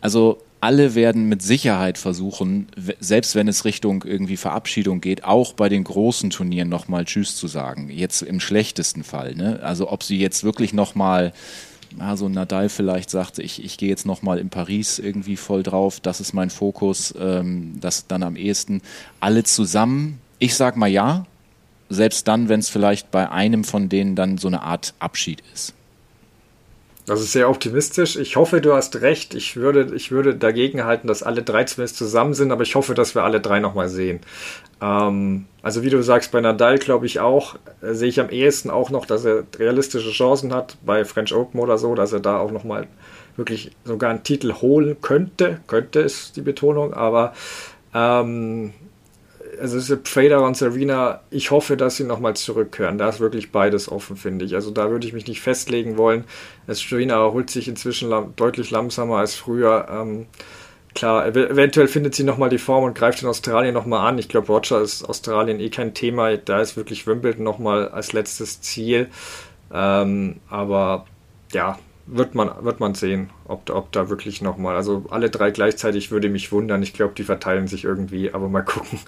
also 0.00 0.38
alle 0.60 0.94
werden 0.94 1.28
mit 1.28 1.42
Sicherheit 1.42 1.98
versuchen, 1.98 2.68
selbst 2.98 3.34
wenn 3.34 3.46
es 3.46 3.64
Richtung 3.64 4.04
irgendwie 4.04 4.36
Verabschiedung 4.36 5.00
geht, 5.00 5.24
auch 5.24 5.52
bei 5.52 5.68
den 5.68 5.84
großen 5.84 6.30
Turnieren 6.30 6.68
nochmal 6.68 7.04
Tschüss 7.04 7.36
zu 7.36 7.46
sagen. 7.46 7.90
Jetzt 7.90 8.22
im 8.22 8.40
schlechtesten 8.40 9.04
Fall. 9.04 9.34
Ne? 9.34 9.60
Also 9.62 9.90
ob 9.90 10.02
sie 10.02 10.18
jetzt 10.18 10.44
wirklich 10.44 10.72
nochmal, 10.72 11.32
ja, 11.98 12.16
so 12.16 12.28
Nadal 12.28 12.68
vielleicht 12.68 13.10
sagt, 13.10 13.38
ich, 13.38 13.64
ich 13.64 13.76
gehe 13.76 13.88
jetzt 13.88 14.06
nochmal 14.06 14.38
in 14.38 14.48
Paris 14.48 14.98
irgendwie 14.98 15.36
voll 15.36 15.62
drauf, 15.62 16.00
das 16.00 16.20
ist 16.20 16.32
mein 16.32 16.50
Fokus, 16.50 17.14
ähm, 17.20 17.74
das 17.80 18.06
dann 18.06 18.22
am 18.22 18.34
ehesten. 18.34 18.80
Alle 19.20 19.44
zusammen, 19.44 20.18
ich 20.38 20.54
sag 20.54 20.76
mal 20.76 20.88
ja, 20.88 21.26
selbst 21.88 22.26
dann, 22.28 22.48
wenn 22.48 22.60
es 22.60 22.68
vielleicht 22.68 23.10
bei 23.10 23.30
einem 23.30 23.64
von 23.64 23.88
denen 23.88 24.16
dann 24.16 24.38
so 24.38 24.48
eine 24.48 24.62
Art 24.62 24.94
Abschied 24.98 25.42
ist. 25.52 25.74
Das 27.06 27.20
ist 27.20 27.30
sehr 27.30 27.48
optimistisch. 27.48 28.16
Ich 28.16 28.34
hoffe, 28.34 28.60
du 28.60 28.74
hast 28.74 29.00
recht. 29.00 29.34
Ich 29.36 29.54
würde, 29.54 29.94
ich 29.94 30.10
würde 30.10 30.34
dagegen 30.34 30.84
halten, 30.84 31.06
dass 31.06 31.22
alle 31.22 31.42
drei 31.44 31.62
zumindest 31.62 31.96
zusammen 31.96 32.34
sind, 32.34 32.50
aber 32.50 32.64
ich 32.64 32.74
hoffe, 32.74 32.94
dass 32.94 33.14
wir 33.14 33.22
alle 33.22 33.40
drei 33.40 33.60
nochmal 33.60 33.88
sehen. 33.88 34.20
Ähm, 34.82 35.46
also 35.62 35.84
wie 35.84 35.90
du 35.90 36.02
sagst, 36.02 36.32
bei 36.32 36.40
Nadal 36.40 36.78
glaube 36.78 37.06
ich 37.06 37.20
auch, 37.20 37.54
äh, 37.80 37.94
sehe 37.94 38.08
ich 38.08 38.18
am 38.18 38.30
ehesten 38.30 38.70
auch 38.70 38.90
noch, 38.90 39.06
dass 39.06 39.24
er 39.24 39.44
realistische 39.56 40.10
Chancen 40.10 40.52
hat, 40.52 40.78
bei 40.84 41.04
French 41.04 41.32
Open 41.32 41.60
oder 41.60 41.78
so, 41.78 41.94
dass 41.94 42.12
er 42.12 42.18
da 42.20 42.38
auch 42.40 42.50
nochmal 42.50 42.88
wirklich 43.36 43.70
sogar 43.84 44.10
einen 44.10 44.24
Titel 44.24 44.54
holen 44.54 44.96
könnte. 45.00 45.60
Könnte 45.68 46.00
ist 46.00 46.36
die 46.36 46.42
Betonung, 46.42 46.92
aber 46.92 47.34
ähm, 47.94 48.72
also 49.60 49.96
Federer 50.04 50.46
und 50.46 50.56
Serena, 50.56 51.20
ich 51.30 51.50
hoffe, 51.50 51.76
dass 51.76 51.96
sie 51.96 52.04
nochmal 52.04 52.34
zurückkehren. 52.36 52.98
Da 52.98 53.08
ist 53.08 53.20
wirklich 53.20 53.52
beides 53.52 53.90
offen, 53.90 54.16
finde 54.16 54.44
ich. 54.44 54.54
Also 54.54 54.70
da 54.70 54.90
würde 54.90 55.06
ich 55.06 55.12
mich 55.12 55.26
nicht 55.26 55.40
festlegen 55.40 55.96
wollen. 55.96 56.24
Serena 56.66 57.14
erholt 57.14 57.50
sich 57.50 57.68
inzwischen 57.68 58.12
deutlich 58.36 58.70
langsamer 58.70 59.18
als 59.18 59.34
früher. 59.34 59.88
Ähm, 59.90 60.26
klar, 60.94 61.26
eventuell 61.26 61.88
findet 61.88 62.14
sie 62.14 62.24
nochmal 62.24 62.48
die 62.48 62.58
Form 62.58 62.84
und 62.84 62.96
greift 62.96 63.22
in 63.22 63.28
Australien 63.28 63.74
nochmal 63.74 64.06
an. 64.06 64.18
Ich 64.18 64.28
glaube, 64.28 64.48
Roger 64.48 64.80
ist 64.80 65.04
Australien 65.04 65.60
eh 65.60 65.70
kein 65.70 65.94
Thema. 65.94 66.36
Da 66.36 66.60
ist 66.60 66.76
wirklich 66.76 67.06
Wimbledon 67.06 67.44
nochmal 67.44 67.88
als 67.88 68.12
letztes 68.12 68.60
Ziel. 68.60 69.08
Ähm, 69.72 70.36
aber 70.48 71.06
ja, 71.52 71.78
wird 72.06 72.34
man, 72.34 72.50
wird 72.64 72.80
man 72.80 72.94
sehen, 72.94 73.30
ob, 73.46 73.68
ob 73.70 73.92
da 73.92 74.08
wirklich 74.08 74.40
nochmal, 74.40 74.76
also 74.76 75.04
alle 75.10 75.30
drei 75.30 75.50
gleichzeitig 75.50 76.10
würde 76.10 76.28
mich 76.28 76.52
wundern. 76.52 76.82
Ich 76.82 76.92
glaube, 76.92 77.14
die 77.14 77.24
verteilen 77.24 77.66
sich 77.66 77.84
irgendwie, 77.84 78.32
aber 78.32 78.48
mal 78.48 78.62
gucken. 78.64 79.00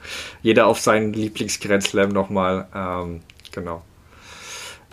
Jeder 0.43 0.67
auf 0.67 0.81
seinen 0.81 1.13
Lieblingsgrenzslam 1.13 2.11
nochmal. 2.11 2.67
Ähm, 2.75 3.21
genau. 3.53 3.83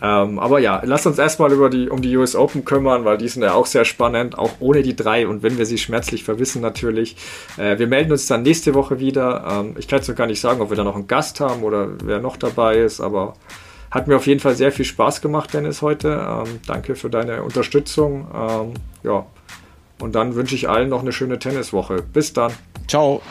Ähm, 0.00 0.38
aber 0.38 0.58
ja, 0.58 0.82
lass 0.84 1.06
uns 1.06 1.18
erstmal 1.18 1.52
über 1.52 1.70
die, 1.70 1.88
um 1.88 2.02
die 2.02 2.14
US 2.18 2.36
Open 2.36 2.66
kümmern, 2.66 3.06
weil 3.06 3.16
die 3.16 3.28
sind 3.28 3.42
ja 3.42 3.54
auch 3.54 3.64
sehr 3.64 3.86
spannend, 3.86 4.36
auch 4.36 4.52
ohne 4.60 4.82
die 4.82 4.94
drei 4.94 5.26
und 5.26 5.42
wenn 5.42 5.56
wir 5.56 5.64
sie 5.64 5.78
schmerzlich 5.78 6.22
verwissen 6.22 6.60
natürlich. 6.60 7.16
Äh, 7.56 7.78
wir 7.78 7.86
melden 7.86 8.12
uns 8.12 8.26
dann 8.26 8.42
nächste 8.42 8.74
Woche 8.74 9.00
wieder. 9.00 9.46
Ähm, 9.50 9.74
ich 9.78 9.88
kann 9.88 9.98
jetzt 10.00 10.08
noch 10.08 10.16
gar 10.16 10.26
nicht 10.26 10.40
sagen, 10.40 10.60
ob 10.60 10.68
wir 10.68 10.76
da 10.76 10.84
noch 10.84 10.96
einen 10.96 11.06
Gast 11.06 11.40
haben 11.40 11.62
oder 11.62 11.88
wer 12.04 12.20
noch 12.20 12.36
dabei 12.36 12.76
ist, 12.76 13.00
aber 13.00 13.34
hat 13.90 14.08
mir 14.08 14.16
auf 14.16 14.26
jeden 14.26 14.40
Fall 14.40 14.54
sehr 14.54 14.72
viel 14.72 14.84
Spaß 14.84 15.20
gemacht, 15.20 15.54
Dennis, 15.54 15.82
heute. 15.82 16.26
Ähm, 16.28 16.60
danke 16.66 16.96
für 16.96 17.10
deine 17.10 17.42
Unterstützung. 17.42 18.26
Ähm, 18.34 18.74
ja, 19.02 19.26
Und 19.98 20.14
dann 20.14 20.34
wünsche 20.34 20.54
ich 20.54 20.68
allen 20.68 20.88
noch 20.88 21.00
eine 21.00 21.12
schöne 21.12 21.38
Tenniswoche. 21.38 22.02
Bis 22.02 22.32
dann. 22.32 22.52
Ciao. 22.86 23.22